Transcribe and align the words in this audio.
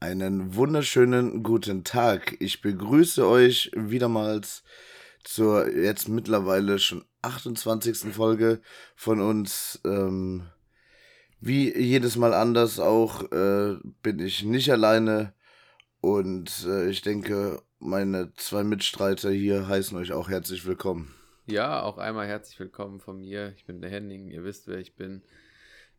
Einen 0.00 0.54
wunderschönen 0.54 1.42
guten 1.42 1.82
Tag. 1.82 2.36
Ich 2.38 2.62
begrüße 2.62 3.26
euch 3.26 3.72
wiedermals 3.74 4.62
zur 5.24 5.68
jetzt 5.74 6.08
mittlerweile 6.08 6.78
schon 6.78 7.04
28. 7.22 8.14
Folge 8.14 8.60
von 8.94 9.20
uns. 9.20 9.80
Ähm, 9.84 10.46
wie 11.40 11.76
jedes 11.76 12.14
Mal 12.14 12.32
anders 12.32 12.78
auch 12.78 13.32
äh, 13.32 13.74
bin 14.00 14.20
ich 14.20 14.44
nicht 14.44 14.70
alleine 14.70 15.34
und 16.00 16.64
äh, 16.64 16.88
ich 16.88 17.02
denke, 17.02 17.60
meine 17.80 18.32
zwei 18.36 18.62
Mitstreiter 18.62 19.32
hier 19.32 19.66
heißen 19.66 19.98
euch 19.98 20.12
auch 20.12 20.28
herzlich 20.28 20.64
willkommen. 20.64 21.12
Ja, 21.46 21.82
auch 21.82 21.98
einmal 21.98 22.28
herzlich 22.28 22.60
willkommen 22.60 23.00
von 23.00 23.18
mir. 23.18 23.52
Ich 23.56 23.66
bin 23.66 23.80
der 23.80 23.90
Henning, 23.90 24.28
ihr 24.28 24.44
wisst, 24.44 24.68
wer 24.68 24.78
ich 24.78 24.94
bin. 24.94 25.22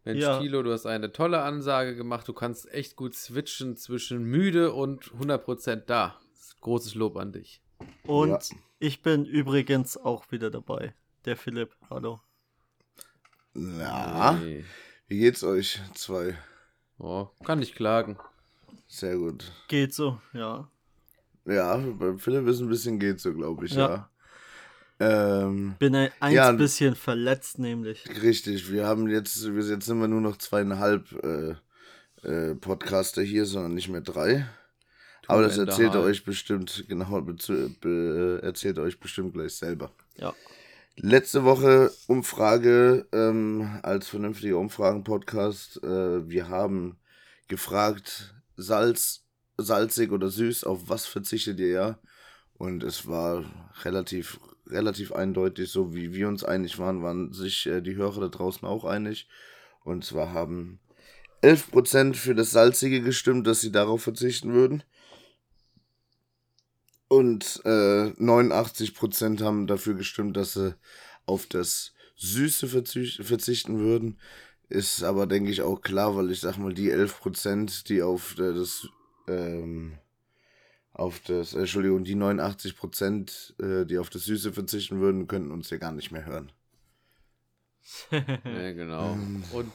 Mensch, 0.06 0.22
Ja. 0.22 0.40
Tilo, 0.40 0.64
du 0.64 0.72
hast 0.72 0.86
eine 0.86 1.12
tolle 1.12 1.42
Ansage 1.42 1.96
gemacht. 1.96 2.28
Du 2.28 2.34
kannst 2.34 2.72
echt 2.72 2.96
gut 2.96 3.16
switchen 3.16 3.76
zwischen 3.78 4.24
müde 4.24 4.74
und 4.74 5.12
100% 5.14 5.84
da. 5.88 6.16
Großes 6.62 6.96
Lob 6.96 7.18
an 7.18 7.32
dich. 7.32 7.62
Und 8.06 8.30
Ja. 8.30 8.40
ich 8.80 9.02
bin 9.02 9.26
übrigens 9.26 9.98
auch 9.98 10.32
wieder 10.32 10.50
dabei. 10.50 10.94
Der 11.26 11.36
Philipp, 11.38 11.76
hallo. 11.90 12.22
Na, 13.54 14.38
Hey. 14.38 14.64
wie 15.08 15.20
geht's 15.20 15.44
euch 15.44 15.80
zwei? 15.94 16.38
Oh, 16.98 17.28
kann 17.44 17.60
nicht 17.60 17.76
klagen. 17.76 18.18
Sehr 18.88 19.18
gut. 19.18 19.52
Geht 19.68 19.94
so, 19.94 20.20
ja. 20.34 20.70
Ja, 21.46 21.78
bei 21.78 22.18
Philipp 22.18 22.48
ist 22.48 22.60
ein 22.60 22.70
bisschen 22.70 23.00
geht 23.00 23.20
so, 23.20 23.34
glaube 23.34 23.66
ich, 23.66 23.74
Ja. 23.74 23.90
ja. 23.90 24.10
Ähm, 25.00 25.76
Bin 25.80 25.96
ein 25.96 26.12
eins 26.20 26.36
Ja. 26.36 26.52
bisschen 26.52 26.96
verletzt, 26.96 27.58
nämlich. 27.60 28.04
richtig, 28.22 28.72
wir 28.72 28.86
haben 28.86 29.08
jetzt, 29.08 29.54
wir 29.54 29.64
jetzt 29.64 29.86
sind 29.86 30.00
wir 30.00 30.08
nur 30.08 30.22
noch 30.22 30.38
zweieinhalb 30.38 31.12
äh, 31.24 31.56
äh, 32.28 32.56
Podcaster 32.56 33.22
hier, 33.22 33.46
sondern 33.46 33.74
nicht 33.74 33.88
mehr 33.90 34.02
drei. 34.02 34.46
Aber 35.28 35.44
das 35.44 35.58
erzählt 35.60 35.94
er 35.94 36.02
euch 36.02 36.26
bestimmt, 36.26 36.86
genau, 36.88 37.22
be, 37.22 38.40
äh, 38.42 38.46
erzählt 38.46 38.78
er 38.78 38.84
euch 38.84 39.00
bestimmt 39.00 39.34
gleich 39.34 39.54
selber. 39.54 39.92
Ja. 40.18 40.34
Letzte 40.96 41.44
Woche 41.46 41.92
Umfrage 42.08 43.08
ähm, 43.14 43.80
als 43.84 44.10
vernünftiger 44.10 44.58
Umfragen-Podcast. 44.58 45.82
Äh, 45.84 46.28
wir 46.30 46.50
haben 46.50 46.98
gefragt, 47.48 48.34
Salz, 48.58 49.24
salzig 49.58 50.12
oder 50.12 50.30
süß, 50.30 50.66
auf 50.66 50.90
was 50.90 51.06
verzichtet 51.06 51.60
ihr 51.60 51.70
ja? 51.70 52.00
Und 52.54 52.84
es 52.84 53.08
war 53.08 53.46
relativ, 53.84 54.40
relativ 54.70 55.12
eindeutig, 55.12 55.70
so 55.70 55.94
wie 55.94 56.14
wir 56.14 56.28
uns 56.28 56.44
einig 56.44 56.80
waren, 56.80 57.04
waren 57.04 57.34
sich 57.34 57.66
äh, 57.68 57.82
die 57.82 57.96
Hörer 57.96 58.22
da 58.22 58.28
draußen 58.28 58.68
auch 58.68 58.86
einig. 58.86 59.28
Und 59.84 60.06
zwar 60.06 60.34
haben 60.34 60.80
11% 61.42 62.16
für 62.16 62.36
das 62.36 62.52
Salzige 62.52 63.02
gestimmt, 63.02 63.48
dass 63.48 63.62
sie 63.62 63.72
darauf 63.72 64.04
verzichten 64.04 64.54
würden. 64.54 64.84
Und 67.08 67.62
äh, 67.66 68.12
89% 68.20 69.42
haben 69.42 69.66
dafür 69.66 69.96
gestimmt, 69.96 70.38
dass 70.38 70.54
sie 70.54 70.76
auf 71.26 71.48
das 71.48 71.94
Süße 72.18 72.68
verzicht, 72.68 73.24
verzichten 73.24 73.80
würden. 73.80 74.20
Ist 74.68 75.02
aber, 75.04 75.26
denke 75.26 75.50
ich, 75.50 75.64
auch 75.64 75.82
klar, 75.82 76.16
weil 76.16 76.30
ich 76.30 76.42
sag 76.42 76.58
mal, 76.58 76.74
die 76.74 76.94
11%, 76.94 77.88
die 77.88 78.04
auf 78.04 78.38
äh, 78.38 78.54
das, 78.54 78.88
ähm, 79.28 79.98
auf 81.00 81.22
das, 81.22 81.54
äh, 81.54 81.60
Entschuldigung, 81.60 82.04
die 82.04 82.16
89%, 82.16 83.54
äh, 83.60 83.86
die 83.86 83.98
auf 83.98 84.10
das 84.10 84.26
Süße 84.26 84.52
verzichten 84.52 85.00
würden, 85.00 85.28
könnten 85.28 85.52
uns 85.52 85.70
ja 85.70 85.78
gar 85.78 85.92
nicht 85.94 86.12
mehr 86.12 86.26
hören. 86.26 86.52
Ja, 88.12 88.74
genau. 88.74 89.14
Ähm. 89.14 89.44
Und 89.54 89.72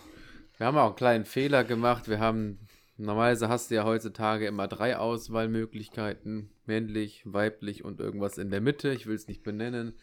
wir 0.58 0.66
haben 0.66 0.76
auch 0.76 0.86
einen 0.88 0.96
kleinen 0.96 1.24
Fehler 1.24 1.64
gemacht. 1.64 2.08
Wir 2.08 2.20
haben, 2.20 2.58
normalerweise 2.96 3.48
hast 3.48 3.70
du 3.70 3.74
ja 3.74 3.84
heutzutage 3.84 4.46
immer 4.46 4.68
drei 4.68 4.96
Auswahlmöglichkeiten. 4.98 6.50
Männlich, 6.66 7.22
weiblich 7.24 7.84
und 7.84 8.00
irgendwas 8.00 8.38
in 8.38 8.50
der 8.50 8.60
Mitte. 8.60 8.92
Ich 8.92 9.06
will 9.06 9.16
es 9.16 9.26
nicht 9.26 9.42
benennen. 9.42 9.94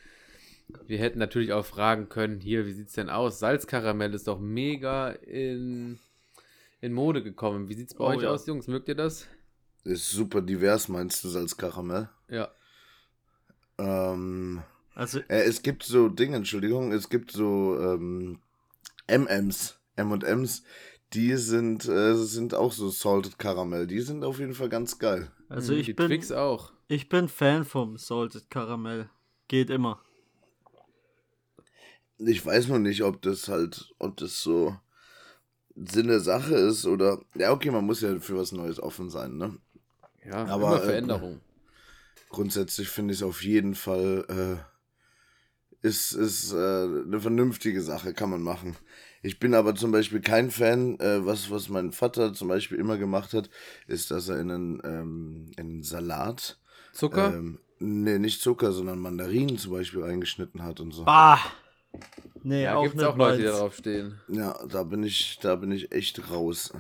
Wir 0.88 0.98
hätten 1.00 1.20
natürlich 1.20 1.54
auch 1.54 1.66
fragen 1.66 2.10
können, 2.10 2.40
hier, 2.40 2.66
wie 2.66 2.74
sieht's 2.74 2.94
denn 2.94 3.10
aus? 3.10 3.40
Salzkaramell 3.40 4.14
ist 4.14 4.28
doch 4.28 4.40
mega 4.40 5.10
in, 5.10 6.00
in 6.80 6.94
Mode 6.94 7.24
gekommen. 7.24 7.70
Wie 7.70 7.74
sieht's 7.76 7.94
bei 7.94 8.06
Oh, 8.06 8.08
euch 8.08 8.24
ja. 8.24 8.30
aus, 8.30 8.48
Jungs? 8.48 8.68
Mögt 8.68 8.88
ihr 8.88 8.96
das? 8.96 9.28
Ist 9.84 10.12
super 10.12 10.42
divers, 10.42 10.88
meinst 10.90 11.24
du, 11.24 11.30
Salzkaramell? 11.30 12.10
Ja. 12.30 12.50
Ähm, 13.78 14.62
Also, 14.96 15.20
Äh, 15.28 15.44
es 15.44 15.62
gibt 15.62 15.84
so 15.84 16.10
Dinge, 16.10 16.38
Entschuldigung, 16.38 16.92
es 16.92 17.10
gibt 17.10 17.32
so 17.32 17.78
ähm, 17.80 18.40
MMs, 19.08 19.80
M&M's, 19.96 20.64
die 21.14 21.36
sind, 21.36 21.86
äh, 21.88 22.16
sind 22.16 22.54
auch 22.54 22.72
so 22.72 22.90
Salted 22.90 23.38
Caramel. 23.40 23.88
Die 23.88 24.00
sind 24.02 24.24
auf 24.24 24.40
jeden 24.40 24.54
Fall 24.54 24.70
ganz 24.70 25.00
geil. 25.00 25.32
also 25.50 25.74
Hm, 25.74 25.80
ich 25.80 25.86
die 25.88 25.94
bin, 25.94 26.08
Twix 26.08 26.32
auch. 26.32 26.72
ich 26.88 27.10
bin 27.10 27.28
Fan 27.28 27.66
vom 27.66 27.98
Salted 27.98 28.50
Karamell. 28.50 29.10
Geht 29.48 29.70
immer. 29.70 30.02
Ich 32.18 32.46
weiß 32.46 32.68
nur 32.68 32.80
nicht, 32.80 33.04
ob 33.04 33.22
das 33.22 33.48
halt, 33.48 33.94
ob 34.00 34.16
das 34.18 34.42
so 34.42 34.76
Sinn 35.76 36.08
der 36.08 36.20
Sache 36.20 36.56
ist 36.56 36.86
oder. 36.86 37.20
Ja, 37.36 37.52
okay, 37.52 37.72
man 37.72 37.86
muss 37.86 38.02
ja 38.02 38.20
für 38.20 38.38
was 38.38 38.52
Neues 38.52 38.80
offen 38.80 39.10
sein, 39.10 39.38
ne? 39.38 39.58
Ja, 40.26 40.46
Aber, 40.46 40.68
immer 40.68 40.84
äh, 40.84 40.86
Veränderung. 40.86 41.42
Grundsätzlich 42.30 42.90
finde 42.90 43.14
ich 43.14 43.20
es 43.20 43.24
auf 43.24 43.44
jeden 43.44 43.76
Fall, 43.76 44.26
äh, 45.82 45.88
ist, 45.88 46.14
ist 46.14 46.54
äh, 46.54 46.56
eine 46.56 47.20
vernünftige 47.20 47.82
Sache, 47.82 48.14
kann 48.14 48.30
man 48.30 48.42
machen. 48.42 48.76
Ich 49.24 49.40
bin 49.40 49.54
aber 49.54 49.76
zum 49.76 49.92
Beispiel 49.92 50.22
kein 50.22 50.52
Fan, 50.52 51.00
äh, 51.00 51.26
was, 51.26 51.52
was 51.52 51.70
mein 51.70 51.92
Vater 51.92 52.34
zum 52.34 52.48
Beispiel 52.48 52.78
immer 52.78 52.98
gemacht 52.98 53.34
hat, 53.34 53.50
ist, 53.88 54.12
dass 54.12 54.30
er 54.30 54.40
in 54.40 54.52
einen, 54.52 54.82
ähm, 54.84 55.52
in 55.58 55.68
einen 55.68 55.84
Salat, 55.84 56.60
Zucker? 56.94 57.34
ähm, 57.34 57.60
nee, 57.80 58.20
nicht 58.20 58.42
Zucker, 58.42 58.72
sondern 58.72 59.00
Mandarinen 59.00 59.58
zum 59.58 59.74
Beispiel 59.74 60.04
eingeschnitten 60.04 60.64
hat 60.64 60.80
und 60.80 60.92
so. 60.92 61.04
Bah! 61.04 61.40
Nee, 62.44 62.64
ja, 62.64 62.76
auch 62.76 62.84
gibt's 62.84 62.98
nicht 62.98 63.06
auch 63.06 63.18
Leute, 63.18 63.38
die 63.40 63.44
darauf 63.44 63.76
stehen. 63.76 64.20
Ja, 64.28 64.58
da 64.68 64.84
bin 64.84 65.04
ich, 65.04 65.40
da 65.42 65.56
bin 65.56 65.72
ich 65.72 65.92
echt 65.92 66.32
raus. 66.32 66.74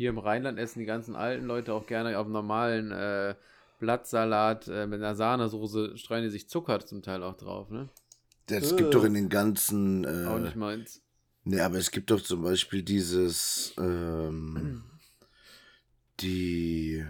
Hier 0.00 0.08
im 0.08 0.18
Rheinland 0.18 0.58
essen 0.58 0.78
die 0.78 0.86
ganzen 0.86 1.14
alten 1.14 1.44
Leute 1.44 1.74
auch 1.74 1.86
gerne 1.86 2.18
auf 2.18 2.26
normalen 2.26 2.90
äh, 2.90 3.34
Blattsalat 3.80 4.66
äh, 4.66 4.86
mit 4.86 5.02
einer 5.02 5.14
Sahnesoße, 5.14 5.98
streuen 5.98 6.22
die 6.22 6.30
sich 6.30 6.48
Zucker 6.48 6.80
zum 6.80 7.02
Teil 7.02 7.22
auch 7.22 7.36
drauf, 7.36 7.68
ne? 7.68 7.86
Das 8.46 8.72
Äh. 8.72 8.76
gibt 8.76 8.94
doch 8.94 9.04
in 9.04 9.12
den 9.12 9.28
ganzen, 9.28 10.06
Auch 10.06 10.38
äh, 10.38 10.40
nicht 10.40 10.56
meins. 10.56 11.02
Nee, 11.44 11.60
aber 11.60 11.76
es 11.76 11.90
gibt 11.90 12.10
doch 12.10 12.22
zum 12.22 12.40
Beispiel 12.44 12.82
dieses, 12.82 13.74
ähm, 13.78 14.84
die, 16.20 17.04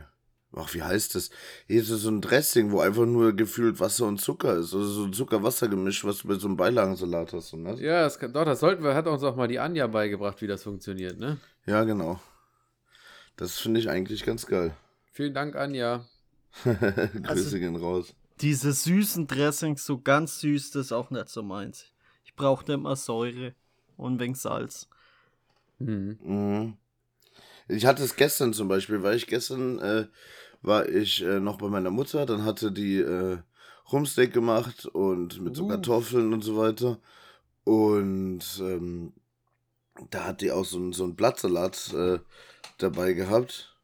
ach, 0.57 0.75
wie 0.75 0.83
heißt 0.83 1.15
das? 1.15 1.31
Hier 1.69 1.83
ist 1.83 1.91
so 1.91 2.11
ein 2.11 2.21
Dressing, 2.21 2.73
wo 2.73 2.81
einfach 2.81 3.07
nur 3.07 3.35
gefühlt 3.35 3.79
Wasser 3.79 4.07
und 4.07 4.21
Zucker 4.21 4.55
ist. 4.55 4.75
Also 4.75 4.83
so 4.83 5.05
ein 5.05 5.13
Zucker-Wasser-Gemisch, 5.13 6.05
was 6.05 6.23
du 6.23 6.27
bei 6.27 6.35
so 6.35 6.49
einem 6.49 6.57
Beilagensalat 6.57 7.35
hast. 7.35 7.53
Und 7.53 7.67
das? 7.67 7.79
Ja, 7.79 8.03
das 8.03 8.19
kann, 8.19 8.33
doch, 8.33 8.45
das 8.45 8.59
sollten 8.59 8.83
wir, 8.83 8.97
hat 8.97 9.07
uns 9.07 9.23
auch 9.23 9.37
mal 9.37 9.47
die 9.47 9.61
Anja 9.61 9.87
beigebracht, 9.87 10.43
wie 10.43 10.49
das 10.49 10.65
funktioniert, 10.65 11.21
ne? 11.21 11.37
Ja, 11.67 11.85
genau. 11.85 12.19
Das 13.37 13.59
finde 13.59 13.81
ich 13.81 13.89
eigentlich 13.89 14.25
ganz 14.25 14.47
geil. 14.47 14.75
Vielen 15.13 15.35
Dank, 15.35 15.57
Anja. 15.57 16.07
Grüße 16.65 17.21
Also- 17.27 17.59
gehen 17.59 17.77
raus. 17.77 18.15
Diese 18.41 18.73
süßen 18.73 19.27
Dressings, 19.27 19.85
so 19.85 20.01
ganz 20.01 20.41
süß, 20.41 20.71
das 20.71 20.87
ist 20.87 20.93
auch 20.93 21.11
nicht 21.11 21.29
so 21.29 21.43
meins. 21.43 21.85
Ich 22.25 22.35
brauchte 22.35 22.73
immer 22.73 22.97
Säure 22.97 23.55
und 23.99 24.15
ein 24.15 24.19
wenig 24.21 24.39
Salz. 24.39 24.89
Hm. 25.79 26.19
Mhm. 26.23 26.77
Ich 27.69 27.85
hatte 27.85 28.03
es 28.03 28.17
gestern 28.17 28.55
zum 28.55 28.67
Beispiel, 28.69 29.03
weil 29.03 29.17
ich 29.17 29.27
gestern 29.27 29.79
äh, 29.81 30.07
war 30.63 30.89
ich 30.89 31.23
äh, 31.23 31.39
noch 31.39 31.59
bei 31.59 31.69
meiner 31.69 31.91
Mutter, 31.91 32.25
dann 32.25 32.45
hatte 32.47 32.73
die 32.73 32.97
äh, 33.01 33.39
Rumsteak 33.93 34.33
gemacht 34.33 34.87
und 34.87 35.41
mit 35.43 35.55
so 35.55 35.65
Uh. 35.65 35.69
Kartoffeln 35.69 36.33
und 36.33 36.43
so 36.43 36.57
weiter. 36.57 36.99
Und 37.65 38.41
ähm, 38.61 39.13
da 40.11 40.25
hat 40.25 40.41
die 40.41 40.51
auch 40.51 40.65
so, 40.65 40.79
einen- 40.79 40.95
so 40.95 41.05
einen 41.05 41.15
Blattsalat 41.15 41.93
äh, 41.93 42.19
dabei 42.83 43.13
gehabt. 43.13 43.77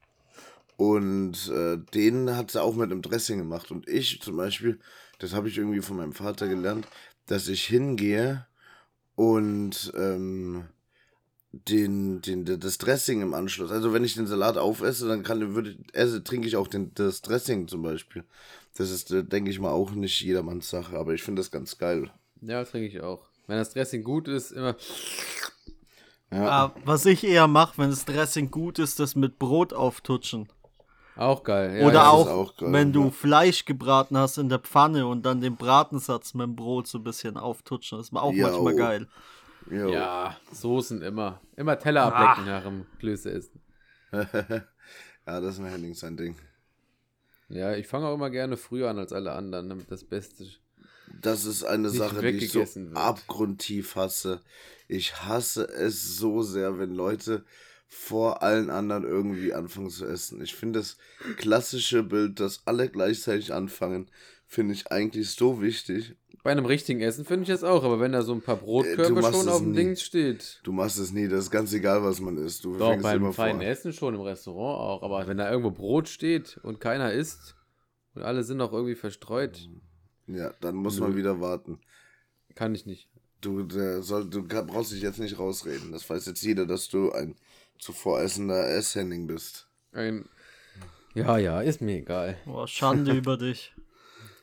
Und 0.76 1.48
äh, 1.48 1.78
den 1.94 2.37
hat 2.37 2.50
sie 2.50 2.62
auch 2.62 2.75
mit 2.75 2.90
einem 2.90 3.02
Dressing 3.02 3.38
gemacht. 3.38 3.70
Und 3.70 3.88
ich 3.88 4.20
zum 4.20 4.37
Beispiel, 4.37 4.78
das 5.19 5.32
habe 5.32 5.48
ich 5.48 5.56
irgendwie 5.56 5.81
von 5.81 5.96
meinem 5.96 6.12
Vater 6.12 6.48
gelernt, 6.48 6.87
dass 7.26 7.48
ich 7.48 7.64
hingehe 7.64 8.46
und 9.14 9.93
ähm, 9.96 10.66
den, 11.52 12.20
den, 12.20 12.44
das 12.44 12.78
Dressing 12.78 13.22
im 13.22 13.34
Anschluss. 13.34 13.70
Also 13.70 13.93
wenn 13.93 14.04
ich 14.04 14.14
den 14.14 14.26
Salat 14.26 14.58
aufesse, 14.58 15.08
dann 15.08 15.22
kann, 15.22 15.54
würde, 15.54 15.76
esse, 15.92 16.22
trinke 16.22 16.46
ich 16.46 16.56
auch 16.56 16.69
den, 16.69 16.92
das 16.94 17.22
Dressing 17.22 17.69
zum 17.69 17.82
Beispiel. 17.82 18.25
Das 18.76 18.90
ist, 18.90 19.10
äh, 19.10 19.25
denke 19.25 19.50
ich 19.50 19.58
mal, 19.58 19.70
auch 19.70 19.92
nicht 19.92 20.20
jedermanns 20.20 20.69
Sache, 20.69 20.99
aber 20.99 21.14
ich 21.14 21.22
finde 21.22 21.40
das 21.40 21.50
ganz 21.50 21.78
geil. 21.78 22.10
Ja, 22.42 22.62
trinke 22.64 22.88
ich 22.88 23.00
auch. 23.00 23.26
Wenn 23.46 23.56
das 23.56 23.72
Dressing 23.72 24.02
gut 24.02 24.28
ist, 24.28 24.50
immer. 24.50 24.76
Ja, 26.32 26.49
Ah, 26.67 26.75
was 26.84 27.06
ich 27.06 27.25
eher 27.25 27.46
mache, 27.46 27.78
wenn 27.78 27.90
das 27.90 28.05
Dressing 28.05 28.50
gut 28.50 28.78
ist, 28.78 28.99
das 28.99 29.14
mit 29.14 29.38
Brot 29.38 29.73
auftutschen. 29.73 30.49
Auch 31.14 31.44
geil. 31.44 31.78
Ja, 31.81 31.87
Oder 31.87 32.00
ist 32.00 32.06
auch, 32.08 32.28
auch 32.28 32.56
geil, 32.56 32.73
wenn 32.73 32.93
du 32.93 33.05
ja. 33.05 33.11
Fleisch 33.11 33.64
gebraten 33.64 34.19
hast 34.19 34.37
in 34.37 34.49
der 34.49 34.58
Pfanne 34.58 35.06
und 35.06 35.25
dann 35.25 35.40
den 35.40 35.56
Bratensatz 35.56 36.34
mit 36.34 36.44
dem 36.46 36.56
Brot 36.56 36.88
so 36.88 36.99
ein 36.99 37.05
bisschen 37.05 37.37
auftutschen. 37.38 37.99
Das 37.99 38.12
war 38.12 38.23
auch 38.23 38.32
Jo. 38.32 38.46
manchmal 38.49 38.75
geil. 38.76 39.08
jo. 39.70 39.88
Ja, 39.88 40.37
Soßen 40.52 41.00
immer. 41.02 41.40
Immer 41.56 41.78
Teller 41.78 42.12
ablecken 42.12 42.44
nach 42.50 42.64
dem 42.64 42.87
Klöße 42.99 43.31
essen. 43.31 43.62
ja, 44.12 44.20
das 45.40 45.55
ist 45.55 45.61
ein 45.61 45.67
Henning 45.67 45.94
sein 45.94 46.17
Ding. 46.17 46.37
Ja, 47.49 47.75
ich 47.75 47.87
fange 47.87 48.06
auch 48.08 48.14
immer 48.14 48.28
gerne 48.31 48.56
früher 48.56 48.90
an 48.90 48.99
als 48.99 49.12
alle 49.12 49.32
anderen, 49.32 49.69
damit 49.69 49.90
das 49.90 50.05
Beste. 50.05 50.44
Das 51.23 51.44
ist 51.44 51.64
eine 51.64 51.88
Sache, 51.90 52.20
die 52.20 52.28
ich 52.31 52.50
so 52.52 52.58
weggegessen 52.58 52.88
wird. 52.88 52.96
abgrundtief 52.99 53.94
hasse. 53.96 54.40
Ich 54.88 55.17
hasse 55.25 55.69
es 55.69 56.17
so 56.17 56.43
sehr, 56.43 56.79
wenn 56.79 56.94
Leute 56.94 57.44
vor 57.88 58.43
allen 58.43 58.71
anderen 58.71 59.05
irgendwie 59.05 59.53
anfangen 59.55 59.91
zu 59.91 60.06
essen. 60.06 60.43
Ich 60.43 60.55
finde 60.55 60.81
das 60.81 60.97
klassische 61.37 62.03
Bild, 62.03 62.41
dass 62.41 62.62
alle 62.67 62.88
gleichzeitig 62.88 63.53
anfangen, 63.53 64.11
finde 64.47 64.75
ich 64.75 64.91
eigentlich 64.91 65.31
so 65.31 65.61
wichtig. 65.62 66.15
Bei 66.43 66.53
einem 66.53 66.67
richtigen 66.67 67.00
Essen 67.00 67.25
finde 67.25 67.43
ich 67.43 67.49
das 67.49 67.65
auch, 67.65 67.83
aber 67.83 67.99
wenn 67.99 68.12
da 68.12 68.23
so 68.23 68.33
ein 68.33 68.41
paar 68.41 68.56
Brotkörbe 68.56 69.21
machst 69.21 69.37
schon 69.37 69.49
auf 69.49 69.59
dem 69.59 69.71
nie. 69.73 69.77
Ding 69.79 69.97
steht. 69.97 70.61
Du 70.62 70.73
machst 70.73 70.99
es 70.99 71.12
nie, 71.12 71.27
das 71.27 71.44
ist 71.44 71.50
ganz 71.50 71.73
egal, 71.73 72.05
was 72.05 72.21
man 72.21 72.37
isst. 72.37 72.65
Du 72.65 72.77
Doch, 72.77 72.97
beim 73.00 73.17
immer 73.23 73.33
feinen 73.33 73.61
vor. 73.61 73.69
Essen 73.69 73.93
schon, 73.93 74.15
im 74.15 74.21
Restaurant 74.21 74.79
auch. 74.81 75.03
Aber 75.03 75.27
wenn 75.27 75.37
da 75.38 75.50
irgendwo 75.50 75.73
Brot 75.73 76.09
steht 76.09 76.59
und 76.62 76.81
keiner 76.81 77.12
isst 77.12 77.56
und 78.15 78.23
alle 78.23 78.44
sind 78.44 78.61
auch 78.61 78.73
irgendwie 78.73 78.94
verstreut, 78.94 79.69
Ja, 80.29 80.53
dann 80.61 80.77
muss 80.77 81.00
man 81.00 81.12
Nö. 81.12 81.17
wieder 81.17 81.41
warten. 81.41 81.81
kann 82.55 82.75
ich 82.75 82.87
nicht. 82.87 83.09
Du, 83.41 83.62
der 83.65 84.03
soll, 84.03 84.29
du 84.29 84.43
brauchst 84.43 84.93
dich 84.93 85.03
jetzt 85.03 85.19
nicht 85.19 85.38
rausreden. 85.38 85.93
Das 85.93 86.09
weiß 86.09 86.27
jetzt 86.27 86.43
jeder, 86.43 86.67
dass 86.67 86.88
du 86.88 87.12
ein 87.12 87.37
zuvor 87.79 88.21
essender 88.21 88.69
Esshenning 88.69 89.27
bist. 89.27 89.69
Ein 89.93 90.29
ja, 91.15 91.38
ja, 91.38 91.61
ist 91.62 91.81
mir 91.81 91.97
egal. 91.99 92.37
Boah, 92.44 92.69
Schande 92.69 93.12
über 93.17 93.37
dich. 93.38 93.75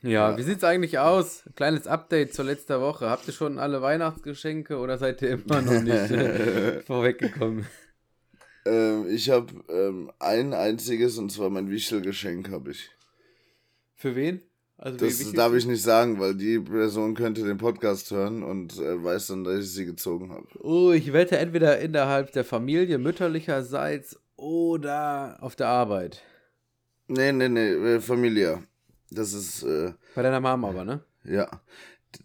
Ja, 0.01 0.31
Ja. 0.31 0.38
wie 0.38 0.44
sieht's 0.44 0.63
eigentlich 0.63 0.98
aus? 1.00 1.44
Kleines 1.56 1.86
Update 1.88 2.34
zur 2.34 2.45
letzten 2.45 2.81
Woche. 2.81 3.10
Habt 3.10 3.28
ihr 3.28 3.34
schon 3.34 3.60
alle 3.60 3.81
Weihnachtsgeschenke 3.81 4.78
oder 4.78 4.98
seid 4.98 5.22
ihr 5.22 5.30
immer 5.31 5.62
noch 5.62 5.81
nicht 5.81 6.12
äh, 6.12 6.81
vorweggekommen? 6.86 7.66
Ähm, 8.66 9.07
ich 9.10 9.30
habe 9.30 9.54
ähm, 9.69 10.12
ein 10.19 10.54
einziges 10.54 11.18
und 11.18 11.31
zwar 11.31 11.50
mein 11.50 11.69
Wichtelgeschenk 11.69 12.50
habe 12.50 12.72
ich. 12.72 12.90
Für 13.95 14.16
wen? 14.16 14.42
Also 14.85 14.97
Das 14.97 15.18
wie- 15.21 15.31
wie- 15.31 15.35
darf 15.38 15.53
ich 15.53 15.65
nicht 15.65 15.81
sagen, 15.81 16.19
weil 16.19 16.35
die 16.35 16.59
Person 16.59 17.13
könnte 17.15 17.44
den 17.45 17.57
Podcast 17.57 18.12
hören 18.12 18.44
und 18.44 18.77
äh, 18.80 19.01
weiß 19.01 19.27
dann, 19.27 19.45
dass 19.45 19.63
ich 19.63 19.71
sie 19.71 19.85
gezogen 19.85 20.30
habe. 20.31 20.45
Oh, 20.59 20.91
ich 20.91 21.13
wette 21.13 21.38
entweder 21.38 21.80
innerhalb 21.80 22.33
der 22.33 22.44
Familie 22.44 22.97
mütterlicherseits 22.97 24.19
oder 24.35 25.38
auf 25.39 25.56
der 25.56 25.68
Arbeit. 25.68 26.21
Nee, 27.07 27.31
nee, 27.31 27.47
nee, 27.47 27.69
äh, 27.69 28.01
familiär. 28.01 28.62
Das 29.09 29.31
ist, 29.31 29.63
äh, 29.63 29.94
Bei 30.15 30.21
deiner 30.21 30.41
Mama 30.41 30.68
aber, 30.69 30.83
ne? 30.83 31.00
ja. 31.24 31.50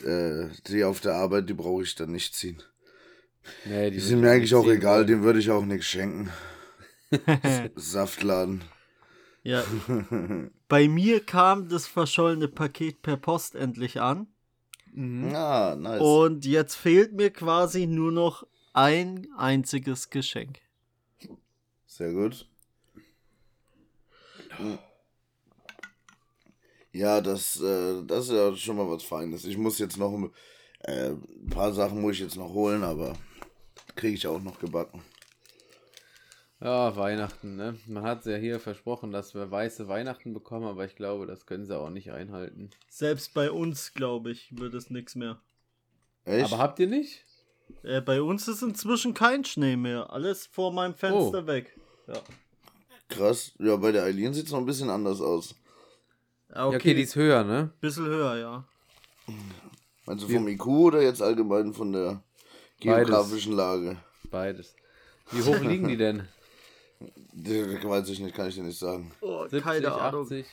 Äh, 0.05 0.49
die 0.67 0.83
auf 0.83 1.01
der 1.01 1.15
Arbeit, 1.15 1.49
die 1.49 1.55
brauche 1.55 1.85
ich 1.85 1.95
dann 1.95 2.11
nicht 2.11 2.35
ziehen. 2.35 2.61
Nee, 3.67 3.91
Die 3.91 3.97
wird 3.99 4.05
sind 4.05 4.21
mir 4.21 4.31
eigentlich 4.33 4.55
auch 4.57 4.67
egal, 4.67 4.99
wollen. 4.99 5.07
dem 5.07 5.23
würde 5.23 5.39
ich 5.39 5.51
auch 5.51 5.65
nichts 5.65 5.87
schenken. 5.87 6.29
Saftladen. 7.77 8.63
Ja. 9.43 9.65
Bei 10.69 10.89
mir 10.89 11.25
kam 11.25 11.69
das 11.69 11.87
verschollene 11.87 12.49
Paket 12.49 13.03
per 13.03 13.17
Post 13.17 13.55
endlich 13.55 14.01
an. 14.01 14.27
Mhm. 14.93 15.35
Ah, 15.35 15.77
nice. 15.77 16.01
Und 16.01 16.45
jetzt 16.45 16.75
fehlt 16.75 17.15
mir 17.15 17.31
quasi 17.31 17.87
nur 17.87 18.13
noch 18.13 18.47
ein 18.73 19.29
einziges 19.37 20.11
Geschenk. 20.11 20.61
Sehr 21.87 22.13
gut. 22.13 22.47
Ja, 26.93 27.21
das, 27.21 27.61
äh, 27.61 28.03
das 28.05 28.27
ist 28.27 28.33
ja 28.33 28.55
schon 28.57 28.77
mal 28.77 28.91
was 28.91 29.03
Feines. 29.03 29.45
Ich 29.45 29.57
muss 29.57 29.79
jetzt 29.79 29.97
noch 29.99 30.31
äh, 30.81 31.11
ein 31.11 31.51
paar 31.51 31.73
Sachen 31.73 32.01
muss 32.01 32.15
ich 32.15 32.21
jetzt 32.21 32.37
noch 32.37 32.53
holen, 32.53 32.83
aber 32.83 33.15
kriege 33.97 34.15
ich 34.15 34.27
auch 34.27 34.41
noch 34.41 34.59
gebacken. 34.59 35.03
Ja, 36.61 36.97
Weihnachten, 36.97 37.55
ne? 37.57 37.77
Man 37.87 38.03
hat 38.03 38.27
ja 38.27 38.37
hier 38.37 38.59
versprochen, 38.59 39.13
dass 39.13 39.33
wir 39.35 39.49
weiße 39.51 39.87
Weihnachten 39.87 40.35
bekommen, 40.35 40.67
aber 40.67 40.85
ich 40.85 40.97
glaube, 40.97 41.27
das 41.27 41.47
können 41.47 41.67
sie 41.67 41.79
auch 41.79 41.91
nicht 41.91 42.11
einhalten. 42.11 42.71
Selbst 42.89 43.33
bei 43.33 43.51
uns, 43.53 43.95
glaube 43.95 44.33
ich, 44.33 44.49
wird 44.59 44.75
es 44.75 44.91
nichts 44.91 45.15
mehr. 45.15 45.39
Echt? 46.25 46.53
Aber 46.53 46.59
habt 46.61 46.81
ihr 46.81 46.89
nicht? 46.89 47.25
Äh, 47.85 48.01
bei 48.01 48.21
uns 48.21 48.49
ist 48.49 48.63
inzwischen 48.63 49.15
kein 49.15 49.45
Schnee 49.45 49.77
mehr. 49.77 50.13
Alles 50.13 50.47
vor 50.47 50.73
meinem 50.73 50.95
Fenster 50.95 51.47
weg. 51.47 51.79
Ja. 52.09 52.21
Krass. 53.09 53.53
Ja, 53.61 53.77
bei 53.77 53.93
der 53.93 54.03
Eileen 54.05 54.35
sieht 54.35 54.47
es 54.47 54.53
noch 54.53 54.59
ein 54.59 54.67
bisschen 54.67 54.91
anders 54.91 55.21
aus. 55.21 55.55
Ah, 56.51 56.71
Ja, 56.71 56.77
okay, 56.77 56.93
die 56.95 57.03
ist 57.03 57.15
höher, 57.15 57.45
ne? 57.45 57.71
bisschen 57.81 58.07
höher, 58.07 58.37
ja. 58.37 58.65
Meinst 60.07 60.25
du 60.25 60.29
vom 60.29 60.49
IQ 60.49 60.67
oder 60.67 61.03
jetzt 61.03 61.23
allgemein 61.23 61.73
von 61.73 61.93
der 61.93 62.23
Beides. 62.83 63.07
geografischen 63.07 63.53
Lage? 63.53 63.99
Beides. 64.31 64.75
Wie 65.31 65.43
hoch 65.43 65.61
liegen 65.61 65.87
die 65.87 65.97
denn? 65.97 66.27
Das 67.01 67.85
weiß 67.85 68.09
ich 68.09 68.21
nicht, 68.21 68.35
kann 68.35 68.49
ich 68.49 68.57
dir 68.57 68.65
nicht 68.65 68.79
sagen. 68.79 69.13
Oh, 69.21 69.43
70, 69.43 69.63
keine 69.63 69.93
Ahnung. 69.93 70.23
80? 70.23 70.47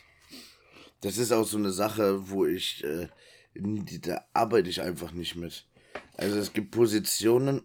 Das 1.01 1.17
ist 1.17 1.31
auch 1.31 1.45
so 1.45 1.57
eine 1.57 1.71
Sache, 1.71 2.29
wo 2.29 2.45
ich, 2.45 2.83
äh, 2.83 3.07
da 4.01 4.25
arbeite 4.33 4.69
ich 4.69 4.81
einfach 4.81 5.11
nicht 5.11 5.35
mit. 5.35 5.65
Also 6.17 6.37
es 6.37 6.53
gibt 6.53 6.71
Positionen, 6.71 7.61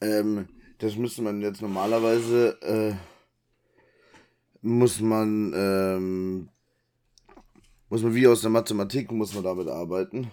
ähm, 0.00 0.48
das 0.78 0.96
müsste 0.96 1.22
man 1.22 1.40
jetzt 1.40 1.62
normalerweise, 1.62 2.60
äh, 2.62 2.94
muss 4.60 5.00
man, 5.00 5.52
ähm, 5.54 6.48
muss 7.88 8.02
man 8.02 8.14
wie 8.14 8.26
aus 8.26 8.40
der 8.40 8.50
Mathematik, 8.50 9.12
muss 9.12 9.34
man 9.34 9.44
damit 9.44 9.68
arbeiten. 9.68 10.30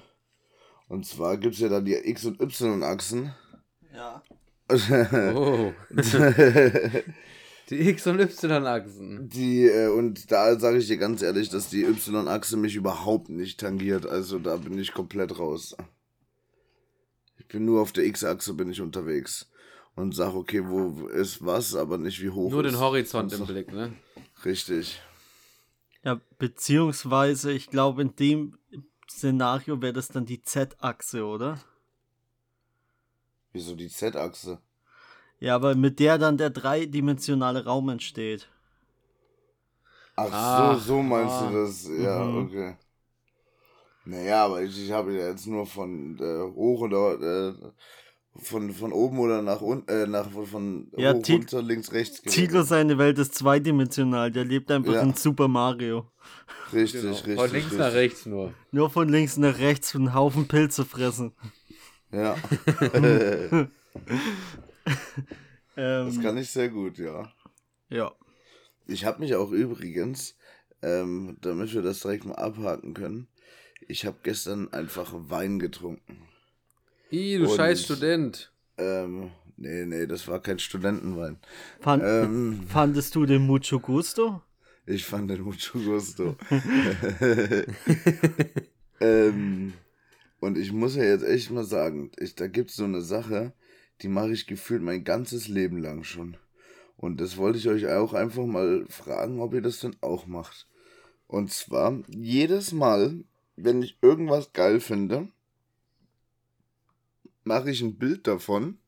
Und 0.87 1.05
zwar 1.05 1.37
gibt 1.37 1.55
es 1.55 1.61
ja 1.61 1.69
da 1.69 1.79
die 1.79 1.95
X- 1.95 2.25
und 2.25 2.41
Y-Achsen. 2.41 3.33
Ja. 3.93 4.23
Oh. 5.35 5.73
Die 7.69 7.87
X- 7.89 8.05
und 8.05 8.19
Y-Achsen. 8.19 9.29
Die, 9.29 9.63
äh, 9.63 9.87
und 9.87 10.29
da 10.29 10.59
sage 10.59 10.79
ich 10.79 10.87
dir 10.87 10.97
ganz 10.97 11.21
ehrlich, 11.21 11.47
dass 11.47 11.69
die 11.69 11.85
Y-Achse 11.85 12.57
mich 12.57 12.75
überhaupt 12.75 13.29
nicht 13.29 13.61
tangiert. 13.61 14.05
Also 14.05 14.39
da 14.39 14.57
bin 14.57 14.77
ich 14.77 14.93
komplett 14.93 15.39
raus. 15.39 15.77
Ich 17.39 17.47
bin 17.47 17.63
nur 17.63 17.81
auf 17.81 17.93
der 17.93 18.05
X-Achse 18.05 18.53
bin 18.55 18.69
ich 18.69 18.81
unterwegs. 18.81 19.49
Und 19.95 20.13
sag, 20.15 20.33
okay, 20.33 20.63
wo 20.65 21.07
ist 21.07 21.45
was, 21.45 21.75
aber 21.75 21.97
nicht 21.97 22.21
wie 22.21 22.29
hoch 22.29 22.51
Nur 22.51 22.63
den 22.63 22.79
Horizont 22.79 23.31
im. 23.31 23.45
Blick, 23.45 23.71
ne? 23.71 23.93
Richtig. 24.43 25.01
Ja, 26.03 26.19
beziehungsweise, 26.39 27.51
ich 27.53 27.69
glaube, 27.69 28.01
in 28.01 28.15
dem 28.15 28.57
Szenario 29.09 29.81
wäre 29.81 29.93
das 29.93 30.07
dann 30.09 30.25
die 30.25 30.41
Z-Achse, 30.41 31.23
oder? 31.25 31.59
Wieso 33.53 33.75
die 33.75 33.89
Z-Achse? 33.89 34.59
Ja, 35.39 35.55
aber 35.55 35.75
mit 35.75 35.99
der 35.99 36.17
dann 36.17 36.37
der 36.37 36.49
dreidimensionale 36.51 37.65
Raum 37.65 37.89
entsteht. 37.89 38.47
Ach, 40.15 40.29
Ach, 40.31 40.73
so, 40.79 40.95
so 40.95 41.01
meinst 41.01 41.33
ah. 41.33 41.49
du 41.49 41.57
das? 41.63 41.87
Ja, 41.87 42.23
Mhm. 42.23 42.45
okay. 42.45 42.75
Naja, 44.05 44.45
aber 44.45 44.61
ich, 44.63 44.83
ich 44.83 44.91
habe 44.91 45.13
ja 45.13 45.27
jetzt 45.29 45.45
nur 45.47 45.65
von 45.65 46.17
äh, 46.19 46.53
hoch 46.55 46.81
oder 46.81 47.49
äh, 47.49 47.53
von, 48.41 48.71
von 48.71 48.93
oben 48.93 49.19
oder 49.19 49.41
nach 49.41 49.61
unten, 49.61 49.89
äh, 49.89 50.07
nach 50.07 50.27
von 50.31 50.91
Ja, 50.97 51.13
hoch, 51.13 51.27
runter, 51.29 51.61
links, 51.61 51.91
rechts. 51.91 52.21
Tilo, 52.21 52.63
seine 52.63 52.97
Welt 52.97 53.19
ist 53.19 53.35
zweidimensional. 53.35 54.31
Der 54.31 54.43
lebt 54.45 54.71
einfach 54.71 54.93
Ja. 54.93 55.01
in 55.01 55.13
Super 55.13 55.47
Mario. 55.47 56.09
Richtig, 56.73 57.01
Genau. 57.01 57.13
richtig. 57.13 57.35
Von 57.35 57.51
links 57.51 57.65
richtig. 57.65 57.79
nach 57.79 57.93
rechts 57.93 58.25
nur. 58.25 58.53
Nur 58.71 58.89
von 58.89 59.09
links 59.09 59.37
nach 59.37 59.59
rechts 59.59 59.95
einen 59.95 60.13
Haufen 60.13 60.47
Pilze 60.47 60.83
fressen. 60.85 61.33
Ja. 62.11 62.35
Ähm, 65.77 66.07
das 66.07 66.19
kann 66.21 66.37
ich 66.37 66.49
sehr 66.51 66.67
gut, 66.69 66.97
ja. 66.97 67.31
ja. 67.89 68.11
Ich 68.87 69.05
habe 69.05 69.19
mich 69.21 69.35
auch 69.35 69.51
übrigens, 69.51 70.35
ähm, 70.81 71.37
damit 71.41 71.73
wir 71.73 71.81
das 71.81 72.01
direkt 72.01 72.25
mal 72.25 72.35
abhaken 72.35 72.93
können, 72.93 73.27
ich 73.87 74.05
habe 74.05 74.17
gestern 74.21 74.71
einfach 74.73 75.11
Wein 75.13 75.59
getrunken. 75.59 76.27
Ih, 77.09 77.37
du 77.37 77.49
Und- 77.49 77.55
scheiß 77.55 77.83
Student. 77.85 78.51
Ähm, 78.77 79.31
nee, 79.55 79.85
nee, 79.85 80.05
das 80.07 80.27
war 80.27 80.41
kein 80.41 80.59
Studentenwein. 80.59 81.39
Fand, 81.79 82.03
Ähm, 82.05 82.63
Fandest 82.67 83.15
du 83.15 83.25
den 83.25 83.47
Mucho 83.47 83.79
Gusto? 83.79 84.41
ich 84.85 85.05
fand 85.05 85.29
den 85.31 85.41
mucho 85.41 85.79
gusto. 85.79 86.35
ähm, 88.99 89.73
und 90.41 90.57
ich 90.57 90.73
muss 90.73 90.95
ja 90.95 91.03
jetzt 91.03 91.23
echt 91.23 91.51
mal 91.51 91.63
sagen, 91.63 92.11
ich, 92.17 92.33
da 92.33 92.47
gibt 92.47 92.71
es 92.71 92.75
so 92.75 92.83
eine 92.83 93.01
Sache, 93.01 93.53
die 94.01 94.07
mache 94.07 94.31
ich 94.31 94.47
gefühlt 94.47 94.81
mein 94.81 95.03
ganzes 95.03 95.47
Leben 95.47 95.77
lang 95.77 96.03
schon. 96.03 96.35
Und 96.97 97.21
das 97.21 97.37
wollte 97.37 97.59
ich 97.59 97.69
euch 97.69 97.87
auch 97.87 98.13
einfach 98.13 98.47
mal 98.47 98.85
fragen, 98.89 99.39
ob 99.39 99.53
ihr 99.53 99.61
das 99.61 99.79
denn 99.79 99.95
auch 100.01 100.25
macht. 100.25 100.67
Und 101.27 101.51
zwar, 101.51 102.01
jedes 102.07 102.71
Mal, 102.71 103.23
wenn 103.55 103.83
ich 103.83 103.99
irgendwas 104.01 104.51
geil 104.51 104.79
finde, 104.79 105.27
mache 107.43 107.69
ich 107.69 107.81
ein 107.81 107.99
Bild 107.99 108.25
davon. 108.25 108.79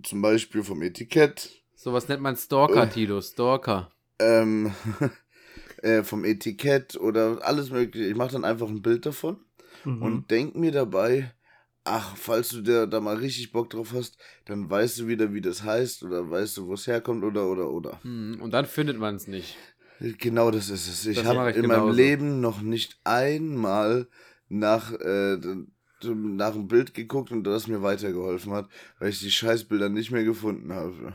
Zum 0.00 0.22
Beispiel 0.22 0.62
vom 0.62 0.80
Etikett, 0.80 1.60
Sowas 1.74 2.06
nennt 2.08 2.22
man 2.22 2.36
Stalker, 2.36 2.88
Tilo. 2.88 3.20
Stalker. 3.20 3.90
ähm, 4.20 4.72
äh, 5.82 6.04
vom 6.04 6.24
Etikett 6.24 6.94
oder 6.96 7.38
alles 7.42 7.70
mögliche. 7.70 8.06
Ich 8.06 8.16
mache 8.16 8.32
dann 8.32 8.44
einfach 8.44 8.68
ein 8.68 8.82
Bild 8.82 9.06
davon 9.06 9.40
Mhm. 9.84 10.02
und 10.02 10.30
denk 10.30 10.54
mir 10.56 10.72
dabei, 10.72 11.32
ach, 11.84 12.16
falls 12.16 12.48
du 12.50 12.60
dir 12.62 12.86
da 12.86 13.00
mal 13.00 13.16
richtig 13.16 13.52
Bock 13.52 13.70
drauf 13.70 13.92
hast, 13.94 14.18
dann 14.44 14.68
weißt 14.68 14.98
du 15.00 15.06
wieder, 15.08 15.32
wie 15.32 15.40
das 15.40 15.62
heißt 15.62 16.02
oder 16.04 16.30
weißt 16.30 16.56
du, 16.58 16.66
wo 16.66 16.74
es 16.74 16.86
herkommt 16.86 17.24
oder 17.24 17.46
oder 17.46 17.70
oder. 17.70 17.98
Hm, 18.02 18.38
Und 18.42 18.52
dann 18.52 18.66
findet 18.66 18.98
man 18.98 19.16
es 19.16 19.26
nicht. 19.26 19.56
Genau 20.18 20.50
das 20.50 20.70
ist 20.70 20.88
es. 20.88 21.06
Ich 21.06 21.18
Das 21.18 21.26
habe 21.26 21.50
in 21.50 21.66
meinem 21.66 21.70
genauso. 21.82 21.92
Leben 21.92 22.40
noch 22.40 22.62
nicht 22.62 22.98
einmal 23.04 24.08
nach, 24.48 24.92
äh, 24.92 25.36
nach 26.02 26.54
einem 26.54 26.68
Bild 26.68 26.94
geguckt 26.94 27.30
und 27.32 27.44
das 27.44 27.66
mir 27.66 27.82
weitergeholfen 27.82 28.52
hat, 28.52 28.68
weil 28.98 29.10
ich 29.10 29.20
die 29.20 29.30
Scheißbilder 29.30 29.90
nicht 29.90 30.10
mehr 30.10 30.24
gefunden 30.24 30.72
habe. 30.72 31.12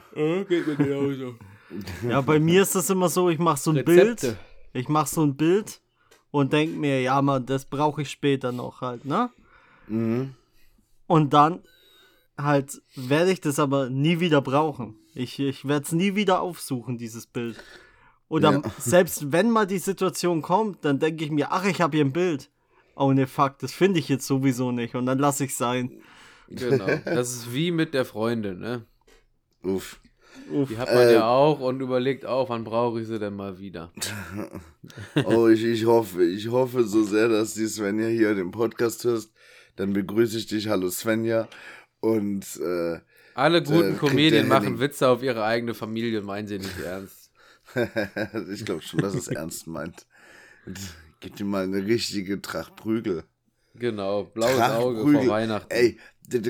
geht 0.47 0.67
mir 0.67 0.75
genauso. 0.75 1.35
Ja, 2.07 2.21
bei 2.21 2.39
mir 2.39 2.61
ist 2.61 2.75
es 2.75 2.91
immer 2.91 3.09
so, 3.09 3.27
ich 3.29 3.39
mache 3.39 3.59
so 3.59 3.71
ein 3.71 3.77
Rezepte. 3.77 4.27
Bild. 4.27 4.37
Ich 4.73 4.87
mache 4.87 5.09
so 5.09 5.23
ein 5.25 5.35
Bild 5.35 5.81
und 6.35 6.51
denk 6.51 6.75
mir, 6.75 7.01
ja, 7.01 7.21
man, 7.21 7.45
das 7.45 7.63
brauche 7.63 8.01
ich 8.01 8.11
später 8.11 8.51
noch 8.51 8.81
halt, 8.81 9.05
ne? 9.05 9.29
Mhm. 9.87 10.35
Und 11.07 11.33
dann 11.33 11.61
halt 12.37 12.81
werde 12.97 13.31
ich 13.31 13.39
das 13.39 13.57
aber 13.57 13.89
nie 13.89 14.19
wieder 14.19 14.41
brauchen. 14.41 14.97
Ich, 15.13 15.39
ich 15.39 15.65
werde 15.65 15.85
es 15.85 15.93
nie 15.93 16.15
wieder 16.15 16.41
aufsuchen, 16.41 16.97
dieses 16.97 17.25
Bild. 17.25 17.63
Oder 18.27 18.51
Ja. 18.51 18.61
selbst 18.77 19.31
wenn 19.31 19.49
mal 19.49 19.65
die 19.65 19.77
Situation 19.77 20.41
kommt, 20.41 20.83
dann 20.83 20.99
denke 20.99 21.23
ich 21.23 21.31
mir, 21.31 21.53
ach, 21.53 21.63
ich 21.63 21.79
habe 21.79 21.95
hier 21.95 22.03
ein 22.03 22.11
Bild. 22.11 22.49
Oh 22.97 23.13
ne, 23.13 23.27
fuck, 23.27 23.57
das 23.59 23.71
finde 23.71 23.99
ich 23.99 24.09
jetzt 24.09 24.27
sowieso 24.27 24.73
nicht. 24.73 24.93
Und 24.93 25.05
dann 25.05 25.19
lasse 25.19 25.45
ich 25.45 25.55
sein. 25.55 25.89
Genau. 26.49 26.85
Das 27.05 27.33
ist 27.33 27.53
wie 27.53 27.71
mit 27.71 27.93
der 27.93 28.03
Freundin, 28.03 28.59
ne? 28.59 28.83
Uff. 29.63 30.01
Uff. 30.51 30.69
Die 30.69 30.77
hat 30.77 30.87
man 30.93 31.07
Äh, 31.07 31.13
ja 31.13 31.27
auch 31.27 31.59
und 31.59 31.79
überlegt 31.81 32.25
auch, 32.25 32.49
wann 32.49 32.63
brauche 32.63 33.01
ich 33.01 33.07
sie 33.07 33.19
denn 33.19 33.35
mal 33.35 33.59
wieder. 33.59 33.91
Oh, 35.25 35.47
ich, 35.47 35.63
ich 35.63 35.85
hoffe, 35.85 36.23
ich 36.23 36.49
hoffe 36.49 36.83
so 36.83 37.03
sehr, 37.03 37.27
dass 37.27 37.55
die 37.55 37.65
Svenja 37.65 38.07
hier 38.07 38.35
den 38.35 38.51
Podcast 38.51 39.03
hörst. 39.03 39.33
Dann 39.75 39.93
begrüße 39.93 40.37
ich 40.37 40.45
dich. 40.45 40.69
Hallo 40.69 40.89
Svenja. 40.89 41.47
Und 41.99 42.45
äh, 42.61 42.99
Alle 43.33 43.63
guten 43.63 43.97
kriegt 43.97 43.99
Comedien 43.99 44.47
der 44.47 44.59
machen 44.59 44.79
Witze 44.79 45.07
auf 45.09 45.23
ihre 45.23 45.43
eigene 45.43 45.73
Familie 45.73 46.19
und 46.19 46.25
meinen 46.27 46.47
sie 46.47 46.59
nicht 46.59 46.79
ernst. 46.79 47.31
ich 48.53 48.63
glaube 48.63 48.83
schon, 48.83 49.01
dass 49.01 49.15
es 49.15 49.27
ernst 49.27 49.65
meint. 49.67 50.05
Gib 51.19 51.35
dir 51.35 51.45
mal 51.45 51.63
eine 51.63 51.83
richtige 51.85 52.41
Tracht 52.41 52.75
Prügel. 52.75 53.23
Genau, 53.77 54.23
blaues 54.25 54.55
Tracht 54.55 54.73
Auge 54.75 55.01
Prügel. 55.03 55.21
vor 55.25 55.33
Weihnachten. 55.33 55.71
Ey, 55.71 55.97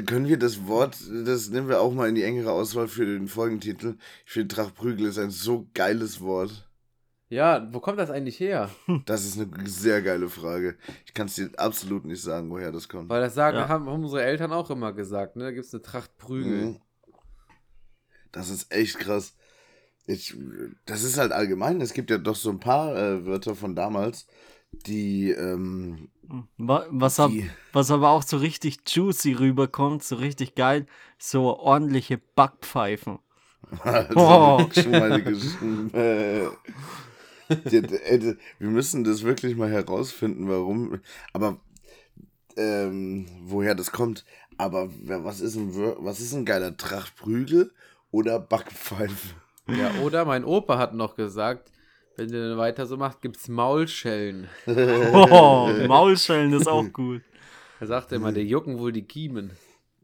können 0.06 0.28
wir 0.28 0.38
das 0.38 0.68
Wort, 0.68 0.98
das 1.26 1.50
nehmen 1.50 1.68
wir 1.68 1.82
auch 1.82 1.94
mal 1.94 2.08
in 2.10 2.16
die 2.16 2.24
engere 2.24 2.52
Auswahl 2.52 2.88
für 2.88 3.06
den 3.06 3.28
Folgentitel. 3.28 3.98
Ich 4.26 4.32
finde, 4.32 4.54
Tracht 4.56 4.76
Prügel 4.76 5.08
ist 5.08 5.18
ein 5.18 5.32
so 5.32 5.68
geiles 5.74 6.22
Wort. 6.22 6.70
Ja, 7.28 7.68
wo 7.74 7.80
kommt 7.80 7.98
das 8.00 8.12
eigentlich 8.12 8.40
her? 8.40 8.70
Das 9.06 9.26
ist 9.26 9.40
eine 9.40 9.50
sehr 9.68 10.02
geile 10.02 10.30
Frage. 10.30 10.78
Ich 11.06 11.14
kann 11.14 11.26
es 11.28 11.36
dir 11.36 11.50
absolut 11.58 12.06
nicht 12.06 12.22
sagen, 12.22 12.50
woher 12.52 12.72
das 12.72 12.88
kommt. 12.88 13.10
Weil 13.10 13.22
das 13.22 13.34
sagen, 13.34 13.58
Ja. 13.58 13.68
haben, 13.68 13.88
haben 13.90 14.04
unsere 14.04 14.24
Eltern 14.24 14.54
auch 14.54 14.70
immer 14.70 14.94
gesagt, 14.94 15.36
ne? 15.36 15.46
Da 15.46 15.52
gibt 15.52 15.66
es 15.66 15.74
eine 15.74 15.82
Tracht 15.82 16.16
Prügel. 16.18 16.66
Mhm. 16.66 16.80
Das 18.32 18.50
ist 18.50 18.72
echt 18.72 19.00
krass. 19.00 19.36
Ich, 20.08 20.36
das 20.86 21.04
ist 21.04 21.18
halt 21.18 21.32
allgemein. 21.32 21.82
Es 21.82 21.94
gibt 21.94 22.12
ja 22.12 22.18
doch 22.20 22.36
so 22.36 22.52
ein 22.52 22.60
paar 22.60 22.96
äh, 22.96 23.26
Wörter 23.26 23.56
von 23.56 23.76
damals, 23.76 24.28
die, 24.72 25.32
ähm, 25.32 26.10
Was, 26.58 27.20
ab, 27.20 27.32
was 27.74 27.92
aber 27.92 28.10
auch 28.10 28.24
so 28.24 28.38
richtig 28.38 28.80
juicy 28.88 29.34
rüberkommt, 29.34 30.04
so 30.04 30.16
richtig 30.16 30.56
geil, 30.56 30.86
so 31.18 31.58
ordentliche 31.58 32.18
Backpfeifen. 32.36 33.20
Also, 33.84 34.14
Oh. 34.16 34.70
schon 34.72 35.24
Geschichten. 35.24 35.92
Äh, 35.94 36.50
wir 38.60 38.70
müssen 38.70 39.04
das 39.04 39.24
wirklich 39.24 39.56
mal 39.56 39.70
herausfinden, 39.72 40.48
warum. 40.50 41.00
Aber 41.34 41.58
ähm, 42.58 43.28
woher 43.44 43.76
das 43.76 43.92
kommt. 43.92 44.24
Aber 44.58 44.90
was 45.08 45.42
ist 45.42 45.56
ein, 45.56 45.76
was 45.76 46.20
ist 46.20 46.34
ein 46.34 46.46
geiler 46.46 46.78
Trachtprügel 46.78 47.72
oder 48.12 48.40
Backpfeife? 48.40 49.36
Ja, 49.68 49.92
oder 50.04 50.26
mein 50.26 50.46
Opa 50.46 50.78
hat 50.78 50.94
noch 50.94 51.16
gesagt, 51.16 51.72
wenn 52.18 52.30
ihr 52.34 52.50
dann 52.50 52.58
weiter 52.58 52.86
so 52.86 52.98
macht, 52.98 53.22
gibt's 53.22 53.48
Maulschellen. 53.48 54.48
Oh, 54.68 55.70
Maulschellen 55.88 56.54
ist 56.54 56.68
auch 56.68 56.86
gut. 56.94 57.22
Er 57.80 57.88
sagte 57.88 58.16
immer, 58.16 58.32
der 58.32 58.44
jucken 58.44 58.80
wohl 58.80 58.92
die 58.92 59.06
Kiemen. 59.06 59.52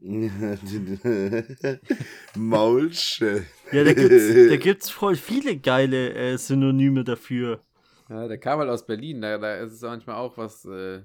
Maulschell. 2.34 3.46
Ja, 3.70 3.84
da 3.84 3.92
gibt's, 3.92 4.48
da 4.50 4.56
gibt's 4.56 4.90
voll 4.90 5.14
viele 5.16 5.56
geile 5.56 6.12
äh, 6.12 6.36
Synonyme 6.36 7.04
dafür. 7.04 7.60
Ja, 8.08 8.26
der 8.26 8.38
kam 8.38 8.58
halt 8.58 8.68
aus 8.68 8.84
Berlin, 8.84 9.22
da, 9.22 9.38
da 9.38 9.56
ist 9.56 9.72
es 9.74 9.82
manchmal 9.82 10.16
auch 10.16 10.36
was 10.36 10.64
äh, 10.64 11.02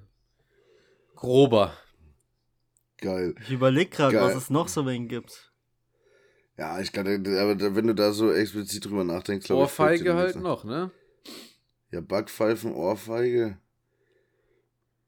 grober. 1.14 1.72
Geil. 3.00 3.36
Ich 3.42 3.52
überlege 3.52 3.90
gerade, 3.90 4.20
was 4.20 4.34
es 4.34 4.50
noch 4.50 4.66
so 4.68 4.84
wen 4.84 5.06
gibt. 5.06 5.52
Ja, 6.58 6.80
ich 6.80 6.90
aber 6.98 7.54
da- 7.54 7.76
wenn 7.76 7.86
du 7.86 7.94
da 7.94 8.12
so 8.12 8.32
explizit 8.32 8.84
drüber 8.84 9.04
nachdenkst, 9.04 9.46
glaube 9.46 9.62
ich. 9.62 9.68
Ohrfeige 9.68 10.14
halt 10.14 10.34
nichts 10.34 10.42
noch, 10.42 10.64
ne? 10.64 10.90
Ja, 11.92 12.00
Backpfeifen, 12.00 12.72
Ohrfeige. 12.72 13.58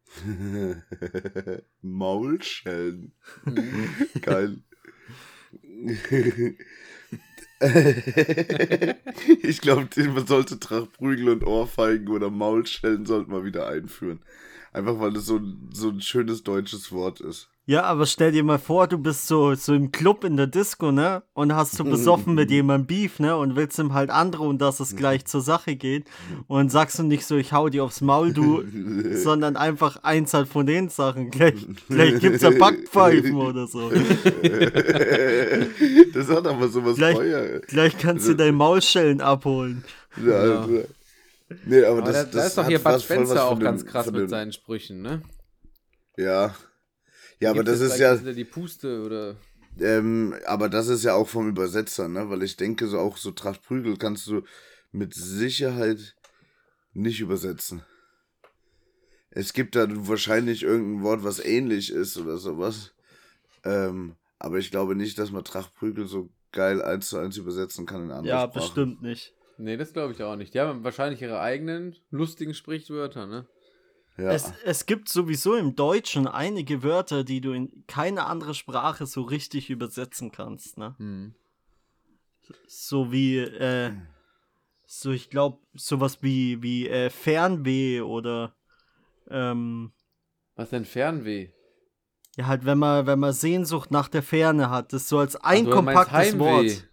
Maulschellen. 1.82 3.12
Geil. 4.22 4.62
ich 9.42 9.60
glaube, 9.60 9.88
man 10.14 10.26
sollte 10.26 10.58
Trachtprügel 10.58 11.28
und 11.30 11.44
Ohrfeigen 11.44 12.08
oder 12.08 12.30
Maulschellen 12.30 13.06
sollte 13.06 13.30
man 13.30 13.44
wieder 13.44 13.66
einführen. 13.68 14.20
Einfach 14.72 14.98
weil 15.00 15.12
das 15.12 15.26
so, 15.26 15.40
so 15.72 15.90
ein 15.90 16.00
schönes 16.00 16.42
deutsches 16.44 16.92
Wort 16.92 17.20
ist. 17.20 17.50
Ja, 17.70 17.84
aber 17.84 18.04
stell 18.06 18.32
dir 18.32 18.42
mal 18.42 18.58
vor, 18.58 18.88
du 18.88 18.98
bist 18.98 19.28
so, 19.28 19.54
so 19.54 19.72
im 19.74 19.92
Club 19.92 20.24
in 20.24 20.36
der 20.36 20.48
Disco, 20.48 20.90
ne? 20.90 21.22
Und 21.34 21.54
hast 21.54 21.76
so 21.76 21.84
besoffen 21.84 22.34
mit 22.34 22.50
jemandem 22.50 22.88
Beef, 22.88 23.20
ne? 23.20 23.36
Und 23.36 23.54
willst 23.54 23.78
ihm 23.78 23.94
halt 23.94 24.10
androhen, 24.10 24.58
dass 24.58 24.80
es 24.80 24.96
gleich 24.96 25.24
zur 25.26 25.40
Sache 25.40 25.76
geht. 25.76 26.08
Und 26.48 26.72
sagst 26.72 26.98
du 26.98 27.04
nicht 27.04 27.24
so, 27.24 27.36
ich 27.36 27.52
hau 27.52 27.68
dir 27.68 27.84
aufs 27.84 28.00
Maul, 28.00 28.32
du, 28.32 28.64
sondern 29.14 29.56
einfach 29.56 30.02
eins 30.02 30.34
halt 30.34 30.48
von 30.48 30.66
den 30.66 30.88
Sachen. 30.88 31.30
Gleich, 31.30 31.64
gleich 31.88 32.18
gibt's 32.18 32.42
ja 32.42 32.50
Backpfeifen 32.50 33.36
oder 33.36 33.68
so. 33.68 33.88
das 36.12 36.28
hat 36.28 36.48
aber 36.48 36.66
sowas 36.68 36.96
Gleich- 36.96 37.16
Feuer. 37.16 37.60
Gleich 37.68 37.96
kannst 37.98 38.26
du 38.26 38.34
deine 38.34 38.50
Maulschellen 38.50 39.20
abholen. 39.20 39.84
Ja, 40.26 40.32
Alter. 40.32 40.88
Nee, 41.66 41.84
aber, 41.84 41.98
Aber 42.02 42.10
das, 42.10 42.32
da, 42.32 42.38
da 42.40 42.46
ist 42.46 42.58
doch 42.58 42.66
hier 42.66 42.80
Bud 42.80 43.00
Spencer 43.00 43.44
auch 43.44 43.60
ganz 43.60 43.86
krass 43.86 44.06
mit 44.06 44.16
dem- 44.22 44.28
seinen 44.28 44.52
Sprüchen, 44.52 45.02
ne? 45.02 45.22
Ja. 46.16 46.52
Ja, 47.40 47.50
aber 47.50 47.64
Gibt 47.64 47.68
das 47.68 47.80
ist 47.80 47.98
ja, 47.98 48.12
ist 48.12 48.36
die 48.36 48.44
Puste 48.44 49.02
oder. 49.02 49.36
ähm, 49.80 50.34
aber 50.46 50.68
das 50.68 50.88
ist 50.88 51.04
ja 51.04 51.14
auch 51.14 51.28
vom 51.28 51.48
Übersetzer, 51.48 52.08
ne? 52.08 52.28
Weil 52.28 52.42
ich 52.42 52.56
denke, 52.56 52.86
so 52.86 52.98
auch 52.98 53.16
so 53.16 53.30
Trachtprügel 53.30 53.96
kannst 53.96 54.26
du 54.26 54.42
mit 54.92 55.14
Sicherheit 55.14 56.16
nicht 56.92 57.20
übersetzen. 57.20 57.82
Es 59.30 59.52
gibt 59.52 59.76
da 59.76 59.86
wahrscheinlich 59.88 60.64
irgendein 60.64 61.04
Wort, 61.04 61.24
was 61.24 61.38
ähnlich 61.38 61.90
ist 61.92 62.16
oder 62.18 62.36
sowas. 62.36 62.92
Ähm, 63.64 64.16
aber 64.38 64.58
ich 64.58 64.70
glaube 64.70 64.94
nicht, 64.96 65.18
dass 65.18 65.30
man 65.30 65.44
Trachtprügel 65.44 66.06
so 66.06 66.28
geil 66.52 66.82
eins 66.82 67.08
zu 67.08 67.18
eins 67.18 67.36
übersetzen 67.36 67.86
kann 67.86 68.04
in 68.04 68.10
andere 68.10 68.34
Ja, 68.34 68.46
Sprachen. 68.46 68.54
bestimmt 68.54 69.02
nicht. 69.02 69.34
Nee, 69.56 69.76
das 69.76 69.92
glaube 69.92 70.14
ich 70.14 70.22
auch 70.22 70.36
nicht. 70.36 70.54
Die 70.54 70.60
haben 70.60 70.82
wahrscheinlich 70.84 71.22
ihre 71.22 71.40
eigenen 71.40 71.94
lustigen 72.10 72.54
Sprichwörter, 72.54 73.26
ne? 73.26 73.46
Ja. 74.20 74.30
Es, 74.30 74.52
es 74.64 74.86
gibt 74.86 75.08
sowieso 75.08 75.56
im 75.56 75.76
Deutschen 75.76 76.26
einige 76.26 76.82
Wörter, 76.82 77.24
die 77.24 77.40
du 77.40 77.52
in 77.52 77.84
keine 77.86 78.26
andere 78.26 78.54
Sprache 78.54 79.06
so 79.06 79.22
richtig 79.22 79.70
übersetzen 79.70 80.30
kannst, 80.32 80.78
ne? 80.78 80.94
Hm. 80.98 81.34
So 82.66 83.12
wie, 83.12 83.38
äh, 83.38 83.92
so 84.84 85.12
ich 85.12 85.30
glaube, 85.30 85.58
sowas 85.74 86.18
wie, 86.22 86.62
wie 86.62 86.88
äh, 86.88 87.10
Fernweh 87.10 88.00
oder, 88.00 88.54
ähm, 89.28 89.92
Was 90.56 90.70
denn 90.70 90.84
Fernweh? 90.84 91.50
ja 92.36 92.46
halt, 92.46 92.64
wenn 92.64 92.78
man, 92.78 93.06
wenn 93.06 93.18
man 93.18 93.32
Sehnsucht 93.32 93.90
nach 93.90 94.08
der 94.08 94.22
Ferne 94.22 94.70
hat, 94.70 94.92
das 94.92 95.08
so 95.08 95.18
als 95.18 95.36
ein 95.36 95.64
meinst 95.64 95.72
kompaktes. 95.72 96.38
Wort. 96.38 96.88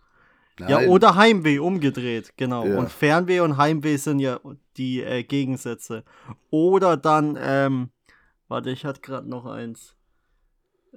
Ja, 0.60 0.79
Nein. 0.79 0.89
oder 0.89 1.15
Heimweh 1.15 1.60
umgedreht, 1.60 2.34
genau. 2.36 2.65
Ja. 2.65 2.79
Und 2.79 2.91
Fernweh 2.91 3.41
und 3.41 3.57
Heimweh 3.57 3.98
sind 3.98 4.19
ja 4.19 4.39
die 4.77 5.01
äh, 5.01 5.24
Gegensätze. 5.24 6.03
Oder 6.50 6.98
dann, 6.98 7.38
ähm, 7.39 7.89
warte, 8.48 8.69
ich 8.69 8.86
hatte 8.86 9.01
gerade 9.01 9.29
noch 9.29 9.46
eins. 9.46 9.96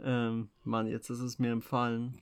Ähm, 0.02 0.48
Mann, 0.64 0.86
jetzt 0.86 1.10
ist 1.10 1.20
es 1.20 1.38
mir 1.38 1.52
empfallen. 1.52 2.18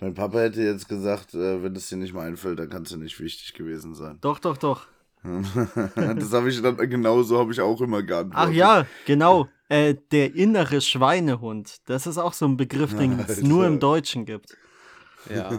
Mein 0.00 0.14
Papa 0.14 0.38
hätte 0.38 0.62
jetzt 0.62 0.88
gesagt, 0.88 1.34
äh, 1.34 1.62
wenn 1.62 1.74
es 1.74 1.88
dir 1.88 1.96
nicht 1.96 2.14
mal 2.14 2.26
einfällt, 2.26 2.58
dann 2.58 2.68
kann 2.68 2.82
es 2.82 2.90
dir 2.90 2.98
nicht 2.98 3.18
wichtig 3.18 3.54
gewesen 3.54 3.94
sein. 3.94 4.18
Doch, 4.20 4.38
doch, 4.38 4.56
doch. 4.56 4.86
das 5.24 6.32
habe 6.32 6.48
ich 6.48 6.62
dann 6.62 6.76
genauso 6.76 7.38
habe 7.38 7.50
ich 7.52 7.60
auch 7.60 7.80
immer 7.80 8.02
geantwortet. 8.02 8.48
Ach 8.48 8.54
ja, 8.54 8.86
genau. 9.06 9.48
Äh, 9.68 9.96
der 10.12 10.36
innere 10.36 10.80
Schweinehund. 10.80 11.78
Das 11.86 12.06
ist 12.06 12.18
auch 12.18 12.32
so 12.32 12.46
ein 12.46 12.56
Begriff, 12.56 12.96
den 12.96 13.18
es 13.26 13.42
nur 13.42 13.66
im 13.66 13.80
Deutschen 13.80 14.24
gibt. 14.24 14.56
Ja. 15.28 15.58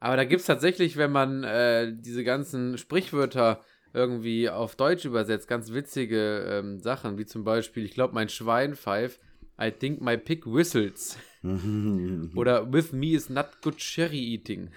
Aber 0.00 0.16
da 0.16 0.24
gibt 0.24 0.40
es 0.40 0.46
tatsächlich, 0.46 0.96
wenn 0.96 1.12
man 1.12 1.44
äh, 1.44 1.92
diese 1.96 2.24
ganzen 2.24 2.76
Sprichwörter 2.76 3.60
irgendwie 3.96 4.48
auf 4.50 4.76
Deutsch 4.76 5.04
übersetzt, 5.06 5.48
ganz 5.48 5.72
witzige 5.72 6.44
ähm, 6.48 6.78
Sachen, 6.80 7.16
wie 7.18 7.24
zum 7.24 7.42
Beispiel, 7.44 7.84
ich 7.84 7.92
glaube, 7.94 8.14
mein 8.14 8.28
Schwein 8.28 8.76
pfeift. 8.76 9.20
I 9.60 9.70
think 9.70 10.02
my 10.02 10.18
pig 10.18 10.44
whistles. 10.46 11.16
Oder 12.36 12.70
with 12.72 12.92
me 12.92 13.14
is 13.14 13.30
not 13.30 13.62
good 13.62 13.78
cherry 13.78 14.18
eating. 14.20 14.68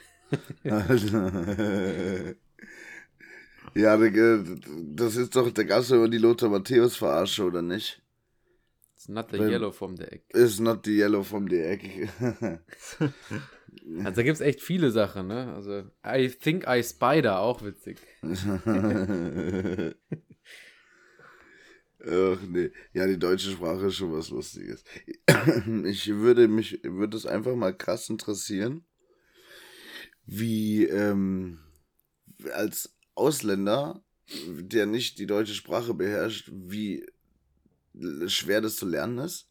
ja, 3.75 3.97
der- 3.97 4.43
das 4.95 5.15
ist 5.15 5.35
doch, 5.35 5.53
gab 5.53 5.81
es 5.81 5.91
immer 5.91 6.07
die 6.07 6.17
Lothar 6.17 6.49
Matthäus-Verarsche, 6.49 7.43
oder 7.43 7.61
nicht? 7.61 8.01
It's 8.95 9.09
not 9.09 9.27
the 9.31 9.39
Wenn- 9.39 9.49
yellow 9.49 9.71
from 9.71 9.97
the 9.97 10.03
egg. 10.03 10.21
Is 10.29 10.59
not 10.59 10.85
the 10.85 10.95
yellow 10.95 11.23
from 11.23 11.49
the 11.49 11.59
egg. 11.61 12.09
Also 14.03 14.15
da 14.17 14.23
gibt 14.23 14.35
es 14.35 14.41
echt 14.41 14.61
viele 14.61 14.91
Sachen, 14.91 15.27
ne? 15.27 15.53
Also 15.53 15.83
I 16.05 16.29
think 16.29 16.65
I 16.67 16.83
spider, 16.83 17.39
auch 17.39 17.63
witzig. 17.63 17.97
Ach 22.01 22.41
nee. 22.47 22.71
Ja, 22.93 23.07
die 23.07 23.19
deutsche 23.19 23.51
Sprache 23.51 23.87
ist 23.87 23.95
schon 23.95 24.13
was 24.13 24.29
Lustiges. 24.29 24.83
Ich 25.85 26.07
würde 26.07 26.47
mich, 26.47 26.79
würde 26.83 27.17
es 27.17 27.25
einfach 27.25 27.55
mal 27.55 27.75
krass 27.75 28.09
interessieren, 28.09 28.85
wie 30.25 30.85
ähm, 30.85 31.59
als 32.53 32.95
Ausländer, 33.15 34.01
der 34.47 34.85
nicht 34.85 35.19
die 35.19 35.25
deutsche 35.25 35.55
Sprache 35.55 35.93
beherrscht, 35.93 36.49
wie 36.53 37.05
schwer 38.27 38.61
das 38.61 38.77
zu 38.77 38.85
lernen 38.85 39.17
ist 39.19 39.48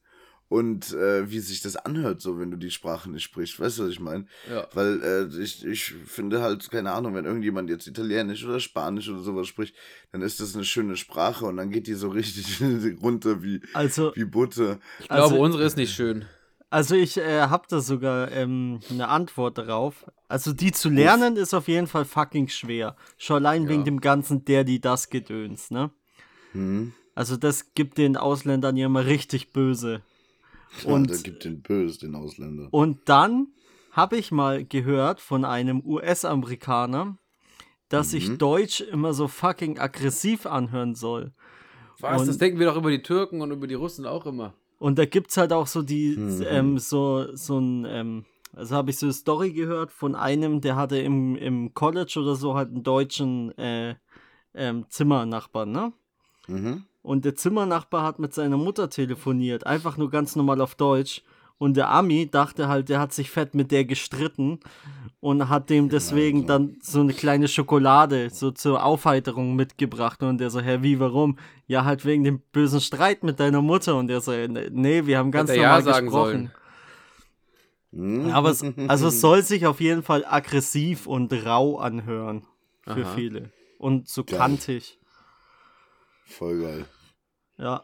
und 0.49 0.93
äh, 0.95 1.31
wie 1.31 1.41
sich 1.41 1.61
das 1.61 1.77
anhört, 1.77 2.21
so 2.23 2.39
wenn 2.39 2.51
du 2.51 2.57
die 2.57 2.71
Sprache 2.71 3.11
nicht 3.11 3.23
sprichst. 3.25 3.61
Weißt 3.61 3.79
du, 3.79 3.85
was 3.85 3.91
ich 3.91 4.01
meine? 4.01 4.27
Ja. 4.51 4.67
Weil 4.73 5.03
äh, 5.03 5.43
ich, 5.43 5.65
ich 5.65 5.85
finde 6.07 6.41
halt, 6.41 6.71
keine 6.71 6.93
Ahnung, 6.93 7.15
wenn 7.15 7.27
irgendjemand 7.27 7.69
jetzt 7.69 7.87
Italienisch 7.87 8.45
oder 8.47 8.59
Spanisch 8.61 9.09
oder 9.11 9.21
sowas 9.21 9.47
spricht, 9.47 9.75
dann 10.13 10.23
ist 10.23 10.41
das 10.41 10.55
eine 10.55 10.65
schöne 10.65 10.97
Sprache 10.97 11.45
und 11.45 11.57
dann 11.59 11.71
geht 11.71 11.87
die 11.87 11.95
so 11.95 12.09
richtig 12.09 12.61
runter 13.03 13.43
wie, 13.43 13.61
Also, 13.75 14.13
wie 14.15 14.25
Butter. 14.25 14.79
Ich 15.01 15.09
glaube, 15.09 15.23
Also- 15.25 15.39
unsere 15.41 15.65
ist 15.65 15.77
nicht 15.77 15.93
schön. 15.95 16.25
also 16.71 16.95
ich 16.95 17.19
äh, 17.19 17.43
habe 17.43 17.67
da 17.69 17.81
sogar 17.81 18.31
ähm, 18.33 18.81
eine 18.91 19.09
Antwort 19.09 19.59
darauf. 19.59 20.07
Also 20.29 20.53
die 20.53 20.73
zu 20.73 20.89
lernen 20.91 21.37
ist 21.37 21.55
auf 21.55 21.69
jeden 21.69 21.87
Fall 21.87 22.05
fucking 22.05 22.49
schwer. 22.49 22.97
Schon 23.17 23.37
allein 23.37 23.65
Ja. 23.65 23.69
wegen 23.71 23.85
dem 23.85 24.01
ganzen 24.01 24.45
der, 24.45 24.65
die 24.65 24.81
das 24.81 25.09
Gedöns, 25.11 25.71
ne? 25.71 25.91
Hm? 26.53 26.93
Also 27.15 27.37
das 27.37 27.75
gibt 27.75 27.99
den 27.99 28.17
Ausländern 28.17 28.77
ja 28.77 28.87
immer 28.87 29.05
richtig 29.07 29.53
böse. 29.53 30.03
Und 30.85 31.11
da 31.11 31.17
gibt 31.17 31.45
den 31.45 31.63
Bös, 31.63 31.99
den 31.99 32.15
Ausländer. 32.15 32.69
und 32.71 33.01
dann 33.09 33.49
habe 33.93 34.17
ich 34.17 34.31
mal 34.31 34.65
gehört 34.65 35.21
von 35.21 35.45
einem 35.45 35.83
US-Amerikaner, 35.85 37.17
dass 37.89 38.11
sich 38.11 38.29
Mhm. 38.29 38.39
Deutsch 38.39 38.81
immer 38.81 39.13
so 39.15 39.29
fucking 39.29 39.79
aggressiv 39.79 40.47
anhören 40.47 40.95
soll. 40.95 41.33
Was? 42.01 42.21
Und- 42.21 42.29
das 42.29 42.39
denken 42.39 42.59
wir 42.59 42.67
doch 42.67 42.77
über 42.77 42.91
die 42.91 43.03
Türken 43.03 43.41
und 43.41 43.51
über 43.51 43.67
die 43.67 43.75
Russen 43.75 44.07
auch 44.07 44.27
immer. 44.27 44.53
Und 44.79 44.99
da 44.99 45.05
gibt's 45.07 45.37
halt 45.37 45.53
auch 45.53 45.67
so 45.67 45.83
die, 45.83 46.17
Mhm. 46.17 46.45
ähm, 46.49 46.79
so, 46.79 47.35
so 47.35 47.59
ein, 47.59 47.85
ähm, 47.89 48.25
also 48.53 48.77
habe 48.77 48.91
ich 48.91 48.99
so 48.99 49.07
eine 49.07 49.13
Story 49.13 49.53
gehört 49.53 49.91
von 49.91 50.15
einem, 50.15 50.61
der 50.61 50.77
hatte 50.77 50.99
im, 50.99 51.35
im 51.37 51.75
College 51.75 52.19
oder 52.21 52.37
so 52.37 52.55
halt 52.55 52.69
einen 52.69 52.83
deutschen 52.85 53.57
äh, 53.59 53.97
ähm, 54.55 54.85
Zimmernachbarn, 54.89 55.73
ne? 55.73 55.93
Mhm. 56.47 56.85
Und 57.09 57.25
der 57.25 57.35
Zimmernachbar 57.35 58.03
hat 58.03 58.19
mit 58.19 58.35
seiner 58.35 58.59
Mutter 58.59 58.91
telefoniert, 58.91 59.67
einfach 59.67 59.97
nur 59.97 60.11
ganz 60.11 60.37
normal 60.37 60.61
auf 60.61 60.75
Deutsch. 60.75 61.23
Und 61.57 61.79
der 61.79 61.89
Ami 61.89 62.29
dachte 62.31 62.69
halt, 62.69 62.91
der 62.91 63.01
hat 63.01 63.15
sich 63.15 63.31
fett 63.31 63.55
mit 63.55 63.71
der 63.71 63.87
gestritten 63.87 64.61
und 65.21 65.49
hat 65.49 65.71
dem 65.71 65.89
deswegen 65.89 66.47
dann 66.47 66.77
so 66.83 67.01
eine 67.01 67.15
kleine 67.15 67.49
Schokolade 67.49 68.29
so 68.29 68.51
zur 68.51 68.85
Aufheiterung 68.85 69.57
mitgebracht. 69.57 70.23
Und 70.23 70.37
der 70.37 70.51
so, 70.51 70.61
hä, 70.61 70.81
wie, 70.83 71.01
warum? 71.01 71.39
Ja, 71.67 71.87
halt 71.87 72.05
wegen 72.05 72.25
dem 72.25 72.43
bösen 72.53 72.83
Streit 72.83 73.23
mit 73.25 73.41
deiner 73.41 73.63
Mutter. 73.63 73.97
Und 73.97 74.09
der 74.09 74.21
so, 74.21 74.33
nee, 74.33 75.07
wir 75.07 75.17
haben 75.17 75.31
ganz 75.31 75.49
normal 75.49 75.83
ja 75.83 76.01
gesprochen. 76.01 76.51
Hm? 77.91 78.33
Aber 78.33 78.51
es, 78.51 78.63
also 78.87 79.07
es 79.07 79.21
soll 79.23 79.43
sich 79.43 79.67
auf 79.67 79.81
jeden 79.81 80.03
Fall 80.03 80.27
aggressiv 80.27 81.07
und 81.07 81.33
rau 81.33 81.79
anhören. 81.79 82.43
Für 82.83 83.07
Aha. 83.07 83.15
viele. 83.15 83.51
Und 83.79 84.09
so 84.09 84.25
Geil. 84.25 84.39
kantig. 84.39 84.99
Voll 86.27 86.61
geil. 86.61 86.85
Ja. 87.59 87.83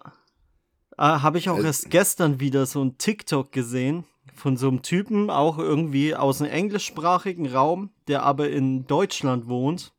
Äh, 0.96 1.02
Habe 1.02 1.38
ich 1.38 1.48
auch 1.48 1.56
Also- 1.56 1.66
erst 1.66 1.90
gestern 1.90 2.40
wieder 2.40 2.66
so 2.66 2.82
ein 2.82 2.96
TikTok 2.98 3.52
gesehen 3.52 4.04
von 4.34 4.56
so 4.56 4.68
einem 4.68 4.82
Typen, 4.82 5.30
auch 5.30 5.58
irgendwie 5.58 6.14
aus 6.14 6.38
dem 6.38 6.46
englischsprachigen 6.46 7.46
Raum, 7.52 7.90
der 8.08 8.22
aber 8.22 8.50
in 8.50 8.86
Deutschland 8.86 9.48
wohnt. 9.48 9.92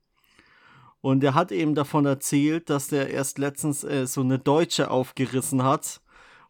Und 1.01 1.19
der 1.21 1.35
hat 1.35 1.51
eben 1.51 1.75
davon 1.75 2.05
erzählt, 2.05 2.69
dass 2.69 2.87
der 2.87 3.11
erst 3.11 3.37
letztens 3.37 3.83
äh, 3.83 4.07
so 4.07 4.21
eine 4.21 4.39
Deutsche 4.39 4.89
aufgerissen 4.89 5.63
hat 5.63 6.01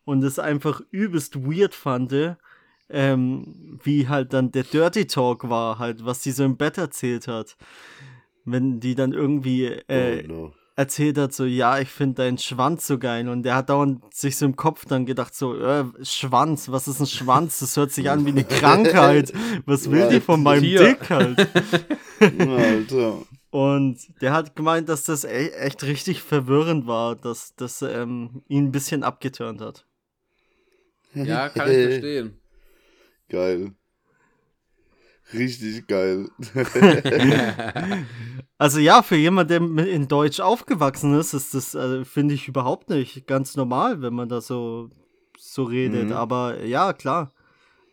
und 0.05 0.23
es 0.23 0.39
einfach 0.39 0.81
übelst 0.91 1.43
weird 1.45 1.75
fand, 1.75 2.37
ähm, 2.89 3.79
wie 3.83 4.07
halt 4.07 4.31
dann 4.31 4.51
der 4.51 4.63
Dirty 4.63 5.07
Talk 5.07 5.49
war, 5.49 5.77
halt, 5.79 6.05
was 6.05 6.21
die 6.21 6.31
so 6.31 6.43
im 6.45 6.55
Bett 6.55 6.77
erzählt 6.77 7.27
hat. 7.27 7.57
Wenn 8.45 8.79
die 8.79 8.95
dann 8.95 9.11
irgendwie 9.11 9.65
äh, 9.65 10.23
oh, 10.23 10.27
no. 10.27 10.53
Erzählt 10.75 11.17
hat, 11.17 11.33
so, 11.33 11.45
ja, 11.45 11.79
ich 11.79 11.89
finde 11.89 12.15
deinen 12.15 12.37
Schwanz 12.37 12.85
so 12.87 12.97
geil. 12.99 13.29
Und 13.29 13.43
der 13.43 13.55
hat 13.55 13.69
dauernd 13.69 14.13
sich 14.13 14.37
so 14.37 14.45
im 14.45 14.55
Kopf 14.55 14.85
dann 14.85 15.05
gedacht, 15.05 15.33
so, 15.33 15.55
äh, 15.57 15.85
Schwanz, 16.03 16.69
was 16.69 16.87
ist 16.87 16.99
ein 16.99 17.07
Schwanz? 17.07 17.59
Das 17.59 17.77
hört 17.77 17.91
sich 17.91 18.09
an 18.09 18.25
wie 18.25 18.29
eine 18.29 18.43
Krankheit. 18.45 19.31
Was 19.65 19.89
will 19.89 20.09
die 20.09 20.19
von 20.19 20.43
meinem 20.43 20.63
Tier. 20.63 20.79
Dick 20.79 21.09
halt? 21.09 21.47
Alter. 22.39 23.21
Und 23.51 23.97
der 24.21 24.33
hat 24.33 24.57
gemeint, 24.57 24.89
dass 24.89 25.05
das 25.05 25.23
e 25.23 25.49
echt 25.51 25.83
richtig 25.83 26.21
verwirrend 26.21 26.87
war, 26.87 27.15
dass 27.15 27.55
das 27.55 27.81
ähm, 27.81 28.43
ihn 28.49 28.65
ein 28.65 28.71
bisschen 28.71 29.03
abgeturnt 29.03 29.61
hat. 29.61 29.85
Ja, 31.13 31.47
kann 31.49 31.71
ich 31.71 31.87
verstehen. 31.87 32.37
Geil. 33.29 33.71
Richtig 35.33 35.87
geil. 35.87 36.29
Also 38.57 38.79
ja, 38.79 39.03
für 39.03 39.17
jemand, 39.17 39.49
der 39.49 39.57
in 39.59 40.07
Deutsch 40.07 40.39
aufgewachsen 40.39 41.13
ist, 41.19 41.33
ist 41.33 41.53
das, 41.53 41.75
äh, 41.75 42.05
finde 42.05 42.33
ich, 42.35 42.47
überhaupt 42.47 42.89
nicht 42.89 43.27
ganz 43.27 43.57
normal, 43.57 44.01
wenn 44.01 44.13
man 44.13 44.29
da 44.29 44.39
so, 44.39 44.89
so 45.37 45.63
redet. 45.63 46.05
Mhm. 46.05 46.13
Aber 46.13 46.63
ja, 46.63 46.93
klar, 46.93 47.33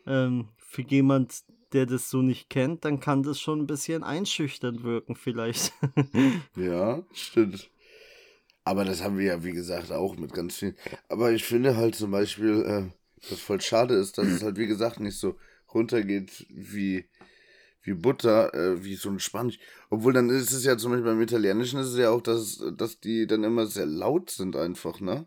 ähm, 0.06 0.50
für 0.56 0.82
jemand, 0.82 1.42
der 1.72 1.86
das 1.86 2.10
so 2.10 2.22
nicht 2.22 2.48
kennt, 2.48 2.84
dann 2.84 3.00
kann 3.00 3.24
das 3.24 3.40
schon 3.40 3.60
ein 3.60 3.66
bisschen 3.66 4.04
einschüchternd 4.04 4.84
wirken 4.84 5.16
vielleicht. 5.16 5.72
Ja, 6.56 7.02
stimmt. 7.12 7.68
Aber 8.64 8.84
das 8.84 9.02
haben 9.02 9.18
wir 9.18 9.26
ja, 9.26 9.42
wie 9.42 9.52
gesagt, 9.52 9.90
auch 9.90 10.16
mit 10.16 10.32
ganz 10.32 10.56
vielen. 10.56 10.76
Aber 11.08 11.32
ich 11.32 11.42
finde 11.42 11.76
halt 11.76 11.96
zum 11.96 12.12
Beispiel, 12.12 12.62
äh, 12.62 13.28
was 13.28 13.40
voll 13.40 13.60
schade 13.60 13.94
ist, 13.94 14.18
dass 14.18 14.28
es 14.28 14.44
halt, 14.44 14.56
wie 14.56 14.68
gesagt, 14.68 15.00
nicht 15.00 15.18
so 15.18 15.36
runtergeht 15.74 16.46
wie, 16.50 17.06
wie 17.82 17.94
Butter, 17.94 18.54
äh, 18.54 18.84
wie 18.84 18.94
so 18.94 19.10
ein 19.10 19.18
Spanisch. 19.18 19.58
Obwohl 19.90 20.12
dann 20.12 20.30
ist 20.30 20.52
es 20.52 20.64
ja 20.64 20.76
zum 20.76 20.92
Beispiel 20.92 21.10
beim 21.10 21.20
Italienischen 21.20 21.80
ist 21.80 21.88
es 21.88 21.98
ja 21.98 22.10
auch, 22.10 22.20
dass, 22.20 22.62
dass 22.76 23.00
die 23.00 23.26
dann 23.26 23.44
immer 23.44 23.66
sehr 23.66 23.86
laut 23.86 24.30
sind 24.30 24.56
einfach, 24.56 25.00
ne? 25.00 25.26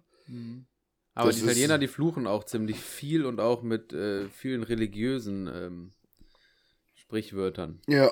Aber 1.14 1.30
Das 1.30 1.38
die 1.38 1.44
Italiener, 1.44 1.78
die 1.78 1.88
fluchen 1.88 2.28
auch 2.28 2.44
ziemlich 2.44 2.80
viel 2.80 3.26
und 3.26 3.40
auch 3.40 3.62
mit 3.62 3.94
äh, 3.94 4.28
vielen 4.30 4.64
religiösen 4.64 5.48
ähm, 5.48 5.92
Sprichwörtern. 6.94 7.80
Ja. 7.88 8.12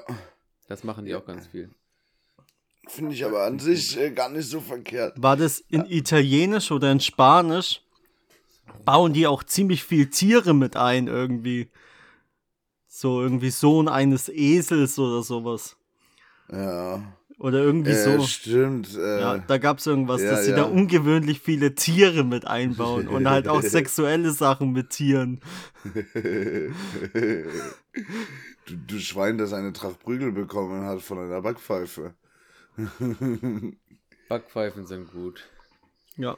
Das 0.68 0.84
machen 0.84 1.06
die 1.06 1.16
auch 1.16 1.26
ganz 1.26 1.48
viel. 1.48 1.70
Finde 2.88 3.14
ich 3.14 3.24
aber 3.26 3.44
an 3.44 3.60
sich 3.60 3.98
äh, 3.98 4.12
gar 4.12 4.30
nicht 4.30 4.48
so 4.48 4.60
verkehrt. 4.60 5.22
War 5.22 5.38
das 5.38 5.60
in 5.60 5.86
Italienisch 5.86 6.72
oder 6.72 6.92
in 6.92 7.00
Spanisch? 7.00 7.82
Bauen 8.86 9.14
die 9.14 9.28
auch 9.28 9.44
ziemlich 9.44 9.84
viel 9.84 10.10
Tiere 10.10 10.54
mit 10.54 10.76
ein 10.76 11.08
irgendwie. 11.08 11.70
So 12.96 13.24
irgendwie 13.24 13.50
Sohn 13.50 13.88
eines 13.88 14.30
Esels 14.30 15.00
oder 15.00 15.24
sowas. 15.24 15.76
Ja. 16.52 17.02
Oder 17.40 17.64
irgendwie 17.64 17.90
Äh, 17.90 18.20
so. 18.20 18.24
stimmt. 18.28 18.96
Äh, 18.96 19.20
Ja, 19.20 19.38
da 19.40 19.58
gab 19.58 19.80
es 19.80 19.88
irgendwas, 19.88 20.22
ja, 20.22 20.30
dass 20.30 20.46
sie 20.46 20.52
ja. 20.52 20.58
da 20.58 20.64
ungewöhnlich 20.66 21.40
viele 21.40 21.74
Tiere 21.74 22.24
mit 22.24 22.46
einbauen 22.46 23.08
und 23.08 23.28
halt 23.28 23.48
auch 23.48 23.62
sexuelle 23.64 24.30
Sachen 24.32 24.74
mit 24.74 24.92
Tieren. 24.92 25.42
du, 26.14 26.72
du 28.68 29.00
Schwein, 29.00 29.40
das 29.40 29.54
eine 29.54 29.74
Tracht 29.74 30.00
Prügel 30.00 30.32
bekommen 30.32 30.86
hat 30.86 31.02
von 31.02 31.18
einer 31.18 31.42
Backpfeife. 31.42 32.14
Backpfeifen 34.30 34.86
sind 34.86 35.12
gut. 35.12 35.50
Ja. 36.16 36.38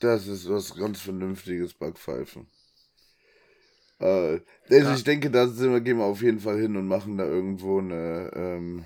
Das 0.00 0.26
ist 0.26 0.50
was 0.50 0.74
ganz 0.74 1.00
Vernünftiges, 1.00 1.72
Backpfeifen. 1.72 2.46
Äh, 4.00 4.40
also 4.70 4.92
ich 4.94 5.04
denke, 5.04 5.30
da 5.30 5.46
sind 5.46 5.72
wir, 5.72 5.80
gehen 5.80 5.98
wir 5.98 6.04
auf 6.04 6.22
jeden 6.22 6.40
Fall 6.40 6.58
hin 6.58 6.76
und 6.76 6.86
machen 6.88 7.16
da 7.18 7.24
irgendwo 7.26 7.78
eine, 7.78 8.30
ähm, 8.34 8.84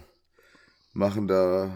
machen 0.92 1.28
da 1.28 1.70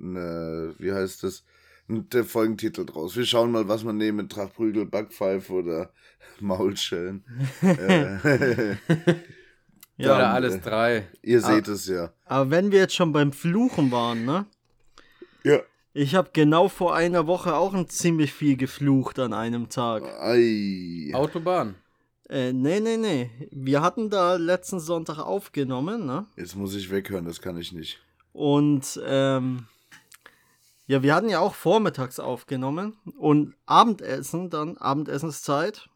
eine, 0.00 0.74
wie 0.78 0.92
heißt 0.92 1.22
das, 1.22 1.44
der 1.88 2.24
Folgentitel 2.24 2.84
draus. 2.86 3.16
Wir 3.16 3.26
schauen 3.26 3.50
mal, 3.52 3.68
was 3.68 3.84
man 3.84 3.96
nehmen, 3.96 4.28
Tracht 4.28 4.54
Prügel, 4.54 4.86
Backpfeife 4.86 5.52
oder 5.52 5.90
Maulschellen. 6.40 7.24
äh, 7.62 8.76
Ja, 9.96 10.16
Oder 10.16 10.30
alles 10.34 10.54
äh, 10.56 10.60
drei. 10.60 11.08
ihr 11.22 11.38
Ah. 11.38 11.54
seht 11.54 11.68
es 11.68 11.86
ja. 11.86 12.12
Aber 12.24 12.50
wenn 12.50 12.72
wir 12.72 12.80
jetzt 12.80 12.96
schon 12.96 13.12
beim 13.12 13.32
Fluchen 13.32 13.92
waren, 13.92 14.24
ne? 14.24 14.44
Ja. 15.44 15.60
Ich 15.92 16.16
habe 16.16 16.30
genau 16.32 16.68
vor 16.68 16.96
einer 16.96 17.28
Woche 17.28 17.54
auch 17.54 17.74
ein 17.74 17.88
ziemlich 17.88 18.32
viel 18.32 18.56
geflucht 18.56 19.20
an 19.20 19.32
einem 19.32 19.68
Tag. 19.68 20.02
Ei. 20.20 21.12
Autobahn. 21.14 21.76
Äh, 22.28 22.52
nee, 22.52 22.80
nee, 22.80 22.96
nee. 22.96 23.30
Wir 23.50 23.82
hatten 23.82 24.08
da 24.10 24.36
letzten 24.36 24.80
Sonntag 24.80 25.18
aufgenommen, 25.18 26.06
ne? 26.06 26.26
Jetzt 26.36 26.56
muss 26.56 26.74
ich 26.74 26.90
weghören, 26.90 27.24
das 27.24 27.40
kann 27.40 27.58
ich 27.58 27.72
nicht. 27.72 28.00
Und 28.32 29.00
ähm, 29.04 29.66
ja, 30.86 31.02
wir 31.02 31.14
hatten 31.14 31.28
ja 31.28 31.40
auch 31.40 31.54
vormittags 31.54 32.18
aufgenommen 32.18 32.96
und 33.16 33.54
Abendessen, 33.66 34.50
dann 34.50 34.76
Abendessenszeit, 34.76 35.88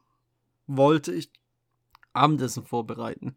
wollte 0.66 1.12
ich 1.12 1.30
Abendessen 2.12 2.64
vorbereiten. 2.64 3.36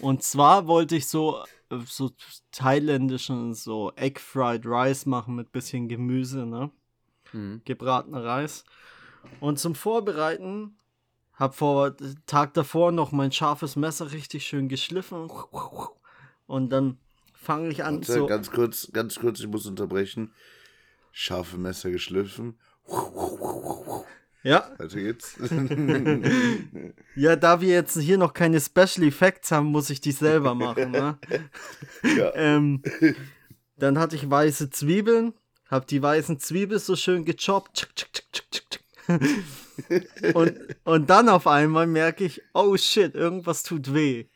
Und 0.00 0.22
zwar 0.22 0.66
wollte 0.66 0.96
ich 0.96 1.06
so, 1.06 1.42
äh, 1.70 1.78
so 1.86 2.10
thailändischen, 2.52 3.54
so 3.54 3.92
Egg 3.96 4.18
Fried 4.20 4.66
Rice 4.66 5.06
machen 5.06 5.36
mit 5.36 5.52
bisschen 5.52 5.88
Gemüse, 5.88 6.46
ne? 6.46 6.70
Mhm. 7.32 7.62
Gebratener 7.64 8.24
Reis. 8.24 8.64
Und 9.40 9.58
zum 9.58 9.74
Vorbereiten 9.74 10.76
hab 11.36 11.54
vor 11.54 11.94
Tag 12.26 12.54
davor 12.54 12.92
noch 12.92 13.12
mein 13.12 13.32
scharfes 13.32 13.76
Messer 13.76 14.12
richtig 14.12 14.46
schön 14.46 14.68
geschliffen. 14.68 15.30
Und 16.46 16.70
dann 16.70 16.98
fange 17.34 17.68
ich 17.68 17.84
an 17.84 17.96
Warte, 17.96 18.12
so. 18.12 18.26
Ganz 18.26 18.50
kurz, 18.50 18.90
ganz 18.92 19.18
kurz, 19.18 19.40
ich 19.40 19.46
muss 19.46 19.66
unterbrechen. 19.66 20.32
Scharfe 21.12 21.58
Messer 21.58 21.90
geschliffen. 21.90 22.58
Ja, 24.42 24.70
Weiter 24.76 25.00
geht's. 25.00 25.38
ja, 27.16 27.34
da 27.34 27.60
wir 27.62 27.68
jetzt 27.68 27.98
hier 27.98 28.18
noch 28.18 28.34
keine 28.34 28.60
Special 28.60 29.06
Effects 29.06 29.50
haben, 29.50 29.66
muss 29.66 29.88
ich 29.88 30.02
die 30.02 30.12
selber 30.12 30.54
machen, 30.54 30.90
ne? 30.90 31.18
ja. 32.16 32.30
ähm, 32.34 32.82
dann 33.78 33.98
hatte 33.98 34.16
ich 34.16 34.30
weiße 34.30 34.68
Zwiebeln, 34.68 35.32
hab 35.70 35.86
die 35.86 36.02
weißen 36.02 36.38
Zwiebeln 36.38 36.78
so 36.78 36.94
schön 36.94 37.24
gechoppt. 37.24 37.88
und, 40.34 40.58
und 40.84 41.10
dann 41.10 41.28
auf 41.28 41.46
einmal 41.46 41.86
merke 41.86 42.24
ich, 42.24 42.42
oh 42.54 42.76
shit, 42.76 43.14
irgendwas 43.14 43.62
tut 43.62 43.92
weh. 43.94 44.26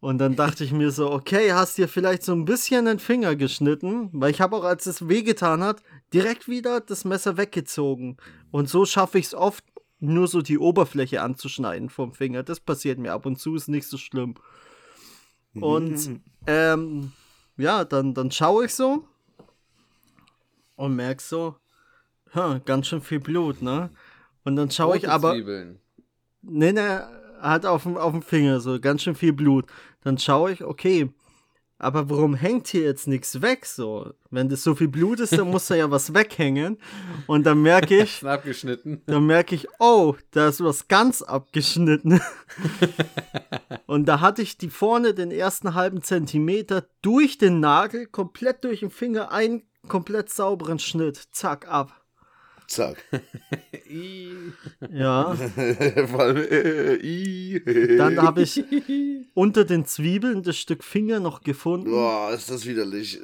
Und 0.00 0.18
dann 0.18 0.36
dachte 0.36 0.64
ich 0.64 0.72
mir 0.72 0.90
so, 0.90 1.10
okay, 1.10 1.52
hast 1.54 1.78
dir 1.78 1.88
vielleicht 1.88 2.24
so 2.24 2.32
ein 2.32 2.44
bisschen 2.44 2.84
den 2.84 2.98
Finger 2.98 3.36
geschnitten, 3.36 4.10
weil 4.12 4.30
ich 4.30 4.42
habe 4.42 4.54
auch, 4.56 4.64
als 4.64 4.84
es 4.84 5.08
wehgetan 5.08 5.62
hat, 5.62 5.82
direkt 6.12 6.46
wieder 6.46 6.80
das 6.80 7.06
Messer 7.06 7.38
weggezogen. 7.38 8.18
Und 8.50 8.68
so 8.68 8.84
schaffe 8.84 9.18
ich 9.18 9.26
es 9.26 9.34
oft, 9.34 9.64
nur 10.00 10.28
so 10.28 10.42
die 10.42 10.58
Oberfläche 10.58 11.22
anzuschneiden 11.22 11.88
vom 11.88 12.12
Finger. 12.12 12.42
Das 12.42 12.60
passiert 12.60 12.98
mir 12.98 13.14
ab 13.14 13.24
und 13.24 13.38
zu, 13.38 13.54
ist 13.54 13.68
nicht 13.68 13.88
so 13.88 13.96
schlimm. 13.96 14.34
Und 15.54 16.20
ähm, 16.46 17.12
ja, 17.56 17.84
dann, 17.84 18.12
dann 18.12 18.30
schaue 18.30 18.66
ich 18.66 18.74
so 18.74 19.08
und 20.76 20.96
merke 20.96 21.22
so, 21.22 21.56
ganz 22.64 22.88
schön 22.88 23.00
viel 23.00 23.20
Blut, 23.20 23.62
ne? 23.62 23.90
Und 24.44 24.56
dann 24.56 24.70
schaue 24.70 24.96
ich 24.96 25.08
aber. 25.08 25.32
Zwiebeln. 25.32 25.78
Nee, 26.42 26.72
nee, 26.72 26.98
hat 27.40 27.66
auf 27.66 27.84
dem, 27.84 27.96
auf 27.96 28.12
dem 28.12 28.22
Finger 28.22 28.60
so 28.60 28.78
ganz 28.80 29.02
schön 29.02 29.14
viel 29.14 29.32
Blut. 29.32 29.66
Dann 30.02 30.18
schaue 30.18 30.52
ich, 30.52 30.62
okay, 30.64 31.10
aber 31.78 32.08
warum 32.08 32.34
hängt 32.34 32.68
hier 32.68 32.82
jetzt 32.82 33.08
nichts 33.08 33.42
weg 33.42 33.66
so? 33.66 34.14
Wenn 34.30 34.48
das 34.48 34.62
so 34.62 34.74
viel 34.74 34.88
Blut 34.88 35.20
ist, 35.20 35.36
dann 35.36 35.50
muss 35.50 35.66
da 35.66 35.74
ja 35.74 35.90
was 35.90 36.14
weghängen. 36.14 36.78
Und 37.26 37.44
dann 37.44 37.62
merke 37.62 37.98
ich, 38.02 38.24
abgeschnitten. 38.24 39.02
dann 39.06 39.26
merke 39.26 39.54
ich, 39.54 39.66
oh, 39.80 40.14
da 40.30 40.48
ist 40.48 40.62
was 40.62 40.88
ganz 40.88 41.20
abgeschnitten. 41.20 42.20
Und 43.86 44.06
da 44.06 44.20
hatte 44.20 44.42
ich 44.42 44.56
die 44.56 44.70
vorne 44.70 45.14
den 45.14 45.30
ersten 45.30 45.74
halben 45.74 46.02
Zentimeter 46.02 46.86
durch 47.02 47.38
den 47.38 47.60
Nagel, 47.60 48.06
komplett 48.06 48.64
durch 48.64 48.80
den 48.80 48.90
Finger, 48.90 49.32
einen 49.32 49.62
komplett 49.88 50.30
sauberen 50.30 50.78
Schnitt. 50.78 51.16
Zack, 51.32 51.68
ab. 51.68 52.03
Zack. 52.74 53.04
Ja. 54.90 55.34
Vor 56.06 56.20
allem, 56.20 56.36
äh, 56.36 56.96
i. 56.96 57.62
Dann 57.96 58.20
habe 58.20 58.42
ich 58.42 58.64
unter 59.34 59.64
den 59.64 59.84
Zwiebeln 59.84 60.42
das 60.42 60.56
Stück 60.56 60.82
Finger 60.82 61.20
noch 61.20 61.42
gefunden. 61.42 61.90
Boah, 61.90 62.32
ist 62.32 62.50
das 62.50 62.66
widerlich. 62.66 63.20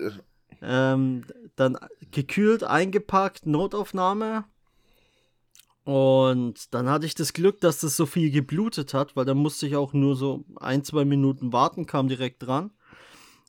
Ähm, 0.62 1.24
dann 1.56 1.76
gekühlt, 2.12 2.62
eingepackt, 2.62 3.46
Notaufnahme. 3.46 4.44
Und 5.84 6.72
dann 6.74 6.88
hatte 6.88 7.06
ich 7.06 7.14
das 7.14 7.32
Glück, 7.32 7.60
dass 7.60 7.80
das 7.80 7.96
so 7.96 8.06
viel 8.06 8.30
geblutet 8.30 8.94
hat, 8.94 9.16
weil 9.16 9.24
dann 9.24 9.38
musste 9.38 9.66
ich 9.66 9.76
auch 9.76 9.92
nur 9.92 10.14
so 10.14 10.44
ein, 10.56 10.84
zwei 10.84 11.04
Minuten 11.04 11.52
warten, 11.52 11.86
kam 11.86 12.08
direkt 12.08 12.42
dran, 12.46 12.70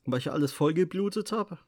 weil 0.06 0.20
ich 0.20 0.32
alles 0.32 0.52
voll 0.52 0.74
geblutet 0.74 1.32
habe. 1.32 1.60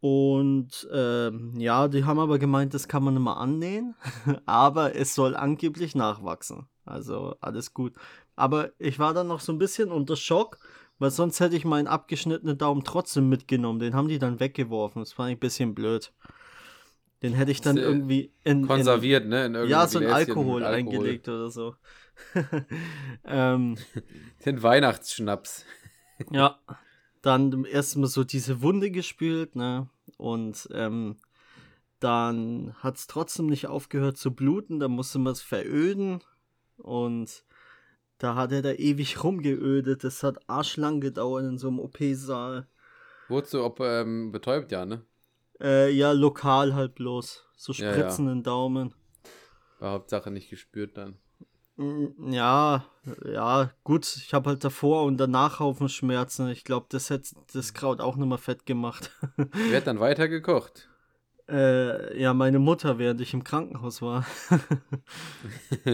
Und 0.00 0.88
ähm, 0.92 1.54
ja, 1.58 1.88
die 1.88 2.04
haben 2.04 2.20
aber 2.20 2.38
gemeint, 2.38 2.72
das 2.72 2.86
kann 2.86 3.02
man 3.02 3.16
immer 3.16 3.38
annähen, 3.38 3.96
aber 4.46 4.94
es 4.94 5.14
soll 5.14 5.34
angeblich 5.34 5.94
nachwachsen. 5.94 6.68
Also 6.84 7.36
alles 7.40 7.74
gut. 7.74 7.94
Aber 8.36 8.70
ich 8.78 8.98
war 8.98 9.12
dann 9.12 9.26
noch 9.26 9.40
so 9.40 9.52
ein 9.52 9.58
bisschen 9.58 9.90
unter 9.90 10.14
Schock, 10.14 10.58
weil 10.98 11.10
sonst 11.10 11.40
hätte 11.40 11.56
ich 11.56 11.64
meinen 11.64 11.88
abgeschnittenen 11.88 12.58
Daumen 12.58 12.84
trotzdem 12.84 13.28
mitgenommen. 13.28 13.80
Den 13.80 13.94
haben 13.94 14.08
die 14.08 14.18
dann 14.18 14.40
weggeworfen. 14.40 15.02
Das 15.02 15.12
fand 15.12 15.30
ich 15.30 15.36
ein 15.36 15.40
bisschen 15.40 15.74
blöd. 15.74 16.12
Den 17.22 17.32
hätte 17.34 17.50
ich 17.50 17.60
dann 17.60 17.76
Ist, 17.76 17.82
äh, 17.82 17.86
irgendwie 17.86 18.32
in, 18.44 18.60
in 18.60 18.66
Konserviert, 18.66 19.26
ne? 19.26 19.46
In 19.46 19.68
ja, 19.68 19.88
so 19.88 19.98
ein 19.98 20.06
Alkohol, 20.06 20.60
mit 20.60 20.68
eingelegt 20.68 21.28
oder 21.28 21.50
so. 21.50 21.74
ähm, 23.24 23.76
Den 24.46 24.62
Weihnachtsschnaps. 24.62 25.64
ja, 26.30 26.60
dann 27.28 27.64
erstmal 27.64 28.08
so 28.08 28.24
diese 28.24 28.62
Wunde 28.62 28.90
gespült, 28.90 29.54
ne? 29.54 29.88
Und 30.16 30.68
ähm, 30.72 31.16
dann 32.00 32.74
hat 32.78 32.96
es 32.96 33.06
trotzdem 33.06 33.46
nicht 33.46 33.66
aufgehört 33.66 34.16
zu 34.16 34.34
bluten, 34.34 34.80
dann 34.80 34.92
musste 34.92 35.18
man 35.18 35.32
es 35.32 35.42
veröden 35.42 36.22
und 36.78 37.44
da 38.18 38.34
hat 38.34 38.52
er 38.52 38.62
da 38.62 38.72
ewig 38.72 39.22
rumgeödet. 39.22 40.04
Das 40.04 40.22
hat 40.22 40.38
arschlang 40.48 41.00
gedauert 41.00 41.44
in 41.44 41.58
so 41.58 41.68
einem 41.68 41.80
OP-Saal. 41.80 42.66
Wurdest 43.28 43.54
du 43.54 43.62
ob, 43.62 43.80
ähm, 43.80 44.32
betäubt, 44.32 44.72
ja, 44.72 44.86
ne? 44.86 45.04
Äh, 45.60 45.90
ja, 45.90 46.12
lokal 46.12 46.74
halt 46.74 46.94
bloß. 46.94 47.44
So 47.56 47.72
Ja, 47.72 47.86
ja. 47.86 47.92
spritzenden 47.92 48.42
Daumen. 48.42 48.94
War 49.80 49.92
Hauptsache 49.92 50.30
nicht 50.30 50.48
gespürt 50.50 50.96
dann. 50.96 51.18
Mm, 51.78 52.32
Ja, 52.32 52.84
ja, 53.24 53.70
gut. 53.84 54.04
Ich 54.16 54.34
habe 54.34 54.50
halt 54.50 54.64
davor 54.64 55.04
und 55.04 55.16
danach 55.16 55.60
Haufen 55.60 55.88
Schmerzen. 55.88 56.48
Ich 56.48 56.64
glaube, 56.64 56.86
das 56.90 57.08
hätte 57.10 57.34
das 57.54 57.72
Kraut 57.72 58.00
auch 58.00 58.16
nicht 58.16 58.28
mehr 58.28 58.36
fett 58.38 58.66
gemacht. 58.66 59.10
Wer 59.36 59.78
hat 59.78 59.86
dann 59.86 60.00
weiter 60.00 60.28
gekocht? 60.28 60.88
äh, 61.48 62.20
ja, 62.20 62.34
meine 62.34 62.58
Mutter, 62.58 62.98
während 62.98 63.20
ich 63.22 63.32
im 63.32 63.42
Krankenhaus 63.44 64.02
war. 64.02 64.26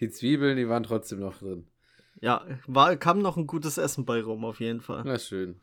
die 0.00 0.10
Zwiebeln, 0.10 0.56
die 0.56 0.68
waren 0.68 0.84
trotzdem 0.84 1.20
noch 1.20 1.36
drin. 1.38 1.66
ja, 2.20 2.44
war, 2.66 2.96
kam 2.96 3.18
noch 3.20 3.36
ein 3.36 3.46
gutes 3.46 3.76
Essen 3.78 4.04
bei 4.06 4.22
rum, 4.22 4.44
auf 4.44 4.60
jeden 4.60 4.80
Fall. 4.80 5.02
Na 5.04 5.18
schön. 5.18 5.60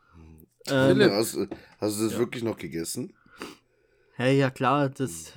Ähm, 0.68 0.88
Philipp. 0.96 1.12
Hast, 1.12 1.36
du- 1.36 1.48
hast 1.80 2.00
du 2.00 2.04
das 2.04 2.14
Ja. 2.14 2.20
wirklich 2.20 2.44
noch 2.44 2.58
gegessen? 2.58 3.14
hey, 4.14 4.38
ja 4.38 4.50
klar, 4.50 4.90
das. 4.90 5.34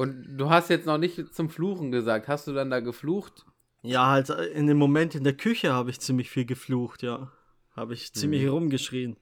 Und 0.00 0.38
du 0.38 0.48
hast 0.48 0.70
jetzt 0.70 0.86
noch 0.86 0.96
nicht 0.96 1.34
zum 1.34 1.50
Fluchen 1.50 1.90
gesagt. 1.90 2.26
Hast 2.26 2.46
du 2.46 2.54
dann 2.54 2.70
da 2.70 2.80
geflucht? 2.80 3.44
Ja, 3.82 4.06
halt 4.06 4.30
äh, 4.30 4.46
in 4.46 4.66
dem 4.66 4.78
Moment 4.78 5.14
in 5.14 5.24
der 5.24 5.34
Küche 5.34 5.74
habe 5.74 5.90
ich 5.90 6.00
ziemlich 6.00 6.30
viel 6.30 6.46
geflucht, 6.46 7.02
ja. 7.02 7.30
Habe 7.76 7.92
ich 7.92 8.14
ziemlich 8.14 8.48
rumgeschrien. 8.48 9.18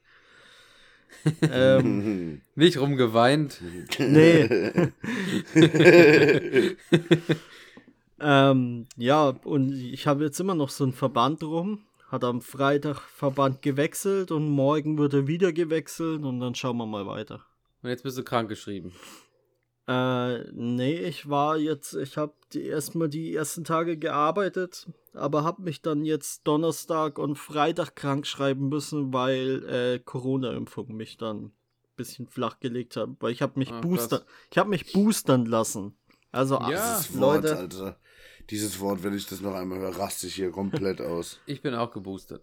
ähm, 1.42 2.42
Nicht 2.54 2.78
rumgeweint. 2.78 3.60
nee. 3.98 4.44
ähm, 8.20 8.86
ja, 8.96 9.30
und 9.30 9.72
ich 9.72 10.06
habe 10.06 10.22
jetzt 10.22 10.38
immer 10.38 10.54
noch 10.54 10.70
so 10.70 10.84
einen 10.84 10.92
Verband 10.92 11.42
rum. 11.42 11.80
Hat 12.06 12.22
am 12.22 12.40
Freitag 12.40 13.00
Verband 13.00 13.62
gewechselt 13.62 14.30
und 14.30 14.48
morgen 14.48 14.96
wird 14.96 15.12
er 15.12 15.26
wieder 15.26 15.52
gewechselt 15.52 16.22
und 16.22 16.38
dann 16.38 16.54
schauen 16.54 16.76
wir 16.76 16.86
mal 16.86 17.08
weiter. 17.08 17.44
Und 17.82 17.90
jetzt 17.90 18.04
bist 18.04 18.16
du 18.16 18.22
krank 18.22 18.48
geschrieben. 18.48 18.92
Äh, 19.88 20.44
nee, 20.52 20.96
ich 20.98 21.30
war 21.30 21.56
jetzt, 21.56 21.94
ich 21.94 22.18
habe 22.18 22.34
die, 22.52 22.66
erstmal 22.66 23.08
die 23.08 23.34
ersten 23.34 23.64
Tage 23.64 23.96
gearbeitet, 23.96 24.86
aber 25.14 25.44
habe 25.44 25.62
mich 25.62 25.80
dann 25.80 26.04
jetzt 26.04 26.46
Donnerstag 26.46 27.18
und 27.18 27.36
Freitag 27.36 27.96
krank 27.96 28.26
schreiben 28.26 28.68
müssen, 28.68 29.14
weil 29.14 29.64
äh, 29.66 29.98
Corona-Impfung 29.98 30.94
mich 30.94 31.16
dann 31.16 31.44
ein 31.46 31.52
bisschen 31.96 32.26
flach 32.28 32.60
gelegt 32.60 32.96
hat, 32.96 33.08
weil 33.20 33.32
ich 33.32 33.40
habe 33.40 33.58
mich 33.58 33.72
Ah, 33.72 33.80
booster, 33.80 34.18
krass. 34.18 34.28
ich 34.50 34.58
habe 34.58 34.68
mich 34.68 34.92
boostern 34.92 35.46
lassen. 35.46 35.96
Also 36.32 36.58
ach, 36.58 36.68
Ja. 36.68 36.96
Dieses 36.98 37.18
Wort, 37.18 37.42
Leute, 37.44 37.56
Alter. 37.56 37.96
Dieses 38.50 38.80
Wort, 38.80 39.02
wenn 39.02 39.14
ich 39.14 39.26
das 39.26 39.40
noch 39.40 39.54
einmal 39.54 39.78
höre, 39.78 39.98
raste 39.98 40.26
ich 40.26 40.34
hier 40.34 40.50
komplett 40.50 41.00
aus. 41.00 41.40
Ich 41.46 41.62
bin 41.62 41.74
auch 41.74 41.90
geboostert. 41.92 42.42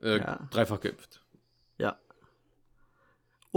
Äh, 0.00 0.18
Ja. 0.18 0.48
Dreifach 0.52 0.80
geimpft. 0.80 1.20
ja. 1.78 1.98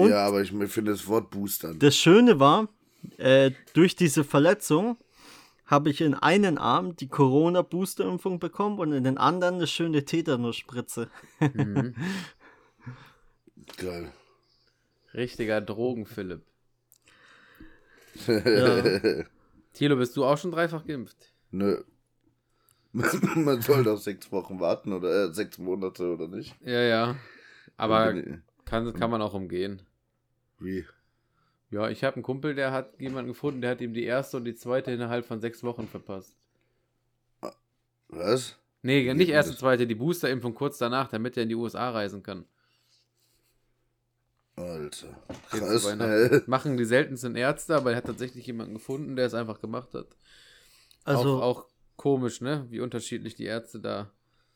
Und 0.02 0.10
ja, 0.10 0.26
aber 0.26 0.42
ich 0.42 0.50
finde 0.50 0.92
das 0.92 1.08
Wort 1.08 1.30
boostern. 1.30 1.80
Das 1.80 1.96
Schöne 1.96 2.40
war, 2.40 2.70
äh, 3.18 3.52
durch 3.74 3.96
diese 3.96 4.24
Verletzung 4.24 4.98
habe 5.66 5.90
ich 5.90 6.02
in 6.02 6.14
einen 6.14 6.58
Arm 6.58 6.96
die 6.98 7.08
Corona-Booster-Impfung 7.08 8.40
bekommen 8.40 8.80
und 8.80 8.92
in 8.92 9.06
den 9.06 9.18
anderen 9.18 9.56
eine 9.56 9.68
schöne 9.68 10.04
Tetanus-Spritze. 10.04 11.10
Mhm. 11.40 11.96
Geil. 13.78 14.12
Richtiger 15.14 15.62
Drogen-Philipp. 15.62 16.44
Ja. 18.28 19.24
Thilo, 19.74 19.96
bist 19.96 20.18
du 20.18 20.26
auch 20.26 20.38
schon 20.38 20.52
dreifach 20.52 20.86
geimpft? 20.86 21.34
Nö. 21.52 21.82
Man 22.92 23.62
soll 23.62 23.84
doch 23.84 23.98
sechs 23.98 24.32
Wochen 24.32 24.60
warten 24.60 24.92
oder 24.92 25.30
äh, 25.30 25.34
sechs 25.34 25.58
Monate 25.58 26.12
oder 26.12 26.28
nicht? 26.28 26.56
Ja, 26.62 26.82
ja. 26.82 27.16
Aber 27.78 28.14
kann, 28.66 28.94
kann 28.94 29.10
man 29.10 29.22
auch 29.22 29.34
umgehen. 29.34 29.82
Wie? 30.62 30.86
Ja, 31.72 31.90
ich 31.90 32.04
habe 32.04 32.16
einen 32.16 32.24
Kumpel, 32.24 32.54
der 32.54 32.72
hat 32.72 33.00
jemanden 33.00 33.30
gefunden, 33.30 33.62
der 33.62 33.72
hat 33.72 33.82
ihm 33.82 33.94
die 33.94 34.04
erste 34.04 34.38
und 34.38 34.46
die 34.46 34.56
zweite 34.56 34.92
innerhalb 34.92 35.26
von 35.26 35.40
sechs 35.40 35.64
Wochen 35.64 35.88
verpasst. 35.88 36.36
Was? 38.10 38.58
Nee, 38.82 39.06
Wie 39.06 39.14
nicht 39.14 39.30
erste, 39.30 39.52
das? 39.52 39.60
zweite, 39.60 39.88
die 39.88 39.96
Boosterimpfung 39.96 40.54
kurz 40.54 40.78
danach, 40.78 41.10
damit 41.10 41.38
er 41.38 41.44
in 41.44 41.50
die 41.50 41.56
USA 41.56 41.92
reisen 41.92 42.24
kann. 42.24 42.46
Alter. 44.58 45.16
Krass. 45.50 46.44
Machen 46.48 46.78
die 46.78 46.86
seltensten 46.86 47.36
Ärzte, 47.36 47.76
aber 47.76 47.92
er 47.92 47.98
hat 47.98 48.06
tatsächlich 48.06 48.46
jemanden 48.46 48.74
gefunden, 48.74 49.16
der 49.16 49.26
es 49.26 49.34
einfach 49.34 49.62
gemacht 49.62 49.94
hat. 49.94 50.08
Also, 51.06 51.38
auch, 51.38 51.42
auch 51.42 51.66
komisch, 51.96 52.42
ne? 52.42 52.68
Wie 52.70 52.82
unterschiedlich 52.82 53.36
die 53.36 53.46
Ärzte 53.46 53.80
da. 53.80 54.12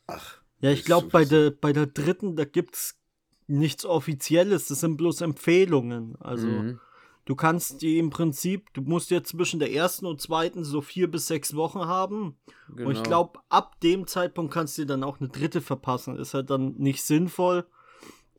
Ach. 0.07 0.41
ja, 0.59 0.69
ich 0.69 0.83
glaube, 0.83 1.07
bei 1.07 1.23
der, 1.23 1.51
bei 1.51 1.71
der 1.71 1.87
dritten, 1.87 2.35
da 2.35 2.43
gibt's 2.45 2.99
nichts 3.47 3.85
Offizielles, 3.85 4.67
das 4.67 4.79
sind 4.79 4.97
bloß 4.97 5.21
Empfehlungen. 5.21 6.15
Also, 6.19 6.47
Mhm. 6.47 6.79
du 7.25 7.35
kannst 7.35 7.81
die 7.81 7.97
im 7.99 8.09
Prinzip, 8.09 8.73
du 8.73 8.81
musst 8.81 9.11
ja 9.11 9.23
zwischen 9.23 9.59
der 9.59 9.71
ersten 9.71 10.05
und 10.05 10.21
zweiten 10.21 10.63
so 10.63 10.81
vier 10.81 11.09
bis 11.09 11.27
sechs 11.27 11.55
Wochen 11.55 11.79
haben. 11.85 12.37
genau. 12.69 12.89
Und 12.89 12.95
ich 12.97 13.03
glaube, 13.03 13.39
ab 13.49 13.79
dem 13.81 14.07
Zeitpunkt 14.07 14.53
kannst 14.53 14.77
du 14.77 14.83
dir 14.83 14.87
dann 14.87 15.03
auch 15.03 15.19
eine 15.19 15.29
dritte 15.29 15.61
verpassen. 15.61 16.17
Ist 16.17 16.33
halt 16.33 16.49
dann 16.49 16.75
nicht 16.77 17.03
sinnvoll. 17.03 17.65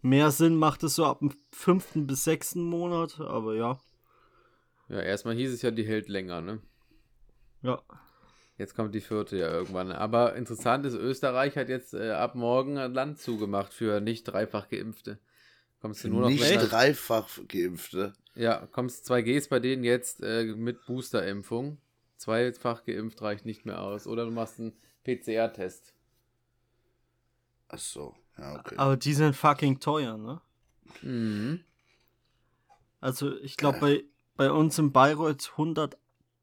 Mehr 0.03 0.31
Sinn 0.31 0.57
macht 0.57 0.83
es 0.85 0.95
so 0.95 1.05
ab 1.05 1.19
dem 1.21 1.33
fünften 1.51 2.07
bis 2.07 2.23
sechsten 2.25 2.63
Monat, 2.63 3.19
aber 3.21 3.55
ja. 3.55 3.81
Ja, 4.89 5.01
erstmal 5.01 5.35
hieß 5.35 5.53
es 5.53 5.63
ja, 5.63 5.73
die 5.73 5.85
hält 5.85 6.09
länger, 6.09 6.41
ne? 6.41 6.61
Ja. 7.63 7.83
Jetzt 8.59 8.75
kommt 8.75 8.95
die 8.95 9.01
vierte 9.01 9.37
ja 9.37 9.51
irgendwann. 9.51 9.93
Aber 9.93 10.35
interessant 10.35 10.87
ist, 10.87 10.95
Österreich 10.95 11.57
hat 11.57 11.69
jetzt 11.69 11.93
äh, 11.95 12.13
ab 12.13 12.35
morgen 12.35 12.79
ein 12.79 12.95
Land 12.95 13.21
zugemacht 13.21 13.75
für 13.75 14.01
nicht 14.01 14.25
dreifach 14.25 14.69
Geimpfte. 14.69 15.19
Kommst 15.81 16.05
du 16.05 16.09
nur 16.09 16.23
noch 16.23 16.29
Nicht 16.29 16.49
mit 16.49 16.73
dreifach 16.73 17.29
Geimpfte. 17.49 18.15
Ja, 18.35 18.67
kommst 18.73 19.11
2Gs 19.11 19.49
bei 19.49 19.61
denen 19.61 19.85
jetzt 19.85 20.23
äh, 20.23 20.45
mit 20.45 20.87
Boosterimpfung. 20.87 21.79
Zweifach 22.17 22.85
geimpft 22.85 23.21
reicht 23.23 23.45
nicht 23.45 23.67
mehr 23.67 23.83
aus. 23.83 24.07
Oder 24.07 24.25
du 24.25 24.31
machst 24.31 24.59
einen 24.59 24.73
PCR-Test. 25.05 25.95
Ach 27.69 27.79
so. 27.79 28.15
Ja, 28.39 28.59
okay. 28.59 28.75
Aber 28.77 28.97
die 28.97 29.13
sind 29.13 29.37
fucking 29.37 29.81
teuer, 29.81 30.17
ne? 30.17 30.41
Mhm. 31.03 31.65
Also 33.01 33.37
ich 33.39 33.57
glaube 33.57 33.81
bei, 33.81 34.05
bei 34.37 34.51
uns 34.51 34.79
in 34.79 34.93
Bayreuth 34.93 35.57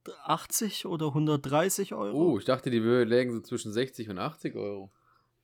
180 0.06 0.86
oder 0.86 1.08
130 1.08 1.94
Euro. 1.94 2.34
Oh, 2.34 2.40
ich 2.40 2.46
dachte, 2.46 2.70
die 2.70 2.82
Höhe 2.82 3.04
lägen 3.04 3.32
so 3.32 3.42
zwischen 3.42 3.72
60 3.72 4.10
und 4.10 4.20
80 4.20 4.56
Euro. 4.56 4.92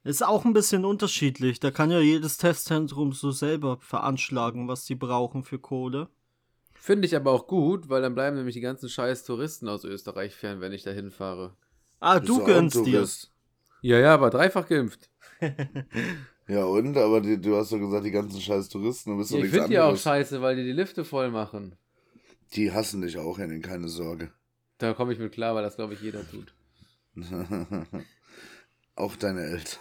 Ist 0.04 0.26
auch 0.26 0.46
ein 0.46 0.54
bisschen 0.54 0.86
unterschiedlich. 0.86 1.60
Da 1.60 1.72
kann 1.72 1.92
ja 1.92 2.00
jedes 2.00 2.38
Testzentrum 2.38 3.12
so 3.14 3.32
selber 3.32 3.78
veranschlagen, 3.82 4.68
was 4.68 4.86
sie 4.86 4.96
brauchen 4.96 5.44
für 5.44 5.60
Kohle. 5.60 6.10
Finde 6.74 7.06
ich 7.06 7.16
aber 7.16 7.32
auch 7.32 7.48
gut, 7.48 7.90
weil 7.90 8.02
dann 8.02 8.16
bleiben 8.16 8.38
nämlich 8.38 8.56
die 8.56 8.62
ganzen 8.62 8.88
scheiß 8.88 9.26
Touristen 9.26 9.68
aus 9.68 9.84
Österreich 9.84 10.34
fern, 10.34 10.62
wenn 10.62 10.72
ich 10.72 10.84
da 10.84 10.92
hinfahre. 10.92 11.56
Ah, 12.00 12.20
du 12.20 12.44
gönnst 12.46 12.86
dir. 12.86 13.06
Ja, 13.82 14.00
ja, 14.00 14.14
aber 14.14 14.30
dreifach 14.30 14.68
geimpft. 14.68 15.10
Ja, 16.50 16.64
und? 16.64 16.98
Aber 16.98 17.22
die, 17.22 17.40
du 17.40 17.56
hast 17.56 17.72
doch 17.72 17.78
gesagt, 17.78 18.04
die 18.04 18.12
ganzen 18.12 18.42
scheiß 18.42 18.70
Touristen, 18.70 19.12
du 19.12 19.18
bist 19.18 19.32
doch 19.32 19.38
ich 19.38 19.44
nichts 19.44 19.56
finde 19.56 19.70
die 19.70 19.80
auch 19.80 19.96
scheiße, 19.96 20.42
weil 20.42 20.56
die 20.56 20.64
die 20.64 20.72
Lifte 20.72 21.06
voll 21.06 21.30
machen. 21.30 21.76
Die 22.56 22.72
hassen 22.72 23.02
dich 23.02 23.20
auch, 23.20 23.38
Henning, 23.38 23.62
keine 23.62 23.88
Sorge. 23.88 24.32
Da 24.80 24.94
komme 24.94 25.14
ich 25.14 25.20
mit 25.20 25.34
klar, 25.34 25.56
weil 25.56 25.64
das 25.64 25.76
glaube 25.76 25.94
ich 25.94 26.02
jeder 26.02 26.22
tut. 26.30 26.54
auch 28.96 29.16
deine 29.16 29.42
Eltern. 29.42 29.80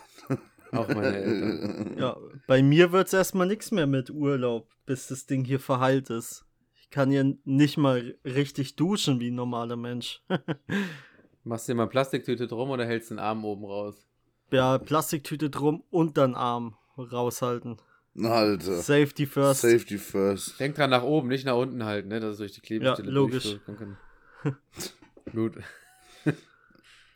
Auch 0.72 0.88
meine 0.88 1.16
Eltern. 1.16 1.96
Ja, 1.98 2.16
bei 2.46 2.62
mir 2.62 2.92
wird's 2.92 3.12
erstmal 3.12 3.46
nichts 3.46 3.70
mehr 3.70 3.86
mit 3.86 4.10
Urlaub, 4.10 4.68
bis 4.86 5.06
das 5.08 5.26
Ding 5.26 5.44
hier 5.44 5.60
verheilt 5.60 6.10
ist. 6.10 6.44
Ich 6.80 6.90
kann 6.90 7.10
hier 7.10 7.36
nicht 7.44 7.76
mal 7.76 8.16
richtig 8.24 8.76
duschen 8.76 9.20
wie 9.20 9.30
ein 9.30 9.34
normaler 9.34 9.76
Mensch. 9.76 10.22
Machst 11.44 11.68
du 11.68 11.72
dir 11.72 11.76
mal 11.76 11.86
Plastiktüte 11.86 12.46
drum 12.46 12.70
oder 12.70 12.84
hältst 12.84 13.10
den 13.10 13.18
Arm 13.18 13.44
oben 13.44 13.64
raus? 13.64 14.06
ja, 14.50 14.78
Plastiktüte 14.78 15.50
drum 15.50 15.84
und 15.90 16.16
dann 16.16 16.34
Arm 16.34 16.76
raushalten. 16.96 17.76
Alter. 18.20 18.80
Safety 18.82 19.26
first. 19.26 19.60
Safety 19.60 19.98
first. 19.98 20.58
Denk 20.58 20.74
dran 20.74 20.90
nach 20.90 21.02
oben, 21.04 21.28
nicht 21.28 21.44
nach 21.44 21.56
unten 21.56 21.84
halten, 21.84 22.08
ne? 22.08 22.18
Dass 22.20 22.32
es 22.32 22.38
durch 22.38 22.52
die 22.52 22.60
Klebestelle 22.60 23.08
Ja, 23.08 23.14
logisch. 23.14 23.58
Gut. 25.32 25.54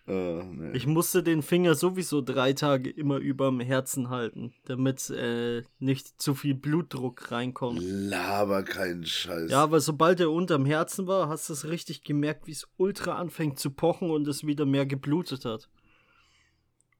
Äh, 0.08 0.42
nee. 0.42 0.72
Ich 0.76 0.84
musste 0.88 1.22
den 1.22 1.42
Finger 1.42 1.76
sowieso 1.76 2.22
drei 2.22 2.54
Tage 2.54 2.90
immer 2.90 3.18
überm 3.18 3.60
Herzen 3.60 4.10
halten, 4.10 4.52
damit 4.64 5.08
äh, 5.10 5.62
nicht 5.78 6.20
zu 6.20 6.34
viel 6.34 6.54
Blutdruck 6.54 7.30
reinkommt. 7.30 7.78
Laber 7.80 8.64
keinen 8.64 9.06
Scheiß. 9.06 9.48
Ja, 9.52 9.62
aber 9.62 9.80
sobald 9.80 10.18
er 10.18 10.32
unterm 10.32 10.66
Herzen 10.66 11.06
war, 11.06 11.28
hast 11.28 11.48
du 11.48 11.52
es 11.52 11.68
richtig 11.68 12.02
gemerkt, 12.02 12.48
wie 12.48 12.50
es 12.52 12.66
ultra 12.78 13.14
anfängt 13.14 13.60
zu 13.60 13.70
pochen 13.70 14.10
und 14.10 14.26
es 14.26 14.44
wieder 14.44 14.66
mehr 14.66 14.86
geblutet 14.86 15.44
hat. 15.44 15.68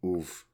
Uff. 0.01 0.47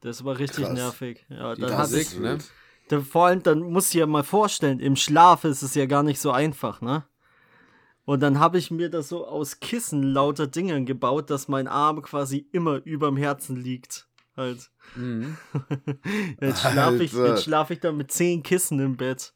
Das 0.00 0.24
war 0.24 0.38
richtig 0.38 0.66
Krass. 0.66 0.74
nervig. 0.74 1.26
Ja, 1.28 1.56
Die 1.56 1.62
dann 1.62 1.70
Das 1.70 1.90
hat 1.92 1.98
ist 1.98 2.20
ne? 2.20 2.30
wild. 2.34 2.50
da, 2.86 3.00
vor 3.00 3.26
allem, 3.26 3.42
dann 3.42 3.58
musst 3.58 3.92
du 3.92 3.98
dir 3.98 4.06
mal 4.06 4.22
vorstellen, 4.22 4.78
im 4.78 4.94
Schlaf 4.94 5.42
ist 5.42 5.62
es 5.62 5.74
ja 5.74 5.86
gar 5.86 6.04
nicht 6.04 6.20
so 6.20 6.30
einfach, 6.30 6.80
ne? 6.80 7.04
Und 8.04 8.20
dann 8.20 8.38
habe 8.38 8.58
ich 8.58 8.70
mir 8.70 8.90
das 8.90 9.08
so 9.08 9.26
aus 9.26 9.60
Kissen 9.60 10.02
lauter 10.02 10.46
Dingern 10.46 10.84
gebaut, 10.84 11.30
dass 11.30 11.48
mein 11.48 11.66
Arm 11.66 12.02
quasi 12.02 12.46
immer 12.52 12.80
überm 12.84 13.16
Herzen 13.16 13.56
liegt. 13.56 14.08
Halt. 14.36 14.70
Mhm. 14.96 15.36
Jetzt 16.40 16.60
schlafe 16.60 17.04
ich, 17.04 17.12
jetzt 17.12 17.44
schlaf 17.44 17.70
ich 17.70 17.80
dann 17.80 17.96
mit 17.96 18.10
zehn 18.10 18.42
Kissen 18.42 18.80
im 18.80 18.96
Bett. 18.96 19.32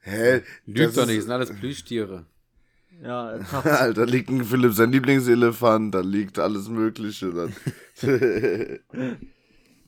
Hä? 0.00 0.42
Lügt 0.66 0.96
doch 0.96 1.06
nicht, 1.06 1.22
sind 1.22 1.30
alles 1.30 1.54
Plüschtiere. 1.54 2.26
Ja, 3.02 3.26
Alter, 3.64 4.06
liegt 4.06 4.30
ein 4.30 4.44
Philipp 4.44 4.72
sein 4.72 4.92
Lieblingselefant, 4.92 5.94
da 5.94 6.00
liegt 6.00 6.38
alles 6.38 6.68
Mögliche. 6.68 7.32
Dann. 7.32 7.54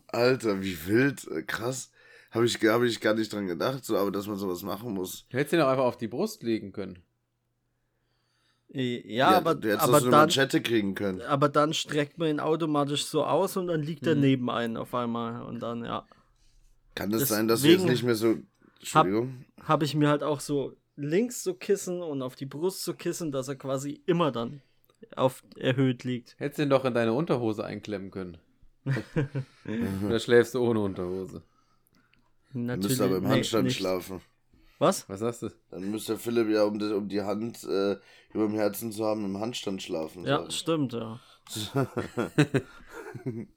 Alter, 0.09 0.62
wie 0.62 0.87
wild, 0.87 1.27
äh, 1.29 1.42
krass. 1.42 1.90
Habe 2.31 2.45
ich, 2.47 2.57
hab 2.62 2.83
ich 2.83 3.01
gar 3.01 3.14
nicht 3.14 3.33
dran 3.33 3.47
gedacht, 3.47 3.85
so, 3.85 3.97
aber 3.97 4.11
dass 4.11 4.27
man 4.27 4.37
sowas 4.37 4.62
machen 4.62 4.93
muss. 4.93 5.27
Du 5.31 5.38
hättest 5.38 5.55
ihn 5.55 5.61
auch 5.61 5.69
einfach 5.69 5.85
auf 5.85 5.97
die 5.97 6.09
Brust 6.09 6.43
legen 6.43 6.73
können. 6.73 6.99
Äh, 8.73 9.01
ja, 9.14 9.31
aber, 9.31 9.55
du 9.55 9.69
hättest 9.71 9.85
aber, 9.88 9.97
eine 9.97 10.11
dann, 10.11 10.21
Manschette 10.21 10.61
kriegen 10.61 10.95
können. 10.95 11.23
aber 11.23 11.49
dann 11.49 11.73
streckt 11.73 12.19
man 12.19 12.29
ihn 12.29 12.41
automatisch 12.41 13.07
so 13.07 13.25
aus 13.25 13.57
und 13.57 13.69
dann 13.69 13.83
liegt 13.83 14.07
er 14.07 14.14
Mhm. 14.14 14.21
neben 14.21 14.51
einen 14.51 14.77
auf 14.77 14.95
einmal. 14.95 15.43
Und 15.43 15.61
dann, 15.61 15.85
ja, 15.85 16.07
Kann 16.95 17.11
das 17.11 17.21
Deswegen- 17.21 17.37
sein, 17.37 17.49
dass 17.49 17.62
du 17.62 17.69
jetzt 17.69 17.85
nicht 17.87 18.03
mehr 18.03 18.14
so. 18.17 18.37
Entschuldigung. 18.81 19.45
habe 19.62 19.85
ich 19.85 19.95
mir 19.95 20.09
halt 20.09 20.23
auch 20.23 20.41
so 20.41 20.75
links 20.97 21.43
so 21.45 21.55
Kissen 21.55 22.03
und 22.03 22.23
auf 22.23 22.35
die 22.37 22.47
Brust 22.47 22.85
so 22.85 22.93
Kissen, 22.93 23.31
dass 23.33 23.49
er 23.49 23.57
quasi 23.57 24.03
immer 24.07 24.33
dann 24.33 24.61
auf 25.17 25.43
erhöht 25.57 26.03
liegt. 26.05 26.35
Hättest 26.38 26.59
ihn 26.61 26.71
doch 26.71 26.85
in 26.85 26.93
deine 26.95 27.12
Unterhose 27.12 27.64
einklemmen 27.64 28.11
können. 28.11 28.37
Oder 30.07 30.19
schläfst 30.19 30.55
du 30.55 30.61
ohne 30.61 30.81
Unterhose? 30.81 31.43
Dann 32.53 32.67
Natürlich 32.67 32.89
müsste 32.89 33.05
aber 33.05 33.17
im 33.19 33.25
nee, 33.25 33.29
Handstand 33.31 33.65
nicht. 33.65 33.77
schlafen. 33.77 34.21
Was? 34.79 35.09
Was 35.09 35.21
sagst 35.21 35.43
du? 35.43 35.51
Dann 35.71 35.91
müsste 35.91 36.17
Philipp 36.19 36.49
ja, 36.49 36.65
um 36.65 36.79
die, 36.79 36.87
um 36.95 37.09
die 37.09 37.23
Hand 37.23 37.65
äh, 37.65 37.97
über 38.33 38.47
dem 38.47 38.55
Herzen 38.55 38.93
zu 38.93 39.05
haben, 39.05 39.25
im 39.25 39.39
Handstand 39.41 39.83
schlafen. 39.83 40.25
Ja, 40.25 40.39
sagen. 40.39 40.51
stimmt, 40.51 40.93
ja. 40.93 41.21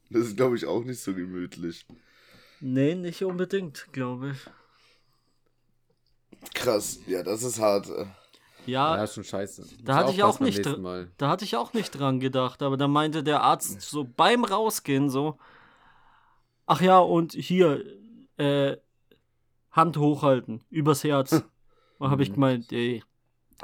Das 0.10 0.28
ist, 0.28 0.38
glaube 0.38 0.56
ich, 0.56 0.66
auch 0.66 0.84
nicht 0.84 1.02
so 1.02 1.14
gemütlich. 1.14 1.86
Nee, 2.62 2.96
nicht 2.96 3.24
unbedingt, 3.24 3.88
glaube 3.92 4.32
ich. 4.32 4.38
Krass, 6.54 7.00
ja, 7.08 7.22
das 7.24 7.44
ist 7.44 7.60
hart. 7.60 7.90
äh. 7.90 8.06
Ja, 8.66 8.96
Ja, 8.98 9.04
ist 9.04 9.16
schon 9.16 9.24
scheiße. 9.24 9.66
da 9.84 9.96
hatte 9.96 10.12
ich 10.12 10.24
auch 10.24 10.40
nicht 10.40 10.66
da 11.18 11.30
hatte 11.30 11.46
ich 11.46 11.56
auch 11.56 11.74
nicht 11.74 11.92
dran 11.92 12.20
gedacht, 12.20 12.62
aber 12.62 12.78
da 12.78 12.88
meinte 12.88 13.24
der 13.24 13.42
Arzt 13.42 13.82
so 13.82 14.04
beim 14.06 14.44
Rausgehen 14.46 15.10
so, 15.10 15.38
ach 16.68 16.82
ja, 16.82 17.00
und 17.00 17.34
hier, 17.34 17.84
äh, 18.38 18.78
Hand 19.72 19.98
hochhalten, 19.98 20.64
übers 20.70 21.04
Herz. 21.04 21.44
Da 22.00 22.10
habe 22.10 22.24
ich 22.24 22.34
gemeint, 22.34 22.72
ey, 22.72 23.04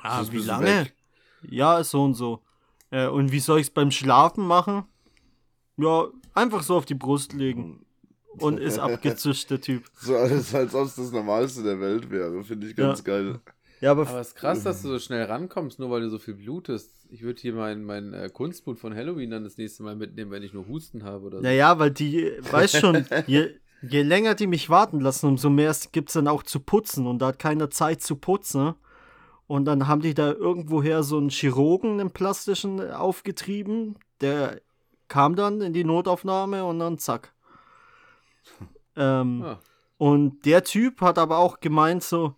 ah, 0.01 0.23
wie 0.29 0.37
lange? 0.39 0.65
weg. 0.65 0.95
Ja, 1.41 1.83
so 1.83 2.03
und 2.03 2.13
so. 2.13 2.41
Äh, 2.91 3.07
und 3.07 3.31
wie 3.31 3.39
soll 3.39 3.59
ich 3.59 3.67
es 3.67 3.73
beim 3.73 3.91
Schlafen 3.91 4.45
machen? 4.45 4.85
Ja, 5.77 6.07
einfach 6.33 6.63
so 6.63 6.75
auf 6.77 6.85
die 6.85 6.95
Brust 6.95 7.33
legen. 7.33 7.85
Und 8.39 8.59
ist 8.59 8.79
abgezischt, 8.79 9.49
der 9.49 9.61
Typ. 9.61 9.83
So 9.95 10.15
alles, 10.15 10.53
als 10.55 10.73
ob 10.75 10.85
es 10.85 10.95
das 10.95 11.11
Normalste 11.11 11.63
der 11.63 11.79
Welt 11.79 12.09
wäre. 12.09 12.43
Finde 12.43 12.67
ich 12.67 12.75
ganz 12.75 12.99
Ja. 12.99 13.03
geil. 13.03 13.39
Ja, 13.79 13.91
aber, 13.91 14.07
Aber 14.07 14.19
es 14.19 14.29
ist 14.29 14.35
krass, 14.35 14.63
dass 14.63 14.81
du 14.81 14.87
so 14.89 14.99
schnell 15.05 15.23
rankommst, 15.25 15.77
nur 15.79 15.91
weil 15.91 16.01
du 16.01 16.09
so 16.09 16.17
viel 16.17 16.33
blutest. 16.33 17.07
Ich 17.09 17.21
würde 17.21 17.39
hier 17.39 17.53
mein, 17.53 17.83
mein 17.83 18.13
äh, 18.13 18.29
Kunstblut 18.31 18.79
von 18.79 18.95
Halloween 18.95 19.29
dann 19.29 19.43
das 19.43 19.57
nächste 19.57 19.83
Mal 19.83 19.95
mitnehmen, 19.95 20.31
wenn 20.31 20.41
ich 20.43 20.53
nur 20.53 20.67
Husten 20.67 21.03
habe 21.03 21.25
oder 21.25 21.37
so. 21.37 21.43
naja, 21.43 21.77
weil 21.77 21.91
die, 21.91 22.31
weißt 22.51 22.77
schon, 22.77 23.05
je, 23.27 23.51
je 23.81 24.01
länger 24.01 24.35
die 24.35 24.47
mich 24.47 24.69
warten 24.69 24.99
lassen, 24.99 25.27
umso 25.27 25.49
mehr 25.49 25.75
gibt 25.91 26.09
es 26.09 26.13
dann 26.13 26.27
auch 26.27 26.43
zu 26.43 26.59
putzen. 26.59 27.07
Und 27.07 27.19
da 27.19 27.27
hat 27.27 27.39
keiner 27.39 27.69
Zeit 27.69 28.01
zu 28.01 28.15
putzen. 28.15 28.73
Und 29.47 29.65
dann 29.65 29.87
haben 29.87 30.01
die 30.01 30.13
da 30.13 30.31
irgendwoher 30.31 31.03
so 31.03 31.17
einen 31.17 31.29
Chirurgen, 31.29 31.99
einen 31.99 32.11
plastischen, 32.11 32.91
aufgetrieben. 32.91 33.97
Der 34.19 34.61
kam 35.07 35.35
dann 35.35 35.61
in 35.61 35.73
die 35.73 35.85
Notaufnahme 35.85 36.65
und 36.65 36.79
dann 36.79 36.97
zack. 36.97 37.33
Ähm, 38.99 39.43
Ah. 39.45 39.59
Und 39.97 40.45
der 40.45 40.63
Typ 40.63 41.01
hat 41.01 41.19
aber 41.19 41.37
auch 41.37 41.59
gemeint, 41.59 42.03
so, 42.03 42.35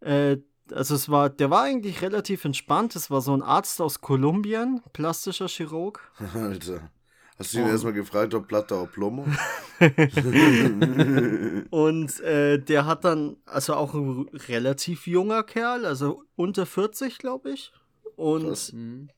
äh, 0.00 0.36
also 0.72 0.94
es 0.94 1.08
war, 1.08 1.30
der 1.30 1.50
war 1.50 1.62
eigentlich 1.62 2.02
relativ 2.02 2.44
entspannt. 2.44 2.94
Es 2.96 3.10
war 3.10 3.20
so 3.20 3.34
ein 3.34 3.42
Arzt 3.42 3.80
aus 3.80 4.00
Kolumbien, 4.00 4.80
plastischer 4.92 5.48
Chirurg. 5.48 6.00
Alter. 6.34 6.90
Hast 7.40 7.54
du 7.54 7.58
ihn 7.58 7.64
Oh. 7.64 7.68
erstmal 7.68 7.94
gefragt, 7.94 8.34
ob 8.34 8.46
Platte 8.48 8.74
auch 8.76 8.92
Plomo? 8.92 9.26
Und 11.70 12.20
äh, 12.20 12.58
der 12.58 12.84
hat 12.84 13.04
dann, 13.04 13.38
also 13.46 13.74
auch 13.74 13.94
ein 13.94 14.28
relativ 14.48 15.06
junger 15.06 15.42
Kerl, 15.42 15.86
also 15.86 16.22
unter 16.36 16.66
40, 16.66 17.16
glaube 17.16 17.52
ich. 17.52 17.72
Und. 18.16 18.74
Mhm. 18.74 19.08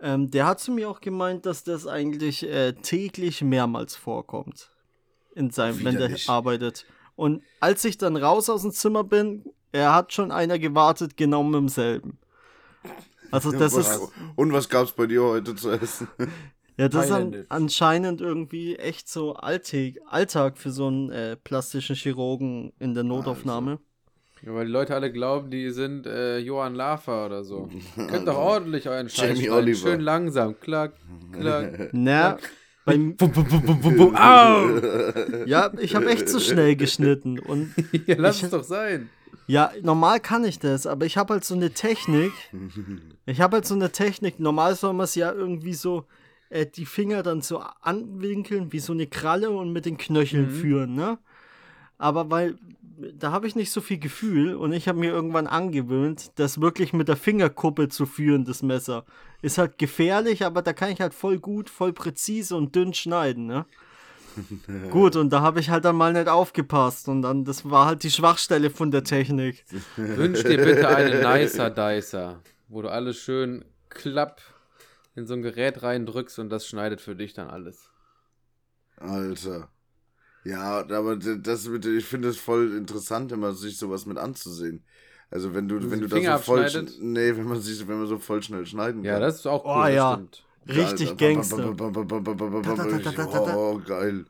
ähm, 0.00 0.30
der 0.30 0.46
hat 0.46 0.60
zu 0.60 0.70
mir 0.70 0.90
auch 0.90 1.00
gemeint, 1.00 1.46
dass 1.46 1.64
das 1.64 1.86
eigentlich 1.86 2.42
äh, 2.42 2.74
täglich 2.74 3.40
mehrmals 3.40 3.96
vorkommt. 3.96 4.70
In 5.34 5.50
seinem, 5.50 5.82
wenn 5.82 5.96
der 5.96 6.14
arbeitet. 6.26 6.84
Und 7.14 7.42
als 7.60 7.82
ich 7.86 7.96
dann 7.96 8.16
raus 8.18 8.50
aus 8.50 8.62
dem 8.62 8.72
Zimmer 8.72 9.02
bin, 9.02 9.46
er 9.72 9.94
hat 9.94 10.12
schon 10.12 10.30
einer 10.30 10.58
gewartet, 10.58 11.16
genau 11.16 11.42
mit 11.42 11.54
demselben. 11.54 12.18
Also 13.30 13.50
das 13.58 13.74
was, 13.74 13.96
ist, 13.96 14.12
Und 14.34 14.52
was 14.52 14.68
gab's 14.68 14.92
bei 14.92 15.06
dir 15.06 15.22
heute 15.22 15.54
zu 15.54 15.70
essen? 15.70 16.06
Ja, 16.76 16.88
das 16.88 17.06
ist 17.06 17.10
an, 17.12 17.44
anscheinend 17.48 18.20
irgendwie 18.20 18.76
echt 18.76 19.08
so 19.08 19.34
Alltag, 19.34 19.94
Alltag 20.08 20.58
für 20.58 20.70
so 20.70 20.86
einen 20.88 21.10
äh, 21.10 21.36
plastischen 21.36 21.96
Chirurgen 21.96 22.72
in 22.78 22.94
der 22.94 23.04
Notaufnahme. 23.04 23.78
Ja, 24.42 24.54
weil 24.54 24.66
die 24.66 24.72
Leute 24.72 24.94
alle 24.94 25.10
glauben, 25.10 25.50
die 25.50 25.70
sind 25.70 26.06
äh, 26.06 26.38
Johann 26.38 26.74
Lafer 26.74 27.26
oder 27.26 27.42
so. 27.42 27.68
Könnt 27.96 28.28
doch 28.28 28.36
ordentlich 28.36 28.88
euren 28.88 29.08
Scheiß. 29.08 29.38
Schön 29.78 30.00
langsam. 30.00 30.54
Klack, 30.60 30.92
klack. 31.32 31.88
Na, 31.92 32.36
beim, 32.84 33.16
Bum, 33.16 33.32
bum, 33.32 33.44
bum, 33.48 33.62
bum, 33.62 33.80
bum, 33.80 33.96
bum. 33.96 34.14
Au! 34.16 34.68
ja, 35.46 35.72
ich 35.80 35.94
habe 35.96 36.06
echt 36.10 36.28
so 36.28 36.38
schnell 36.38 36.76
geschnitten 36.76 37.38
und 37.38 37.74
ja, 38.06 38.14
lass 38.18 38.36
Ich- 38.36 38.42
es 38.44 38.50
doch 38.50 38.62
sein. 38.62 39.08
ja, 39.48 39.72
normal 39.82 40.20
kann 40.20 40.44
ich 40.44 40.58
das, 40.58 40.86
aber 40.86 41.06
ich 41.06 41.16
habe 41.16 41.32
halt 41.34 41.44
so 41.44 41.54
eine 41.54 41.70
Technik. 41.70 42.32
Ich 43.24 43.40
habe 43.40 43.56
halt 43.56 43.66
so 43.66 43.74
eine 43.74 43.90
Technik. 43.90 44.38
Normal 44.38 44.76
soll 44.76 44.92
man 44.92 45.04
es 45.04 45.14
ja 45.16 45.32
irgendwie 45.32 45.74
so 45.74 46.04
äh, 46.50 46.66
die 46.66 46.86
Finger 46.86 47.22
dann 47.22 47.42
so 47.42 47.58
anwinkeln 47.82 48.72
wie 48.72 48.78
so 48.80 48.92
eine 48.92 49.06
Kralle 49.06 49.50
und 49.50 49.72
mit 49.72 49.86
den 49.86 49.96
Knöcheln 49.96 50.46
Mhm. 50.46 50.50
führen, 50.50 50.94
ne? 50.94 51.18
Aber 51.98 52.30
weil 52.30 52.58
da 53.18 53.30
habe 53.30 53.46
ich 53.46 53.54
nicht 53.56 53.70
so 53.70 53.80
viel 53.82 53.98
Gefühl 53.98 54.54
und 54.54 54.72
ich 54.72 54.88
habe 54.88 54.98
mir 54.98 55.10
irgendwann 55.10 55.46
angewöhnt, 55.46 56.30
das 56.36 56.60
wirklich 56.60 56.92
mit 56.94 57.08
der 57.08 57.16
Fingerkuppe 57.16 57.88
zu 57.88 58.06
führen, 58.06 58.44
das 58.46 58.62
Messer. 58.62 59.04
Ist 59.42 59.58
halt 59.58 59.76
gefährlich, 59.76 60.44
aber 60.46 60.62
da 60.62 60.72
kann 60.72 60.90
ich 60.90 61.00
halt 61.00 61.12
voll 61.12 61.38
gut, 61.38 61.68
voll 61.68 61.92
präzise 61.92 62.56
und 62.56 62.74
dünn 62.74 62.94
schneiden, 62.94 63.46
ne? 63.46 63.66
Gut, 64.90 65.16
und 65.16 65.30
da 65.32 65.40
habe 65.40 65.60
ich 65.60 65.70
halt 65.70 65.84
dann 65.86 65.96
mal 65.96 66.12
nicht 66.12 66.28
aufgepasst 66.28 67.08
und 67.08 67.22
dann, 67.22 67.44
das 67.44 67.68
war 67.68 67.86
halt 67.86 68.02
die 68.02 68.10
Schwachstelle 68.10 68.68
von 68.70 68.90
der 68.90 69.02
Technik. 69.02 69.64
Wünsch 69.96 70.42
dir 70.44 70.58
bitte 70.58 70.88
einen 70.88 71.22
Nicer 71.22 71.70
Dicer, 71.70 72.40
wo 72.68 72.82
du 72.82 72.90
alles 72.90 73.16
schön 73.16 73.64
klapp 73.88 74.42
in 75.16 75.26
so 75.26 75.34
ein 75.34 75.42
Gerät 75.42 75.82
reindrückst 75.82 76.38
und 76.38 76.50
das 76.50 76.66
schneidet 76.66 77.00
für 77.00 77.16
dich 77.16 77.34
dann 77.34 77.48
alles. 77.48 77.90
Alter. 78.96 79.70
Ja, 80.44 80.78
aber 80.88 81.16
das 81.16 81.68
mit, 81.68 81.84
ich 81.86 82.04
finde 82.04 82.28
es 82.28 82.36
voll 82.36 82.74
interessant, 82.76 83.32
immer 83.32 83.52
sich 83.52 83.78
sowas 83.78 84.06
mit 84.06 84.18
anzusehen. 84.18 84.84
Also 85.30 85.54
wenn 85.54 85.68
du, 85.68 85.76
Wenn 85.90 86.00
du 86.00 86.06
den 86.06 86.08
da 86.08 86.16
Finger 86.16 86.38
so 86.38 86.44
voll, 86.44 86.86
nee, 87.00 87.36
wenn 87.36 87.46
man 87.46 87.60
sich, 87.60 87.86
wenn 87.88 87.98
man 87.98 88.06
so 88.06 88.18
voll 88.18 88.42
schnell 88.42 88.64
schneiden 88.64 89.02
Ja, 89.02 89.14
kann. 89.14 89.22
das 89.22 89.36
ist 89.36 89.46
auch 89.46 89.64
cool, 89.64 89.72
Oh, 89.72 89.84
das 89.86 89.94
ja. 89.94 90.12
stimmt. 90.14 90.44
Richtig 90.68 91.10
Alter, 91.10 91.34
Gangster. 91.34 93.56
Oh, 93.56 93.80
geil. 93.84 94.26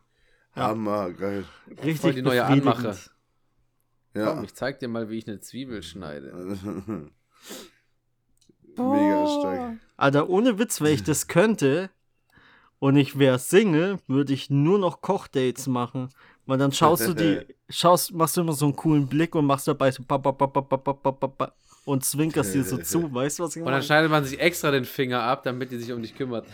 Ja. 0.55 0.69
Hammer, 0.69 1.13
geil. 1.13 1.45
Richtig 1.69 2.01
Voll 2.01 2.15
die 2.15 2.23
neue. 2.23 2.45
Anmache. 2.45 2.97
Ja. 4.15 4.33
Komm, 4.33 4.45
ich 4.45 4.55
zeig 4.55 4.79
dir 4.79 4.89
mal, 4.89 5.11
wie 5.11 5.19
ich 5.19 5.29
eine 5.29 5.41
Zwiebel 5.41 5.83
schneide. 5.83 6.33
Mega 8.77 9.27
stark. 9.27 9.77
Alter, 9.97 10.29
ohne 10.29 10.59
Witz, 10.59 10.81
wenn 10.81 10.93
ich 10.95 11.03
das 11.03 11.27
könnte 11.27 11.91
und 12.79 12.97
ich 12.97 13.19
wäre 13.19 13.39
Single, 13.39 13.99
würde 14.07 14.33
ich 14.33 14.51
nur 14.51 14.79
noch 14.79 15.01
Kochdates 15.01 15.67
machen. 15.67 16.11
Weil 16.47 16.59
dann 16.59 16.73
schaust 16.73 17.07
du 17.07 17.15
die, 17.15 17.41
schaust, 17.71 18.13
machst 18.13 18.37
du 18.37 18.43
immer 18.43 18.53
so 18.53 18.67
einen 18.67 18.77
coolen 18.77 19.09
Blick 19.09 19.35
und 19.35 19.47
machst 19.47 19.67
dabei 19.67 19.91
so 19.91 20.03
ba, 20.07 20.19
ba, 20.19 20.31
ba, 20.31 20.47
ba, 20.47 20.61
ba, 20.61 20.77
ba, 20.77 20.93
ba, 20.93 21.11
ba, 21.11 21.27
ba, 21.27 21.53
und 21.85 22.05
zwinkerst 22.05 22.55
dir 22.55 22.65
so 22.65 22.79
zu. 22.79 23.13
Weißt 23.15 23.39
du, 23.39 23.45
was 23.45 23.57
ich 23.57 23.61
Und 23.61 23.67
dann 23.67 23.75
meine? 23.75 23.85
schneidet 23.85 24.11
man 24.11 24.25
sich 24.25 24.39
extra 24.39 24.71
den 24.71 24.85
Finger 24.85 25.23
ab, 25.23 25.43
damit 25.45 25.71
die 25.71 25.79
sich 25.79 25.93
um 25.93 26.03
dich 26.03 26.15
kümmert. 26.15 26.47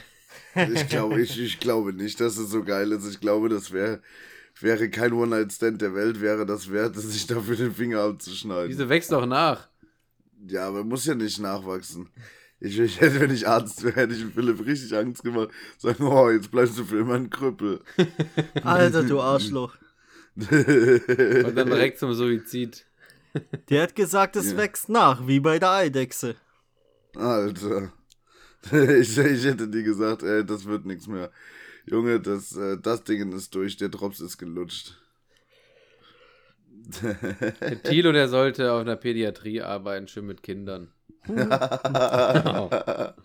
Ich 0.55 0.89
glaube, 0.89 1.21
ich, 1.21 1.39
ich 1.39 1.61
glaube 1.61 1.93
nicht, 1.93 2.21
dass 2.21 2.37
es 2.39 2.51
so 2.51 2.63
geil 2.63 2.93
ist. 2.93 3.07
Ich 3.07 3.21
glaube, 3.21 3.49
das 3.49 3.71
wäre 3.73 4.01
wäre 4.61 4.91
kein 4.91 5.13
One-Night-Stand 5.13 5.81
der 5.81 5.95
Welt, 5.95 6.21
wäre 6.21 6.47
das 6.47 6.71
wert, 6.71 6.97
sich 6.97 7.27
dafür 7.27 7.57
den 7.57 7.75
Finger 7.75 8.01
abzuschneiden. 8.03 8.69
Diese 8.69 8.89
wächst 8.89 9.11
doch 9.13 9.27
nach. 9.27 9.69
Ja, 10.47 10.69
aber 10.69 10.85
muss 10.85 11.07
ja 11.07 11.15
nicht 11.15 11.39
nachwachsen. 11.39 12.09
Ich, 12.65 12.79
ich 12.79 13.01
hätte, 13.01 13.19
wenn 13.21 13.33
ich 13.33 13.49
Arzt 13.49 13.83
wäre, 13.83 13.97
hätte 13.97 14.15
ich 14.15 14.25
Philipp 14.25 14.65
richtig 14.65 14.97
Angst 14.97 15.25
gemacht. 15.25 15.49
Sagen, 15.79 16.05
oh, 16.05 16.31
jetzt 16.31 16.49
bleibst 16.53 16.79
du 16.79 16.85
für 16.85 16.99
immer 16.99 17.15
ein 17.15 17.29
Krüppel. 17.29 17.81
Alter, 18.63 19.03
du 19.03 19.21
Arschloch. 19.21 19.77
Und 20.37 21.57
dann 21.57 21.67
direkt 21.67 21.99
zum 21.99 22.15
Suizid. 22.15 22.87
Der 23.69 23.83
hat 23.83 23.97
gesagt, 23.97 24.37
es 24.37 24.53
Ja. 24.53 24.59
wächst 24.59 24.89
nach, 24.89 25.27
wie 25.27 25.41
bei 25.41 25.59
der 25.59 25.73
Eidechse. 25.73 26.37
Alter. 27.17 27.93
Ich, 28.71 29.19
ich 29.19 29.45
hätte 29.45 29.67
dir 29.67 29.83
gesagt, 29.83 30.23
ey, 30.23 30.45
das 30.47 30.67
wird 30.67 30.87
nichts 30.87 31.09
mehr. 31.09 31.33
Junge, 31.85 32.21
das, 32.21 32.57
äh, 32.57 32.79
das 32.81 33.03
Ding 33.03 33.33
ist 33.33 33.53
durch, 33.57 33.77
der 33.77 33.89
Drops 33.89 34.21
ist 34.21 34.39
gelutscht. 34.39 35.02
Der 37.61 37.83
Thilo, 37.83 38.13
der 38.13 38.29
sollte 38.29 38.73
auf 38.73 38.81
einer 38.81 38.97
Pädiatrie 38.97 39.63
arbeiten, 39.63 40.09
schön 40.09 40.27
mit 40.27 40.43
Kindern. 40.43 40.89
oh, 41.29 41.35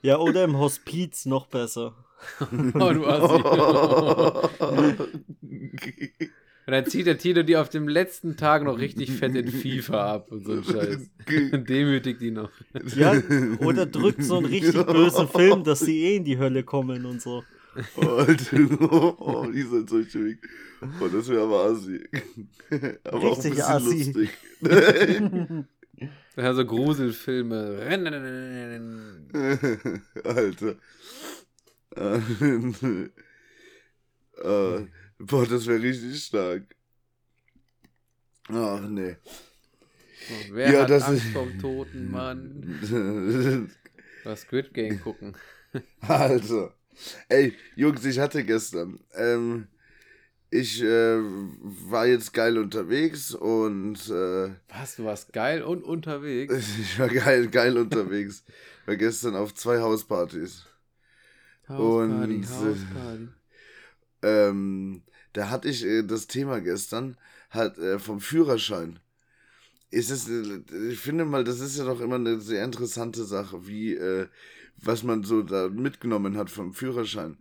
Ja, 0.01 0.17
oder 0.17 0.43
im 0.43 0.57
Hospiz 0.57 1.25
noch 1.25 1.47
besser. 1.47 1.95
du 2.51 3.05
Assi. 3.05 3.43
Und 6.67 6.73
dann 6.73 6.85
zieht 6.85 7.07
der 7.07 7.17
Thilo 7.17 7.43
die 7.43 7.55
auf 7.55 7.69
dem 7.69 7.87
letzten 7.87 8.35
Tag 8.35 8.63
noch 8.65 8.77
richtig 8.77 9.09
fett 9.13 9.35
in 9.35 9.47
FIFA 9.47 10.15
ab 10.15 10.31
und 10.33 10.45
so 10.45 10.51
ein 10.51 10.63
Scheiß. 10.65 11.09
Und 11.53 11.69
demütigt 11.69 12.19
die 12.19 12.31
noch. 12.31 12.49
Ja, 12.93 13.13
oder 13.59 13.85
drückt 13.85 14.21
so 14.21 14.35
einen 14.35 14.47
richtig 14.47 14.85
bösen 14.85 15.29
Film, 15.29 15.63
dass 15.63 15.79
sie 15.79 16.03
eh 16.03 16.17
in 16.17 16.25
die 16.25 16.37
Hölle 16.37 16.63
kommen 16.63 17.05
und 17.05 17.21
so. 17.21 17.45
Alter, 17.97 18.81
oh, 19.21 19.45
die 19.51 19.61
sind 19.63 19.89
so 19.89 20.03
schwierig. 20.03 20.39
Oh, 21.01 21.07
das 21.07 21.27
wäre 21.29 21.43
aber 21.43 21.65
assi. 21.71 22.03
Aber 23.03 23.17
auch 23.17 23.23
ein 23.23 23.27
Richtig 23.29 23.51
bisschen 23.51 23.65
assi. 23.65 24.13
lustig. 24.13 24.29
Ja, 26.35 26.53
so 26.53 26.63
Gruselfilme. 26.63 27.79
Alter. 30.23 30.75
Äh, 34.43 34.85
boah, 35.17 35.45
das 35.47 35.65
wäre 35.65 35.81
richtig 35.81 36.23
stark. 36.23 36.63
Ach 38.49 38.81
nee. 38.87 39.15
Wer 40.51 40.71
Ja, 40.71 40.81
hat 40.83 40.89
das 40.91 41.03
Angst 41.03 41.25
ist- 41.25 41.33
vom 41.33 41.57
toten 41.59 42.11
Mann? 42.11 43.81
Das 44.23 44.41
Squid 44.41 44.73
Game 44.73 45.01
gucken. 45.01 45.35
Also, 46.01 46.71
ey, 47.29 47.53
Jungs, 47.75 48.05
ich 48.05 48.19
hatte 48.19 48.43
gestern, 48.43 48.99
ähm, 49.13 49.67
ich 50.49 50.81
äh, 50.81 51.17
war 51.19 52.07
jetzt 52.07 52.33
geil 52.33 52.57
unterwegs 52.57 53.33
und 53.33 54.10
äh, 54.10 54.51
Was, 54.69 54.95
du 54.95 55.05
warst 55.05 55.33
geil 55.33 55.62
und 55.63 55.83
unterwegs? 55.83 56.55
ich 56.81 56.99
war 56.99 57.10
geil, 57.10 57.49
geil 57.49 57.77
unterwegs. 57.79 58.43
War 58.86 58.95
gestern 58.95 59.36
auf 59.36 59.53
zwei 59.53 59.79
Hauspartys. 59.81 60.65
Hausparty, 61.69 62.35
Und, 62.35 62.43
äh, 62.43 62.48
Hausparty. 62.50 63.27
Ähm, 64.21 65.04
da 65.33 65.50
hatte 65.50 65.69
ich 65.69 65.85
äh, 65.85 66.04
das 66.04 66.27
Thema 66.27 66.60
gestern, 66.62 67.17
hat 67.50 67.77
äh, 67.77 68.00
vom 68.00 68.19
Führerschein. 68.19 69.00
Ist 69.90 70.10
es, 70.12 70.27
äh, 70.29 70.62
ich 70.90 71.00
finde 71.00 71.25
mal, 71.25 71.44
das 71.44 71.60
ist 71.60 71.77
ja 71.77 71.85
doch 71.85 72.02
immer 72.02 72.15
eine 72.15 72.40
sehr 72.42 72.63
interessante 72.63 73.23
Sache, 73.25 73.67
wie, 73.67 73.94
äh, 73.94 74.27
was 74.77 75.04
man 75.04 75.23
so 75.23 75.42
da 75.44 75.69
mitgenommen 75.69 76.38
hat 76.38 76.50
vom 76.50 76.73
Führerschein. 76.73 77.38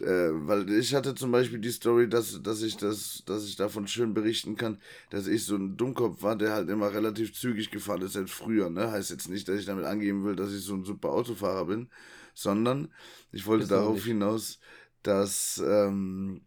Äh, 0.00 0.30
weil 0.46 0.68
ich 0.70 0.94
hatte 0.94 1.14
zum 1.14 1.32
Beispiel 1.32 1.58
die 1.58 1.70
Story, 1.70 2.08
dass, 2.08 2.42
dass 2.42 2.60
ich 2.62 2.76
das, 2.76 3.22
dass 3.24 3.46
ich 3.46 3.56
davon 3.56 3.88
schön 3.88 4.12
berichten 4.12 4.56
kann, 4.56 4.78
dass 5.08 5.26
ich 5.26 5.46
so 5.46 5.56
ein 5.56 5.76
Dummkopf 5.78 6.22
war, 6.22 6.36
der 6.36 6.52
halt 6.52 6.68
immer 6.68 6.92
relativ 6.92 7.32
zügig 7.32 7.70
gefahren 7.70 8.02
ist 8.02 8.16
als 8.16 8.30
früher, 8.30 8.68
ne? 8.68 8.90
Heißt 8.90 9.10
jetzt 9.10 9.28
nicht, 9.30 9.48
dass 9.48 9.58
ich 9.58 9.64
damit 9.66 9.86
angeben 9.86 10.24
will, 10.24 10.36
dass 10.36 10.52
ich 10.52 10.62
so 10.62 10.74
ein 10.74 10.84
super 10.84 11.10
Autofahrer 11.10 11.64
bin, 11.66 11.88
sondern 12.34 12.92
ich 13.32 13.46
wollte 13.46 13.66
darauf 13.66 14.04
hinaus, 14.04 14.58
dass, 15.02 15.62
ähm, 15.66 16.42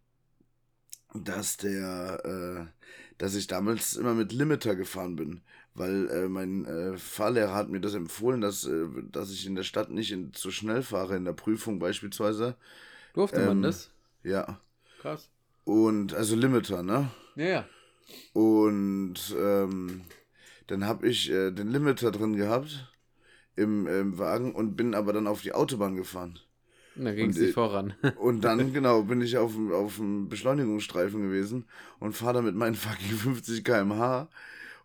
dass 1.15 1.57
der, 1.57 2.69
äh, 2.69 2.83
dass 3.19 3.35
ich 3.35 3.47
damals 3.47 3.95
immer 3.95 4.15
mit 4.15 4.31
Limiter 4.33 4.75
gefahren 4.75 5.15
bin, 5.15 5.41
weil 5.75 6.09
äh, 6.09 6.27
mein 6.27 6.65
äh, 6.65 6.97
Fahrlehrer 6.97 7.53
hat 7.53 7.69
mir 7.69 7.81
das 7.81 7.93
empfohlen, 7.93 8.41
dass, 8.41 8.65
äh, 8.65 8.87
dass 9.11 9.31
ich 9.31 9.45
in 9.45 9.55
der 9.55 9.63
Stadt 9.63 9.91
nicht 9.91 10.11
in, 10.11 10.33
zu 10.33 10.51
schnell 10.51 10.81
fahre, 10.81 11.15
in 11.15 11.25
der 11.25 11.33
Prüfung 11.33 11.79
beispielsweise. 11.79 12.55
Durfte 13.13 13.41
man 13.41 13.57
Ähm, 13.57 13.61
das? 13.61 13.91
Ja. 14.23 14.59
Krass. 14.97 15.29
Und, 15.65 16.13
also 16.15 16.35
Limiter, 16.35 16.81
ne? 16.81 17.11
Ja, 17.35 17.45
ja. 17.45 17.69
Und 18.33 19.35
ähm, 19.37 20.01
dann 20.67 20.85
habe 20.85 21.07
ich 21.07 21.29
äh, 21.29 21.51
den 21.51 21.69
Limiter 21.69 22.11
drin 22.11 22.35
gehabt 22.35 22.91
im, 23.55 23.87
im 23.87 24.17
Wagen 24.17 24.55
und 24.55 24.75
bin 24.75 24.95
aber 24.95 25.13
dann 25.13 25.27
auf 25.27 25.41
die 25.41 25.53
Autobahn 25.53 25.95
gefahren. 25.95 26.39
Dann 26.95 27.15
ging 27.15 27.29
es 27.29 27.37
nicht 27.37 27.49
äh, 27.49 27.53
voran. 27.53 27.93
Und 28.19 28.41
dann, 28.43 28.73
genau, 28.73 29.03
bin 29.03 29.21
ich 29.21 29.37
auf, 29.37 29.53
dem- 29.53 29.71
auf 29.71 29.95
dem 29.97 30.27
Beschleunigungsstreifen 30.29 31.21
gewesen 31.21 31.65
und 31.99 32.13
fahre 32.13 32.35
da 32.35 32.41
mit 32.41 32.55
meinen 32.55 32.75
fucking 32.75 33.15
50 33.17 33.63
km/h 33.63 34.27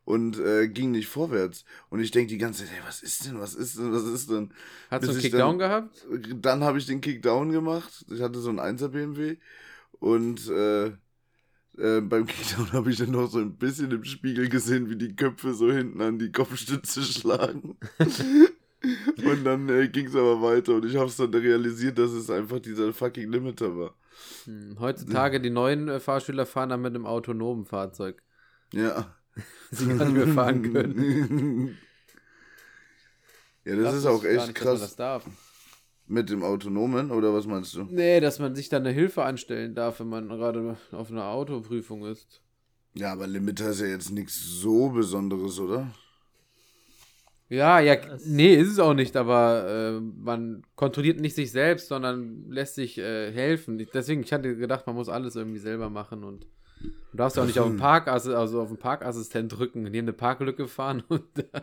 und 0.05 0.39
äh, 0.39 0.69
ging 0.69 0.91
nicht 0.91 1.09
vorwärts. 1.09 1.65
Und 1.89 2.01
ich 2.01 2.11
denke 2.11 2.29
die 2.29 2.39
ganze 2.39 2.65
Zeit, 2.65 2.73
hey, 2.75 2.83
was 2.87 3.03
ist 3.03 3.27
denn, 3.27 3.41
was 3.41 3.55
ist 3.55 3.79
denn, 3.79 3.93
was 3.93 4.05
ist 4.05 4.31
denn? 4.31 4.53
Hast 4.91 5.07
du 5.07 5.11
einen 5.11 5.21
Kickdown 5.21 5.59
dann- 5.59 5.69
gehabt? 5.71 6.07
Dann 6.43 6.63
habe 6.63 6.79
ich 6.79 6.87
den 6.87 7.01
Kickdown 7.01 7.51
gemacht. 7.53 8.05
Ich 8.11 8.21
hatte 8.21 8.39
so 8.41 8.51
einen 8.51 8.61
1er 8.61 8.89
BMW 8.89 9.37
und 10.01 10.47
äh, 10.51 10.87
äh, 11.79 12.01
beim 12.03 12.27
Kickdown 12.27 12.73
habe 12.73 12.91
ich 12.91 12.99
dann 12.99 13.11
noch 13.13 13.31
so 13.31 13.39
ein 13.39 13.57
bisschen 13.57 13.91
im 13.91 14.05
Spiegel 14.05 14.49
gesehen, 14.49 14.91
wie 14.91 14.97
die 14.97 15.17
Köpfe 15.17 15.55
so 15.55 15.73
hinten 15.73 16.01
an 16.03 16.19
die 16.19 16.31
Kopfstütze 16.31 17.03
schlagen. 17.03 17.77
und 19.25 19.45
dann 19.45 19.69
äh, 19.69 19.89
ging 19.89 20.07
es 20.07 20.15
aber 20.15 20.43
weiter 20.43 20.75
und 20.75 20.85
ich 20.85 20.97
habe 20.97 21.07
es 21.07 21.17
dann 21.17 21.33
realisiert, 21.33 21.99
dass 21.99 22.11
es 22.11 22.31
einfach 22.31 22.61
dieser 22.61 22.93
fucking 22.93 23.31
Limiter 23.31 23.77
war. 23.77 23.95
Hm, 24.45 24.77
Heutzutage 24.79 25.41
die 25.41 25.51
neuen 25.51 25.89
äh, 25.89 26.01
Fahrschüler 26.01 26.47
fahren 26.47 26.71
dann 26.71 26.83
mit 26.83 26.95
einem 26.95 27.07
autonomen 27.07 27.65
Fahrzeug. 27.65 28.23
Ja. 28.73 29.15
Sie 29.71 29.87
gar 29.89 30.05
nicht 30.05 30.17
mehr 30.17 30.29
fahren 30.29 30.73
können. 30.73 31.77
ja, 33.65 33.77
das, 33.77 33.95
ist 33.95 34.05
wusste 34.05 34.11
auch 34.11 34.25
echt 34.25 34.47
nicht, 34.49 34.61
dass 34.61 34.65
man 34.65 34.73
krass. 34.73 34.81
Das 34.81 34.97
darf. 34.97 35.25
Mit 36.07 36.29
dem 36.29 36.43
Autonomen, 36.43 37.11
oder 37.11 37.33
was 37.33 37.47
meinst 37.47 37.75
du? 37.75 37.85
Nee, 37.85 38.21
dass 38.21 38.39
man 38.39 38.55
sich 38.55 38.69
dann 38.69 38.83
eine 38.83 38.95
Hilfe 38.95 39.25
anstellen 39.25 39.75
darf, 39.75 40.01
wenn 40.01 40.09
man 40.09 40.29
gerade 40.29 40.77
auf 40.93 41.11
einer 41.11 41.25
Autoprüfung 41.29 42.05
ist. 42.05 42.43
Ja, 42.93 43.13
aber 43.13 43.27
Limiter 43.27 43.71
ist 43.71 43.81
ja 43.81 43.87
jetzt 43.87 44.11
nichts 44.11 44.35
so 44.35 44.91
Besonderes, 44.91 45.59
oder? 45.59 45.91
Ja, 47.51 47.79
ja, 47.79 47.97
nee, 48.27 48.55
ist 48.55 48.71
es 48.71 48.79
auch 48.79 48.95
nicht, 48.95 49.17
aber 49.17 49.67
äh, 49.69 50.01
man 50.01 50.63
kontrolliert 50.77 51.21
nicht 51.21 51.35
sich 51.35 51.53
selbst, 51.53 51.89
sondern 51.89 52.51
lässt 52.51 52.75
sich 52.75 52.99
äh, 52.99 53.31
helfen. 53.33 53.87
Deswegen, 53.93 54.23
ich 54.23 54.33
hatte 54.33 54.57
gedacht, 54.57 54.87
man 54.87 54.97
muss 54.97 55.09
alles 55.11 55.37
irgendwie 55.37 55.59
selber 55.59 55.91
machen 55.91 56.25
und 56.25 56.47
du 56.81 57.17
darfst 57.17 57.37
ja 57.37 57.43
auch 57.43 57.47
nicht 57.47 57.59
auf 57.61 57.69
den 57.69 57.77
Parkass 57.77 58.27
also 58.27 58.61
auf 58.63 58.69
den 58.69 58.79
Parkassistent 58.79 59.57
drücken, 59.57 59.83
neben 59.83 59.99
eine 60.07 60.13
Parklücke 60.15 60.67
fahren 60.69 61.03
und 61.09 61.39
äh, 61.39 61.61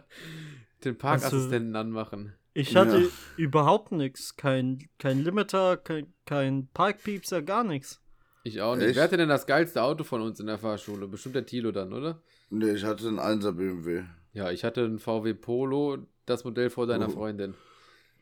den 0.86 0.97
Parkassistenten 0.97 1.75
anmachen. 1.75 2.34
Ich 2.53 2.75
hatte 2.75 2.99
Ja. 2.99 3.07
überhaupt 3.38 3.91
nichts. 3.91 4.36
Kein, 4.36 4.88
kein 4.99 5.23
Limiter, 5.23 5.77
kein, 5.77 6.13
kein 6.25 6.67
Parkpiepser, 6.73 7.41
gar 7.41 7.63
nichts. 7.63 8.01
Ich 8.43 8.61
auch 8.61 8.75
nicht. 8.75 8.88
Echt? 8.88 8.95
Wer 8.97 9.03
hatte 9.03 9.17
denn 9.17 9.29
das 9.29 9.45
geilste 9.47 9.82
Auto 9.84 10.03
von 10.03 10.21
uns 10.21 10.39
in 10.39 10.47
der 10.47 10.57
Fahrschule? 10.57 11.07
Bestimmt 11.07 11.36
der 11.36 11.45
Tilo 11.45 11.71
dann, 11.71 11.93
oder? 11.93 12.21
Nee, 12.49 12.71
ich 12.71 12.84
hatte 12.84 13.07
einen 13.07 13.19
1er 13.19 13.51
BMW. 13.53 14.03
Ja, 14.34 14.51
ich 14.51 14.63
hatte 14.63 14.86
einen 14.86 14.99
VW 14.99 15.34
Polo, 15.34 15.97
das 16.25 16.43
Modell 16.43 16.69
vor 16.69 16.88
deiner 16.88 17.07
Oh. 17.07 17.11
Freundin. 17.11 17.53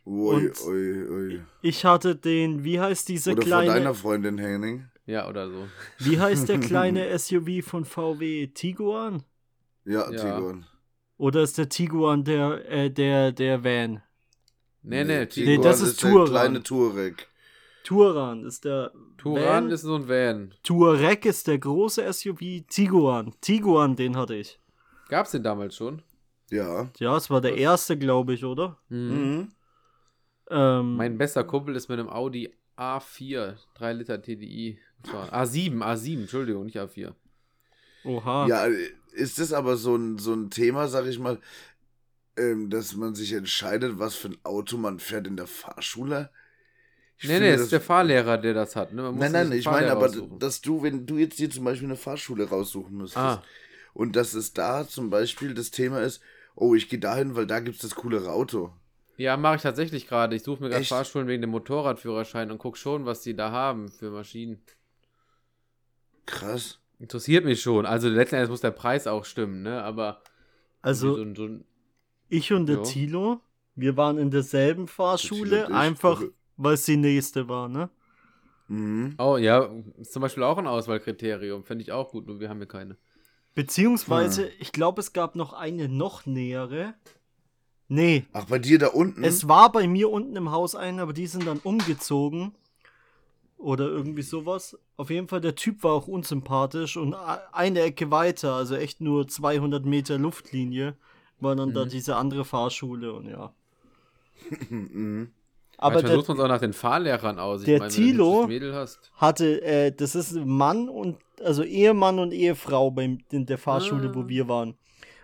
Ui, 0.05 0.51
ui, 0.65 1.07
ui. 1.09 1.41
Ich 1.61 1.85
hatte 1.85 2.15
den, 2.15 2.63
wie 2.63 2.79
heißt 2.79 3.07
diese 3.09 3.33
Oder 3.33 3.41
von 3.43 3.51
deiner 3.51 3.71
kleine, 3.73 3.93
Freundin 3.93 4.37
Henning. 4.39 4.85
Ja, 5.05 5.27
oder 5.29 5.49
so. 5.49 5.67
wie 5.99 6.19
heißt 6.19 6.49
der 6.49 6.59
kleine 6.59 7.17
SUV 7.17 7.63
von 7.63 7.85
VW? 7.85 8.47
Tiguan? 8.47 9.23
Ja, 9.85 10.09
Ja. 10.11 10.17
Tiguan. 10.37 10.65
Oder 11.17 11.41
ist 11.43 11.57
der 11.57 11.67
Tiguan 11.69 12.23
der, 12.23 12.69
äh, 12.71 12.89
der, 12.89 13.31
der 13.33 13.63
Van? 13.63 14.01
Nee, 14.81 15.03
nee, 15.03 15.27
Nee, 15.35 15.57
das 15.57 15.81
ist 15.81 16.01
der 16.01 16.11
Touran. 16.11 16.29
kleine 16.29 16.63
Touareg. 16.63 17.27
Turan 17.83 18.45
ist 18.45 18.63
der 18.65 18.91
Turan 19.17 19.65
Van. 19.65 19.69
ist 19.71 19.81
so 19.81 19.95
ein 19.95 20.07
Van. 20.07 20.53
Touareg 20.63 21.25
ist 21.25 21.47
der 21.47 21.59
große 21.59 22.11
SUV. 22.13 22.39
Tiguan. 22.69 23.33
Tiguan, 23.41 23.95
den 23.97 24.15
hatte 24.15 24.35
ich. 24.35 24.59
Gab's 25.09 25.31
den 25.31 25.43
damals 25.43 25.75
schon? 25.75 26.01
Ja. 26.51 26.89
Ja, 26.99 27.17
es 27.17 27.29
war 27.29 27.41
der 27.41 27.51
Was? 27.53 27.59
erste, 27.59 27.97
glaube 27.97 28.33
ich, 28.33 28.45
oder? 28.45 28.77
Mhm. 28.89 29.51
Ähm, 30.49 30.95
Mein 30.95 31.17
bester 31.17 31.43
Kumpel 31.43 31.75
ist 31.75 31.89
mit 31.89 31.99
einem 31.99 32.09
Audi 32.09 32.53
A4, 32.77 33.55
3 33.75 33.93
Liter 33.93 34.21
TDI 34.21 34.79
gefahren. 35.03 35.29
A7, 35.29 35.79
A7, 35.83 36.21
Entschuldigung, 36.21 36.65
nicht 36.65 36.77
A4. 36.79 37.13
oha. 38.03 38.47
Ja, 38.47 38.65
ist 39.11 39.37
das 39.39 39.51
aber 39.53 39.75
so 39.77 39.95
ein, 39.95 40.17
so 40.17 40.33
ein 40.33 40.49
Thema, 40.49 40.87
sag 40.87 41.05
ich 41.05 41.19
mal, 41.19 41.39
ähm, 42.37 42.69
dass 42.69 42.95
man 42.95 43.15
sich 43.15 43.33
entscheidet, 43.33 43.99
was 43.99 44.15
für 44.15 44.29
ein 44.29 44.37
Auto 44.43 44.77
man 44.77 44.99
fährt 44.99 45.27
in 45.27 45.35
der 45.37 45.47
Fahrschule? 45.47 46.29
Ich 47.17 47.27
nee, 47.27 47.33
finde 47.33 47.47
nee, 47.47 47.53
es 47.53 47.57
das- 47.57 47.63
ist 47.65 47.71
der 47.73 47.81
Fahrlehrer, 47.81 48.37
der 48.37 48.53
das 48.53 48.75
hat. 48.77 48.93
Ne? 48.93 49.01
Man 49.01 49.15
muss 49.15 49.21
Nein, 49.23 49.49
nein, 49.49 49.51
ich 49.51 49.65
meine 49.65 49.91
aber, 49.91 50.09
dass 50.39 50.61
du, 50.61 50.81
wenn 50.81 51.05
du 51.05 51.17
jetzt 51.17 51.37
dir 51.37 51.49
zum 51.49 51.65
Beispiel 51.65 51.87
eine 51.89 51.97
Fahrschule 51.97 52.47
raussuchen 52.47 52.95
müsstest 52.95 53.17
Ah, 53.17 53.43
und 53.93 54.15
dass 54.15 54.33
es 54.33 54.53
da 54.53 54.87
zum 54.87 55.09
Beispiel 55.09 55.53
das 55.53 55.71
Thema 55.71 55.99
ist, 56.01 56.21
oh, 56.55 56.75
ich 56.75 56.89
gehe 56.89 56.99
dahin, 56.99 57.35
weil 57.35 57.47
da 57.47 57.59
gibt 57.59 57.75
es 57.77 57.81
das 57.81 57.95
coolere 57.95 58.31
Auto. 58.31 58.73
ja, 59.17 59.35
mache 59.37 59.57
ich 59.57 59.61
tatsächlich 59.61 60.07
gerade. 60.07 60.35
Ich 60.35 60.43
suche 60.43 60.63
mir 60.63 60.69
gerade? 60.69 60.83
Fahrschulen 60.85 61.27
wegen 61.27 61.41
dem 61.41 61.51
Motorradführerschein 61.51 62.51
und 62.51 62.57
guck 62.57 62.77
schon, 62.77 63.05
was 63.05 63.21
die 63.21 63.35
da 63.35 63.51
haben 63.51 63.89
für 63.89 64.11
Maschinen. 64.11 64.61
Krass. 66.25 66.79
Interessiert 66.99 67.45
mich 67.45 67.61
schon. 67.61 67.85
Also 67.85 68.09
letzten 68.09 68.35
Endes 68.35 68.49
muss 68.49 68.61
der 68.61 68.71
Preis 68.71 69.07
auch 69.07 69.25
stimmen, 69.25 69.61
ne? 69.63 69.81
Aber 69.83 70.21
Also, 70.81 71.15
so, 71.15 71.21
ein- 71.21 71.35
so 71.35 71.45
ein, 71.45 71.65
ich 72.29 72.51
und 72.53 72.67
der 72.67 72.77
Ja. 72.77 72.83
Tilo, 72.83 73.41
wir 73.75 73.97
waren 73.97 74.17
in 74.17 74.29
derselben 74.31 74.87
Fahrschule, 74.87 75.63
ich. 75.67 75.73
einfach 75.73 76.21
weil 76.57 76.73
es 76.73 76.83
die 76.83 76.97
nächste 76.97 77.47
war, 77.47 77.69
ne? 77.69 77.89
Mhm. 78.67 79.15
Oh 79.17 79.37
ja, 79.37 79.71
ist 79.97 80.11
zum 80.13 80.21
Beispiel 80.21 80.43
auch 80.43 80.57
ein 80.57 80.67
Auswahlkriterium. 80.67 81.63
Fände 81.63 81.81
ich 81.81 81.91
auch 81.91 82.11
gut, 82.11 82.27
nur 82.27 82.39
wir 82.39 82.49
haben 82.49 82.57
hier 82.59 82.67
keine. 82.67 82.97
Beziehungsweise, 83.55 84.43
Hm. 84.45 84.51
ich 84.59 84.71
glaube, 84.71 85.01
es 85.01 85.13
gab 85.13 85.35
noch 85.35 85.53
eine 85.53 85.89
noch 85.89 86.25
nähere. 86.25 86.93
Nee, 87.87 88.25
Ach, 88.33 88.45
bei 88.45 88.59
dir 88.59 88.77
da 88.79 88.87
unten? 88.87 89.23
es 89.23 89.47
war 89.47 89.71
bei 89.71 89.87
mir 89.87 90.09
unten 90.11 90.35
im 90.35 90.51
Haus 90.51 90.75
eine, 90.75 91.01
aber 91.01 91.13
die 91.13 91.27
sind 91.27 91.47
dann 91.47 91.59
umgezogen. 91.59 92.53
Oder 93.57 93.87
irgendwie 93.87 94.21
sowas. 94.21 94.77
Auf 94.95 95.09
jeden 95.09 95.27
Fall, 95.27 95.41
der 95.41 95.55
Typ 95.55 95.83
war 95.83 95.91
auch 95.91 96.07
unsympathisch 96.07 96.95
und 96.95 97.13
eine 97.51 97.81
Ecke 97.81 98.09
weiter, 98.09 98.53
also 98.53 98.75
echt 98.75 99.01
nur 99.01 99.27
200 99.27 99.83
Meter 99.85 100.17
Luftlinie, 100.17 100.95
war 101.41 101.55
dann 101.57 101.73
da 101.73 101.83
Mhm. 101.85 101.89
diese 101.89 102.15
andere 102.15 102.45
Fahrschule 102.45 103.11
und 103.11 103.27
ja. 103.27 103.53
mhm. 104.69 105.31
Aber 105.81 105.93
Manchmal 105.95 106.11
der 106.11 106.17
es 106.35 106.41
auch 106.41 106.47
nach 106.49 106.59
den 106.59 106.73
Fahrlehrern 106.73 107.39
aus. 107.39 107.61
Ich 107.61 107.65
der 107.67 107.79
meine, 107.79 107.91
hast. 108.73 109.11
hatte, 109.15 109.61
äh, 109.61 109.91
das 109.93 110.13
ist 110.13 110.33
Mann 110.35 110.89
und, 110.89 111.17
also 111.41 111.63
Ehemann 111.63 112.19
und 112.19 112.33
Ehefrau 112.33 112.91
beim, 112.91 113.19
in 113.31 113.45
der 113.45 113.57
Fahrschule, 113.57 114.09
Ah. 114.09 114.15
wo 114.15 114.27
wir 114.27 114.49
waren. 114.49 114.75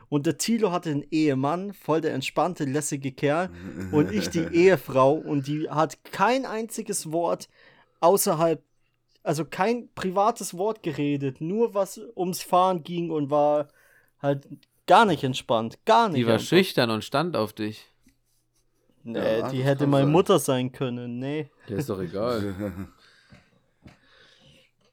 Und 0.08 0.26
der 0.28 0.38
Thilo 0.38 0.72
hatte 0.72 0.92
einen 0.92 1.04
Ehemann, 1.12 1.74
voll 1.74 2.00
der 2.00 2.14
entspannte, 2.14 2.64
lässige 2.64 3.12
Kerl. 3.12 3.50
Und 3.92 4.14
ich 4.14 4.30
die 4.30 4.40
Ehefrau 4.54 5.14
und 5.14 5.48
die 5.48 5.70
hat 5.70 5.98
kein 6.06 6.46
einziges 6.46 7.12
Wort 7.12 7.50
außerhalb, 8.00 8.64
also 9.24 9.44
kein 9.44 9.90
privates 9.94 10.58
Wort 10.58 10.84
geredet, 10.84 11.42
nur 11.42 11.74
was 11.74 12.00
ums 12.16 12.42
Fahren 12.42 12.84
ging 12.84 13.10
und 13.10 13.30
war 13.30 13.68
halt 14.22 14.48
gar 14.88 15.06
nicht 15.06 15.24
entspannt. 15.26 15.80
Gar 15.86 16.10
nicht. 16.10 16.20
Die 16.20 16.26
war 16.28 16.34
einfach. 16.36 16.46
schüchtern 16.46 16.92
und 16.92 17.04
stand 17.04 17.36
auf 17.36 17.52
dich. 17.52 17.92
Nee, 19.06 19.20
Ja, 19.20 19.50
die 19.50 19.60
das 19.60 19.68
hätte 19.68 19.88
meine 19.88 20.06
sein. 20.06 20.12
Mutter 20.12 20.40
sein 20.40 20.72
können. 20.72 21.20
Nee. 21.20 21.50
Ja, 21.68 21.78
ist 21.78 21.90
doch 21.90 22.02
egal. 22.02 22.56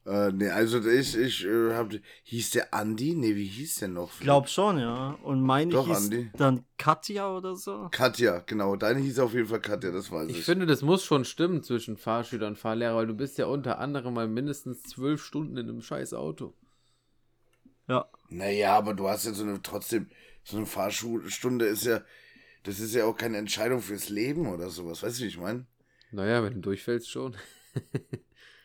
äh, 0.05 0.31
nee, 0.31 0.49
also 0.49 0.87
ich, 0.87 1.17
ich 1.17 1.43
äh, 1.45 1.73
hab, 1.73 1.91
hieß 2.23 2.51
der 2.51 2.73
Andi? 2.75 3.15
Nee, 3.15 3.35
wie 3.35 3.47
hieß 3.47 3.79
der 3.79 3.87
noch? 3.87 4.11
Glaub 4.19 4.47
schon, 4.49 4.77
ja. 4.77 5.17
Und 5.23 5.41
meine 5.41 5.71
Doch, 5.71 5.87
hieß 5.87 6.05
Andi. 6.05 6.29
dann 6.37 6.63
Katja 6.77 7.35
oder 7.35 7.55
so. 7.55 7.87
Katja, 7.89 8.43
genau. 8.45 8.75
Deine 8.75 8.99
hieß 8.99 9.17
auf 9.17 9.33
jeden 9.33 9.47
Fall 9.47 9.61
Katja, 9.61 9.89
das 9.91 10.11
weiß 10.11 10.29
ich. 10.29 10.37
Ich 10.39 10.45
finde, 10.45 10.67
das 10.67 10.83
muss 10.83 11.03
schon 11.03 11.25
stimmen 11.25 11.63
zwischen 11.63 11.97
Fahrschüler 11.97 12.45
und 12.45 12.59
Fahrlehrer, 12.59 12.95
weil 12.95 13.07
du 13.07 13.15
bist 13.15 13.39
ja 13.39 13.47
unter 13.47 13.79
anderem 13.79 14.13
mal 14.13 14.27
mindestens 14.27 14.83
zwölf 14.83 15.23
Stunden 15.23 15.57
in 15.57 15.67
einem 15.69 15.81
scheiß 15.81 16.13
Auto. 16.13 16.53
Ja. 17.87 18.05
Naja, 18.29 18.77
aber 18.77 18.93
du 18.93 19.09
hast 19.09 19.25
ja 19.25 19.33
so 19.33 19.43
eine, 19.43 19.59
trotzdem, 19.61 20.09
so 20.43 20.57
eine 20.57 20.65
Fahrstunde 20.67 21.65
ist 21.65 21.85
ja, 21.85 22.01
das 22.63 22.79
ist 22.79 22.95
ja 22.95 23.05
auch 23.05 23.15
keine 23.15 23.37
Entscheidung 23.37 23.81
fürs 23.81 24.09
Leben 24.09 24.47
oder 24.47 24.69
sowas. 24.69 25.03
Weißt 25.03 25.19
du, 25.19 25.23
wie 25.23 25.27
ich 25.27 25.37
meine? 25.37 25.65
Naja, 26.11 26.43
wenn 26.43 26.55
du 26.55 26.61
durchfällst 26.61 27.09
schon. 27.09 27.35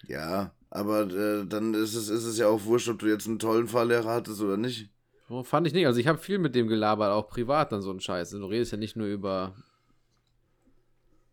Ja, 0.07 0.55
aber 0.71 1.03
äh, 1.03 1.45
dann 1.47 1.75
ist 1.75 1.95
es, 1.95 2.09
ist 2.09 2.25
es 2.25 2.39
ja 2.39 2.47
auch 2.47 2.65
wurscht, 2.65 2.89
ob 2.89 2.99
du 2.99 3.07
jetzt 3.09 3.27
einen 3.27 3.39
tollen 3.39 3.69
Fahrlehrer 3.69 4.15
hattest 4.15 4.41
oder 4.41 4.57
nicht. 4.57 4.89
Oh, 5.29 5.43
fand 5.43 5.67
ich 5.67 5.75
nicht. 5.75 5.87
Also 5.87 6.01
ich 6.01 6.07
habe 6.07 6.19
viel 6.19 6.39
mit 6.39 6.55
dem 6.55 6.69
gelabert, 6.69 7.11
auch 7.11 7.29
privat 7.29 7.73
dann 7.73 7.83
so 7.83 7.91
ein 7.93 8.01
Scheiß. 8.01 8.31
Du 8.31 8.47
redest 8.47 8.73
ja 8.73 8.79
nicht 8.79 8.97
nur 8.97 9.07
über 9.07 9.55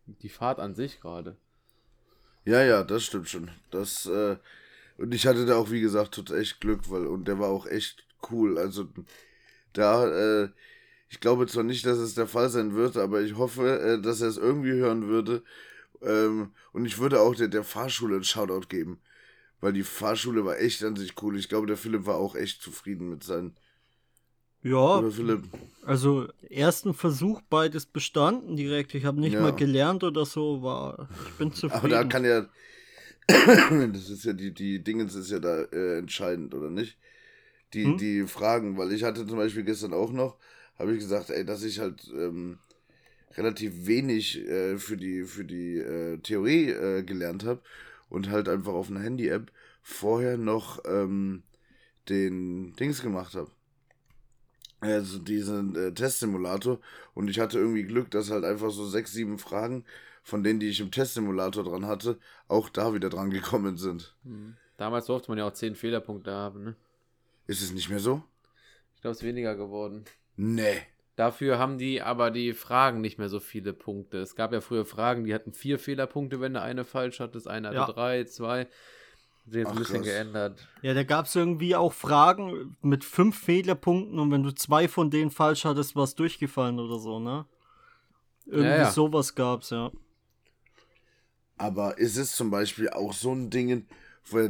die 0.06 0.28
Fahrt 0.28 0.58
an 0.58 0.74
sich 0.74 1.00
gerade. 1.00 1.36
Ja, 2.44 2.62
ja, 2.62 2.84
das 2.84 3.04
stimmt 3.04 3.28
schon. 3.28 3.50
Das, 3.70 4.04
äh, 4.06 4.36
Und 4.98 5.14
ich 5.14 5.26
hatte 5.26 5.46
da 5.46 5.56
auch, 5.56 5.70
wie 5.70 5.80
gesagt, 5.80 6.14
total 6.14 6.40
echt 6.40 6.60
Glück, 6.60 6.90
weil, 6.90 7.06
und 7.06 7.26
der 7.26 7.38
war 7.38 7.48
auch 7.48 7.66
echt 7.66 8.04
cool. 8.30 8.58
Also 8.58 8.88
da, 9.72 10.06
äh, 10.42 10.48
ich 11.08 11.20
glaube 11.20 11.46
zwar 11.46 11.62
nicht, 11.64 11.86
dass 11.86 11.98
es 11.98 12.14
der 12.14 12.26
Fall 12.26 12.48
sein 12.50 12.74
wird, 12.74 12.96
aber 12.96 13.22
ich 13.22 13.36
hoffe, 13.36 13.80
äh, 13.80 14.00
dass 14.02 14.20
er 14.20 14.28
es 14.28 14.36
irgendwie 14.36 14.72
hören 14.72 15.06
würde. 15.08 15.42
Ähm, 16.02 16.52
und 16.72 16.86
ich 16.86 16.98
würde 16.98 17.20
auch 17.20 17.34
der, 17.36 17.48
der 17.48 17.64
Fahrschule 17.64 18.16
einen 18.16 18.24
Shoutout 18.24 18.68
geben. 18.68 19.00
Weil 19.60 19.72
die 19.72 19.84
Fahrschule 19.84 20.44
war 20.44 20.58
echt 20.58 20.84
an 20.84 20.96
sich 20.96 21.20
cool. 21.22 21.38
Ich 21.38 21.48
glaube, 21.48 21.66
der 21.66 21.76
Philipp 21.78 22.06
war 22.06 22.16
auch 22.16 22.36
echt 22.36 22.62
zufrieden 22.62 23.10
mit 23.10 23.24
seinen. 23.24 23.56
Ja, 24.62 24.98
Oder 24.98 25.10
Philipp? 25.10 25.44
also 25.84 26.26
ersten 26.50 26.92
Versuch 26.92 27.40
beides 27.48 27.86
bestanden 27.86 28.56
direkt. 28.56 28.94
Ich 28.94 29.04
habe 29.04 29.20
nicht 29.20 29.34
Ja. 29.34 29.42
mal 29.42 29.54
gelernt 29.54 30.02
oder 30.04 30.26
so, 30.26 30.62
war 30.62 31.08
ich 31.24 31.38
bin 31.38 31.52
zufrieden. 31.52 31.78
Aber 31.78 31.88
da 31.88 32.04
kann 32.04 32.24
ja. 32.24 32.48
das 33.92 34.10
ist 34.10 34.24
ja 34.24 34.32
die, 34.32 34.52
die 34.52 34.82
Dingens 34.82 35.14
ist 35.14 35.30
ja 35.30 35.38
da 35.38 35.62
äh, 35.64 35.98
entscheidend, 35.98 36.54
oder 36.54 36.70
nicht? 36.70 36.98
Die, 37.74 37.84
Hm? 37.84 37.96
die 37.96 38.26
Fragen, 38.26 38.78
weil 38.78 38.92
ich 38.92 39.04
hatte 39.04 39.26
zum 39.26 39.36
Beispiel 39.38 39.64
gestern 39.64 39.94
auch 39.94 40.12
noch, 40.12 40.36
habe 40.78 40.92
ich 40.92 41.00
gesagt, 41.00 41.30
ey, 41.30 41.44
dass 41.44 41.62
ich 41.62 41.78
halt 41.78 42.10
ähm, 42.14 42.58
relativ 43.36 43.86
wenig 43.86 44.38
äh, 44.46 44.78
für 44.78 44.96
die, 44.96 45.24
für 45.24 45.44
die 45.44 45.78
äh, 45.78 46.18
Theorie 46.18 46.70
äh, 46.70 47.02
gelernt 47.02 47.44
habe 47.44 47.60
und 48.08 48.30
halt 48.30 48.48
einfach 48.48 48.72
auf 48.72 48.90
einer 48.90 49.00
Handy-App 49.00 49.50
vorher 49.82 50.36
noch 50.36 50.82
ähm, 50.84 51.42
den 52.08 52.74
Dings 52.76 53.02
gemacht 53.02 53.34
habe. 53.34 53.50
Also 54.80 55.18
diesen 55.18 55.74
äh, 55.74 55.92
Testsimulator 55.92 56.80
und 57.14 57.28
ich 57.28 57.40
hatte 57.40 57.58
irgendwie 57.58 57.84
Glück, 57.84 58.10
dass 58.10 58.30
halt 58.30 58.44
einfach 58.44 58.70
so 58.70 58.86
sechs, 58.86 59.12
sieben 59.12 59.38
Fragen 59.38 59.84
von 60.22 60.42
denen, 60.42 60.60
die 60.60 60.68
ich 60.68 60.80
im 60.80 60.90
Testsimulator 60.90 61.64
dran 61.64 61.86
hatte, 61.86 62.18
auch 62.48 62.68
da 62.68 62.92
wieder 62.92 63.08
dran 63.08 63.30
gekommen 63.30 63.76
sind. 63.76 64.14
Hm. 64.24 64.56
Damals 64.76 65.06
durfte 65.06 65.30
man 65.30 65.38
ja 65.38 65.46
auch 65.46 65.52
10 65.52 65.74
Fehlerpunkte 65.74 66.32
haben, 66.32 66.64
ne? 66.64 66.76
Ist 67.46 67.62
es 67.62 67.72
nicht 67.72 67.88
mehr 67.88 68.00
so? 68.00 68.22
Ich 68.96 69.00
glaube, 69.00 69.12
es 69.12 69.18
ist 69.18 69.24
weniger 69.26 69.54
geworden. 69.54 70.04
Nee. 70.36 70.80
Dafür 71.16 71.58
haben 71.58 71.78
die 71.78 72.02
aber 72.02 72.30
die 72.30 72.52
Fragen 72.52 73.00
nicht 73.00 73.18
mehr 73.18 73.30
so 73.30 73.40
viele 73.40 73.72
Punkte. 73.72 74.18
Es 74.18 74.36
gab 74.36 74.52
ja 74.52 74.60
früher 74.60 74.84
Fragen, 74.84 75.24
die 75.24 75.34
hatten 75.34 75.54
vier 75.54 75.78
Fehlerpunkte, 75.78 76.40
wenn 76.40 76.52
du 76.54 76.60
eine 76.60 76.84
falsch 76.84 77.20
hattest. 77.20 77.48
Eine 77.48 77.68
hatte 77.68 77.76
Ja. 77.78 77.86
drei, 77.86 78.24
zwei. 78.24 78.60
Hat 78.66 78.68
sich 79.46 79.54
jetzt 79.60 79.68
Ach, 79.68 79.72
ein 79.72 79.78
bisschen 79.78 79.94
krass. 80.02 80.04
geändert. 80.06 80.68
Ja, 80.82 80.92
da 80.92 81.04
gab 81.04 81.24
es 81.26 81.34
irgendwie 81.34 81.74
auch 81.74 81.92
Fragen 81.94 82.76
mit 82.82 83.02
fünf 83.04 83.38
Fehlerpunkten 83.38 84.18
und 84.18 84.30
wenn 84.30 84.42
du 84.42 84.50
zwei 84.50 84.88
von 84.88 85.10
denen 85.10 85.30
falsch 85.30 85.64
hattest, 85.64 85.96
war 85.96 86.04
es 86.04 86.14
durchgefallen 86.16 86.78
oder 86.80 86.98
so, 86.98 87.18
ne? 87.18 87.46
Irgendwie 88.44 88.68
Ja, 88.68 88.76
ja. 88.78 88.90
sowas 88.90 89.34
gab's, 89.34 89.70
ja. 89.70 89.90
Aber 91.58 91.96
ist 91.98 92.16
es 92.16 92.36
zum 92.36 92.50
Beispiel 92.50 92.90
auch 92.90 93.12
so 93.12 93.32
ein 93.32 93.48
Ding, 93.50 93.86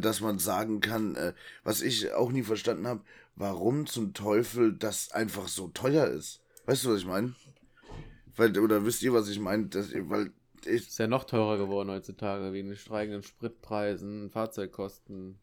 dass 0.00 0.20
man 0.20 0.38
sagen 0.38 0.80
kann, 0.80 1.14
äh, 1.14 1.32
was 1.62 1.82
ich 1.82 2.12
auch 2.12 2.32
nie 2.32 2.42
verstanden 2.42 2.86
habe, 2.88 3.02
warum 3.36 3.86
zum 3.86 4.14
Teufel 4.14 4.76
das 4.76 5.12
einfach 5.12 5.48
so 5.48 5.68
teuer 5.68 6.06
ist? 6.08 6.40
Weißt 6.64 6.84
du, 6.84 6.90
was 6.90 7.00
ich 7.00 7.06
meine? 7.06 7.34
Weil, 8.34 8.58
oder 8.58 8.84
wisst 8.84 9.02
ihr, 9.02 9.12
was 9.12 9.28
ich 9.28 9.38
meine? 9.38 9.66
Das- 9.68 9.92
Weil 9.92 10.32
ich, 10.64 10.88
Ist 10.88 10.98
ja 10.98 11.06
noch 11.06 11.24
teurer 11.24 11.58
geworden 11.58 11.90
heutzutage, 11.90 12.52
wegen 12.52 12.68
den 12.68 12.76
steigenden 12.76 13.22
Spritpreisen, 13.22 14.30
Fahrzeugkosten. 14.30 15.38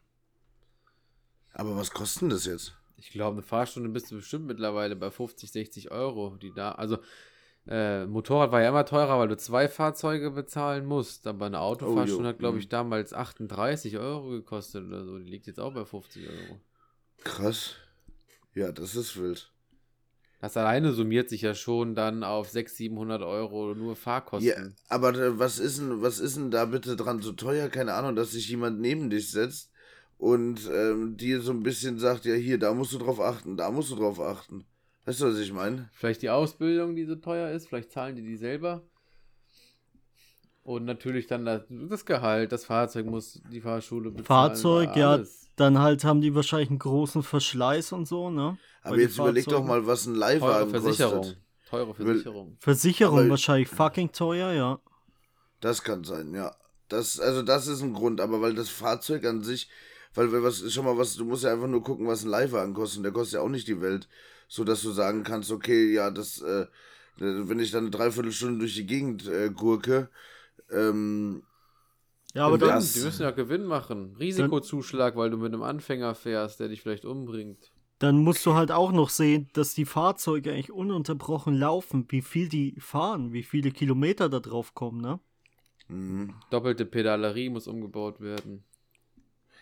aber 1.52 1.76
was 1.76 1.90
kostet 1.90 2.22
denn 2.22 2.28
das 2.30 2.44
jetzt? 2.46 2.76
Ich 2.96 3.10
glaube, 3.10 3.36
eine 3.36 3.42
Fahrstunde 3.42 3.88
bist 3.88 4.10
du 4.10 4.16
bestimmt 4.16 4.46
mittlerweile 4.46 4.96
bei 4.96 5.10
50, 5.10 5.50
60 5.50 5.90
Euro, 5.90 6.36
die 6.36 6.52
da. 6.52 6.72
Also, 6.72 6.98
äh, 7.66 8.06
Motorrad 8.06 8.52
war 8.52 8.60
ja 8.60 8.68
immer 8.68 8.84
teurer, 8.84 9.18
weil 9.18 9.28
du 9.28 9.36
zwei 9.36 9.68
Fahrzeuge 9.68 10.30
bezahlen 10.30 10.84
musst. 10.86 11.26
Aber 11.26 11.46
eine 11.46 11.60
Autofahrstunde 11.60 12.24
jo, 12.24 12.28
hat, 12.28 12.38
glaube 12.38 12.54
mhm. 12.56 12.60
ich, 12.60 12.68
damals 12.68 13.12
38 13.14 13.98
Euro 13.98 14.30
gekostet 14.30 14.84
oder 14.86 15.04
so. 15.04 15.18
Die 15.18 15.24
liegt 15.30 15.46
jetzt 15.46 15.60
auch 15.60 15.72
bei 15.72 15.84
50 15.84 16.28
Euro. 16.28 16.60
Krass. 17.24 17.76
Ja, 18.54 18.72
das 18.72 18.94
ist 18.96 19.16
wild. 19.20 19.50
Das 20.40 20.56
alleine 20.56 20.92
summiert 20.92 21.30
sich 21.30 21.40
ja 21.42 21.54
schon 21.54 21.94
dann 21.94 22.22
auf 22.22 22.50
600, 22.50 22.76
700 22.76 23.22
Euro 23.22 23.74
nur 23.74 23.90
Ja, 23.92 23.96
Fahrkosten. 23.96 24.76
aber 24.88 25.14
äh, 25.14 25.38
was 25.38 25.58
ist 25.58 25.78
denn, 25.78 26.02
was 26.02 26.18
ist 26.18 26.36
denn 26.36 26.50
da 26.50 26.66
bitte 26.66 26.96
dran 26.96 27.22
so 27.22 27.32
teuer? 27.32 27.68
Keine 27.68 27.94
Ahnung, 27.94 28.14
dass 28.14 28.32
sich 28.32 28.48
jemand 28.48 28.78
neben 28.80 29.08
dich 29.08 29.30
setzt 29.30 29.70
und 30.18 30.68
ähm, 30.70 31.16
dir 31.16 31.40
so 31.40 31.52
ein 31.52 31.62
bisschen 31.62 31.98
sagt, 31.98 32.26
ja 32.26 32.34
hier, 32.34 32.58
da 32.58 32.74
musst 32.74 32.92
du 32.92 32.98
drauf 32.98 33.20
achten, 33.20 33.56
da 33.56 33.70
musst 33.70 33.90
du 33.90 33.96
drauf 33.96 34.20
achten. 34.20 34.66
Weißt 35.06 35.20
du, 35.20 35.26
was 35.26 35.38
ich 35.38 35.52
meine? 35.52 35.88
Vielleicht 35.92 36.22
die 36.22 36.30
Ausbildung, 36.30 36.94
die 36.94 37.04
so 37.04 37.14
teuer 37.16 37.50
ist, 37.50 37.68
vielleicht 37.68 37.90
zahlen 37.90 38.16
die 38.16 38.22
die 38.22 38.36
selber. 38.36 38.82
Und 40.64 40.86
natürlich 40.86 41.26
dann 41.26 41.44
das, 41.44 41.62
das 41.68 42.06
Gehalt, 42.06 42.50
das 42.50 42.64
Fahrzeug 42.64 43.06
muss 43.06 43.40
die 43.52 43.60
Fahrschule 43.60 44.10
bezahlen. 44.10 44.24
Fahrzeug, 44.24 44.96
ja, 44.96 45.20
dann 45.56 45.78
halt 45.78 46.04
haben 46.04 46.22
die 46.22 46.34
wahrscheinlich 46.34 46.70
einen 46.70 46.78
großen 46.78 47.22
Verschleiß 47.22 47.92
und 47.92 48.06
so, 48.08 48.30
ne? 48.30 48.56
Aber 48.82 48.96
Weil 48.96 49.02
jetzt 49.02 49.18
überleg 49.18 49.44
doch 49.46 49.62
mal, 49.62 49.86
was 49.86 50.06
ein 50.06 50.14
Teure 50.14 50.20
Leihwagen 50.20 50.70
Versicherung. 50.70 51.16
kostet. 51.18 51.38
Teure 51.68 51.94
Versicherung. 51.94 52.56
Versicherung 52.60 53.18
Aber- 53.20 53.28
wahrscheinlich 53.30 53.68
fucking 53.68 54.10
teuer, 54.12 54.52
ja. 54.52 54.78
Das 55.60 55.82
kann 55.82 56.02
sein, 56.02 56.34
ja. 56.34 56.54
Das, 56.88 57.20
also 57.20 57.42
das 57.42 57.66
ist 57.66 57.82
ein 57.82 57.92
Grund, 57.92 58.20
aber 58.20 58.40
weil 58.40 58.54
das 58.54 58.68
Fahrzeug 58.70 59.24
an 59.26 59.42
sich, 59.42 59.68
weil 60.14 60.32
weil 60.32 60.42
was, 60.42 60.72
schon 60.72 60.84
mal 60.86 60.96
was, 60.96 61.14
du 61.16 61.24
musst 61.26 61.44
ja 61.44 61.52
einfach 61.52 61.66
nur 61.68 61.82
gucken, 61.82 62.06
was 62.06 62.24
ein 62.24 62.30
Leihwagen 62.30 62.72
kostet. 62.72 62.98
Und 62.98 63.02
der 63.04 63.12
kostet 63.12 63.34
ja 63.34 63.40
auch 63.40 63.48
nicht 63.48 63.68
die 63.68 63.80
Welt, 63.82 64.08
so 64.48 64.64
dass 64.64 64.82
du 64.82 64.92
sagen 64.92 65.24
kannst, 65.24 65.50
okay, 65.50 65.92
ja, 65.92 66.10
das, 66.10 66.40
äh, 66.40 66.66
wenn 67.16 67.58
ich 67.58 67.70
dann 67.70 67.84
eine 67.84 67.90
Dreiviertelstunde 67.90 68.58
durch 68.60 68.74
die 68.74 68.86
Gegend 68.86 69.26
äh, 69.28 69.50
gurke, 69.50 70.08
ähm, 70.74 71.42
Ja, 72.34 72.46
aber 72.46 72.58
dann, 72.58 72.70
Das- 72.70 72.92
Die 72.94 73.00
müssen 73.00 73.22
ja 73.22 73.30
Gewinn 73.30 73.64
machen. 73.64 74.16
Risikozuschlag, 74.18 75.16
weil 75.16 75.30
du 75.30 75.36
mit 75.36 75.52
einem 75.52 75.62
Anfänger 75.62 76.14
fährst, 76.14 76.60
der 76.60 76.68
dich 76.68 76.82
vielleicht 76.82 77.04
umbringt. 77.04 77.70
dann 78.00 78.18
musst 78.18 78.44
du 78.44 78.54
halt 78.54 78.70
auch 78.72 78.90
noch 78.92 79.08
sehen, 79.08 79.48
dass 79.54 79.72
die 79.74 79.84
Fahrzeuge 79.86 80.50
eigentlich 80.52 80.72
ununterbrochen 80.72 81.54
laufen, 81.56 82.06
wie 82.08 82.22
viel 82.22 82.48
die 82.48 82.74
fahren, 82.78 83.32
wie 83.32 83.44
viele 83.44 83.70
Kilometer 83.70 84.28
da 84.28 84.40
drauf 84.40 84.74
kommen, 84.74 85.00
ne? 85.00 85.20
mh. 85.88 86.34
Doppelte 86.50 86.84
Pedalerie 86.86 87.48
muss 87.50 87.66
umgebaut 87.68 88.20
werden. 88.20 88.64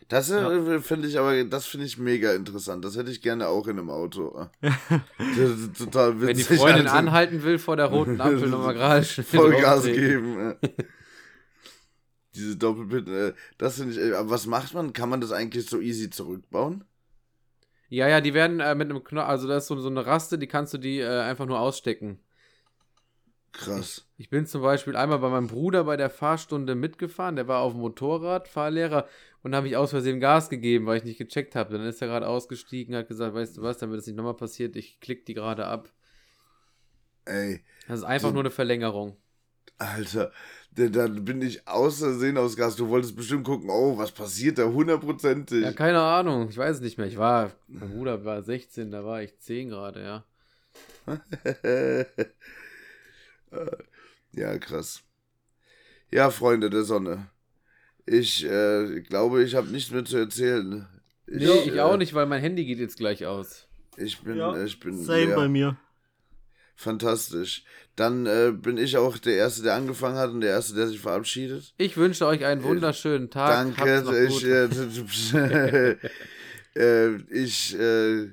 das 0.08 0.30
äh, 0.30 0.40
Ja. 0.40 0.80
finde 0.80 1.08
ich 1.08 1.18
aber, 1.18 1.44
das 1.44 1.66
finde 1.66 1.86
ich 1.86 1.98
mega 1.98 2.32
interessant. 2.32 2.84
Das 2.84 2.96
hätte 2.96 3.10
ich 3.10 3.20
gerne 3.22 3.48
auch 3.48 3.66
in 3.68 3.78
einem 3.78 3.90
Auto. 3.90 4.46
total 5.78 6.20
witzig. 6.20 6.26
Wenn 6.28 6.36
die 6.36 6.42
Freundin 6.60 6.86
also. 6.86 6.96
anhalten 6.96 7.42
will 7.44 7.58
vor 7.58 7.76
der 7.76 7.86
roten 7.86 8.20
Ampel, 8.20 8.48
nochmal 8.48 8.74
gerade 8.80 9.04
Vollgas 9.04 9.84
geben. 9.84 10.54
Diese 12.34 12.56
Doppelpit, 12.56 13.08
äh, 13.08 13.34
das 13.58 13.76
finde 13.76 13.92
ich, 13.92 13.98
äh, 13.98 14.14
aber 14.14 14.30
was 14.30 14.46
macht 14.46 14.74
man? 14.74 14.92
Kann 14.92 15.08
man 15.08 15.20
das 15.20 15.32
eigentlich 15.32 15.66
so 15.68 15.80
easy 15.80 16.10
zurückbauen? 16.10 16.84
Ja, 17.88 18.08
ja, 18.08 18.20
die 18.20 18.34
werden 18.34 18.60
äh, 18.60 18.74
mit 18.74 18.88
einem 18.90 19.04
Knopf, 19.04 19.28
also 19.28 19.46
da 19.46 19.58
ist 19.58 19.66
so, 19.66 19.78
so 19.78 19.88
eine 19.88 20.04
Raste, 20.06 20.38
die 20.38 20.46
kannst 20.46 20.72
du 20.74 20.78
die 20.78 20.98
äh, 21.00 21.20
einfach 21.20 21.46
nur 21.46 21.60
ausstecken. 21.60 22.18
Krass. 23.52 24.06
Ich 24.16 24.30
bin 24.30 24.46
zum 24.46 24.62
Beispiel 24.62 24.96
einmal 24.96 25.18
bei 25.18 25.28
meinem 25.28 25.46
Bruder 25.46 25.84
bei 25.84 25.96
der 25.98 26.08
Fahrstunde 26.08 26.74
mitgefahren, 26.74 27.36
der 27.36 27.48
war 27.48 27.60
auf 27.60 27.72
dem 27.72 27.80
Motorrad, 27.82 28.48
Fahrlehrer, 28.48 29.06
und 29.42 29.54
habe 29.54 29.68
ich 29.68 29.76
aus 29.76 29.90
Versehen 29.90 30.20
Gas 30.20 30.48
gegeben, 30.48 30.86
weil 30.86 30.98
ich 30.98 31.04
nicht 31.04 31.18
gecheckt 31.18 31.54
habe. 31.54 31.76
Dann 31.76 31.86
ist 31.86 32.00
er 32.00 32.08
gerade 32.08 32.28
ausgestiegen, 32.28 32.94
hat 32.96 33.08
gesagt, 33.08 33.34
weißt 33.34 33.58
du 33.58 33.62
was, 33.62 33.78
damit 33.78 33.98
es 34.00 34.06
nicht 34.06 34.16
nochmal 34.16 34.36
passiert, 34.36 34.74
ich 34.76 35.00
klick 35.00 35.26
die 35.26 35.34
gerade 35.34 35.66
ab. 35.66 35.92
Ey, 37.24 37.64
Das 37.86 38.00
ist 38.00 38.04
einfach 38.04 38.28
So- 38.28 38.34
nur 38.34 38.42
eine 38.42 38.50
Verlängerung. 38.50 39.16
Alter, 39.78 40.32
dann 40.74 41.24
bin 41.24 41.42
ich 41.42 41.66
aus 41.68 41.98
Versehen 41.98 42.38
aus 42.38 42.56
Gas. 42.56 42.76
Du 42.76 42.88
wolltest 42.88 43.14
bestimmt 43.14 43.44
gucken, 43.44 43.68
oh, 43.70 43.98
was 43.98 44.10
passiert 44.12 44.58
da 44.58 44.64
hundertprozentig. 44.64 45.62
Ja, 45.62 45.72
keine 45.72 46.00
Ahnung, 46.00 46.48
ich 46.48 46.56
weiß 46.56 46.76
es 46.76 46.82
nicht 46.82 46.98
mehr. 46.98 47.06
Ich 47.06 47.18
war, 47.18 47.52
mein 47.68 47.90
Bruder 47.90 48.24
war 48.24 48.42
16, 48.42 48.90
da 48.90 49.04
war 49.04 49.22
ich 49.22 49.38
10 49.38 49.68
gerade, 49.68 50.02
ja. 50.02 50.24
ja, 54.32 54.58
krass. 54.58 55.02
Ja, 56.10 56.30
Freunde 56.30 56.70
der 56.70 56.84
Sonne. 56.84 57.28
Ich 58.06 58.44
äh, 58.44 59.00
glaube, 59.02 59.42
ich 59.42 59.54
habe 59.54 59.68
nichts 59.68 59.90
mehr 59.90 60.04
zu 60.04 60.16
erzählen. 60.16 60.88
Nee, 61.26 61.44
ich 61.44 61.74
äh, 61.74 61.80
auch 61.80 61.96
nicht, 61.96 62.14
weil 62.14 62.26
mein 62.26 62.40
Handy 62.40 62.64
geht 62.64 62.78
jetzt 62.78 62.96
gleich 62.96 63.26
aus. 63.26 63.68
Ich 63.96 64.20
bin, 64.20 64.36
Ja, 64.36 64.62
ich 64.64 64.80
bin 64.80 64.96
Same 65.02 65.26
leer. 65.26 65.36
bei 65.36 65.48
mir. 65.48 65.76
Fantastisch. 66.74 67.64
Dann 67.96 68.26
äh, 68.26 68.52
bin 68.52 68.78
ich 68.78 68.96
auch 68.96 69.18
der 69.18 69.36
Erste, 69.36 69.62
der 69.62 69.74
angefangen 69.74 70.16
hat 70.16 70.30
und 70.30 70.40
der 70.40 70.50
Erste, 70.50 70.74
der 70.74 70.88
sich 70.88 71.00
verabschiedet. 71.00 71.74
Ich 71.76 71.96
wünsche 71.96 72.26
euch 72.26 72.44
einen 72.44 72.62
wunderschönen 72.62 73.28
Tag. 73.28 73.76
Danke. 73.76 73.80
Habt's 73.80 74.06
noch 74.06 74.14
Ich, 74.14 75.34
äh, 75.34 75.96
äh, 76.80 77.16
ich 77.30 77.78
äh, 77.78 78.30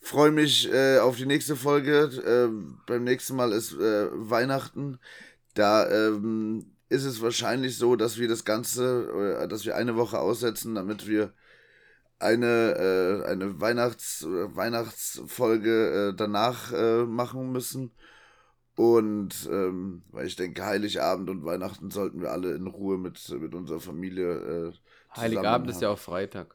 freue 0.00 0.30
mich 0.30 0.72
äh, 0.72 0.98
auf 0.98 1.16
die 1.16 1.26
nächste 1.26 1.54
Folge. 1.54 2.10
Äh, 2.24 2.48
beim 2.86 3.04
nächsten 3.04 3.36
Mal 3.36 3.52
ist 3.52 3.74
äh, 3.74 4.08
Weihnachten. 4.12 4.98
Da 5.52 5.88
ähm, 5.90 6.64
ist 6.88 7.04
es 7.04 7.20
wahrscheinlich 7.20 7.76
so, 7.76 7.94
dass 7.94 8.18
wir 8.18 8.28
das 8.28 8.46
Ganze, 8.46 9.40
äh, 9.42 9.48
dass 9.48 9.66
wir 9.66 9.76
eine 9.76 9.96
Woche 9.96 10.18
aussetzen, 10.18 10.74
damit 10.74 11.06
wir 11.06 11.34
eine, 12.18 13.24
äh, 13.26 13.30
eine 13.30 13.60
Weihnachts, 13.60 14.24
Weihnachtsfolge 14.26 16.10
äh, 16.10 16.16
danach 16.16 16.72
äh, 16.72 17.04
machen 17.04 17.52
müssen. 17.52 17.92
Und 18.78 19.48
ähm, 19.50 20.02
weil 20.12 20.28
ich 20.28 20.36
denke, 20.36 20.64
Heiligabend 20.64 21.28
und 21.30 21.44
Weihnachten 21.44 21.90
sollten 21.90 22.20
wir 22.20 22.30
alle 22.30 22.54
in 22.54 22.68
Ruhe 22.68 22.96
mit, 22.96 23.28
mit 23.40 23.52
unserer 23.52 23.80
Familie. 23.80 24.68
Äh, 24.68 24.72
Heiligabend 25.16 25.68
ist 25.68 25.82
ja 25.82 25.90
auch 25.90 25.98
Freitag. 25.98 26.54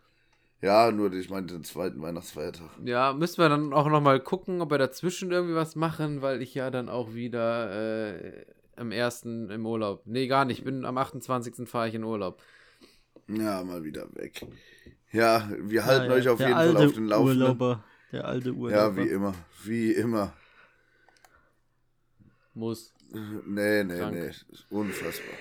Ja, 0.61 0.89
nur 0.93 1.11
ich 1.11 1.29
meinte 1.29 1.53
den 1.53 1.65
zweiten 1.65 2.01
Weihnachtsfeiertag. 2.01 2.69
Ja, 2.85 3.11
müssen 3.11 3.39
wir 3.39 3.49
dann 3.49 3.73
auch 3.73 3.89
nochmal 3.89 4.21
gucken, 4.21 4.61
ob 4.61 4.71
wir 4.71 4.77
dazwischen 4.77 5.33
irgendwie 5.33 5.55
was 5.55 5.75
machen, 5.75 6.21
weil 6.21 6.41
ich 6.41 6.53
ja 6.53 6.71
dann 6.71 6.87
auch 6.87 7.13
wieder 7.13 8.13
äh, 8.15 8.45
am 8.77 8.93
1. 8.93 9.23
im 9.23 9.65
Urlaub. 9.65 10.03
Nee, 10.05 10.27
gar 10.27 10.45
nicht. 10.45 10.59
Ich 10.59 10.63
bin 10.63 10.85
am 10.85 10.97
28. 10.97 11.67
fahre 11.67 11.89
ich 11.89 11.95
in 11.95 12.05
Urlaub. 12.05 12.41
Ja, 13.27 13.65
mal 13.65 13.83
wieder 13.83 14.07
weg. 14.15 14.45
Ja, 15.11 15.49
wir 15.59 15.85
halten 15.85 16.05
Ja, 16.05 16.11
ja, 16.11 16.13
euch 16.13 16.29
auf 16.29 16.37
der 16.37 16.47
jeden 16.47 16.59
Fall 16.59 16.77
auf 16.77 16.93
den 16.93 17.07
Laufenden. 17.07 17.41
Urlauber. 17.41 17.83
Der 18.13 18.25
alte 18.25 18.53
Urlauber. 18.53 18.81
Ja, 18.81 18.95
wie 18.95 19.09
immer. 19.09 19.33
Wie 19.63 19.91
immer. 19.91 20.33
Muss. 22.53 22.93
Nee, 23.11 23.83
nee, 23.83 23.97
Krank. 23.97 24.13
nee. 24.15 24.27
Ist 24.27 24.65
Unfassbar. 24.69 25.35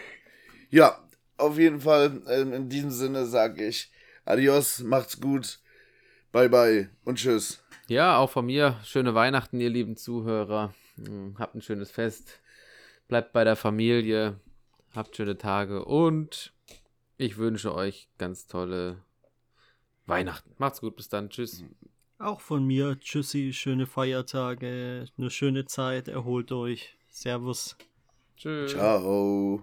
Ja, 0.70 1.02
auf 1.36 1.58
jeden 1.58 1.80
Fall. 1.80 2.22
ähm, 2.28 2.52
In 2.52 2.68
diesem 2.68 2.90
Sinne 2.90 3.26
sage 3.26 3.66
ich 3.66 3.90
Adios, 4.24 4.80
macht's 4.80 5.20
gut. 5.20 5.58
Bye, 6.30 6.48
bye 6.48 6.90
und 7.04 7.16
tschüss. 7.18 7.62
Ja, 7.88 8.16
auch 8.18 8.30
von 8.30 8.46
mir. 8.46 8.78
Schöne 8.84 9.14
Weihnachten, 9.14 9.60
ihr 9.60 9.68
lieben 9.70 9.96
Zuhörer. 9.96 10.72
Hm, 10.96 11.36
Habt 11.38 11.54
ein 11.54 11.62
schönes 11.62 11.90
Fest. 11.90 12.40
Bleibt 13.08 13.32
bei 13.32 13.44
der 13.44 13.56
Familie. 13.56 14.38
Habt 14.94 15.16
schöne 15.16 15.36
Tage. 15.36 15.84
Und 15.84 16.52
ich 17.18 17.36
wünsche 17.36 17.74
euch 17.74 18.08
ganz 18.18 18.46
tolle 18.46 19.02
Weihnachten. 20.06 20.54
Macht's 20.58 20.80
gut. 20.80 20.96
Bis 20.96 21.08
dann. 21.08 21.28
Tschüss. 21.28 21.64
Auch 22.18 22.40
von 22.40 22.64
mir. 22.64 22.98
Tschüssi, 23.00 23.52
schöne 23.52 23.86
Feiertage, 23.86 25.06
eine 25.18 25.30
schöne 25.30 25.64
Zeit, 25.66 26.06
erholt 26.08 26.52
euch. 26.52 26.96
Servus. 27.12 27.76
Tschüss. 28.36 28.72
Ciao. 28.72 29.62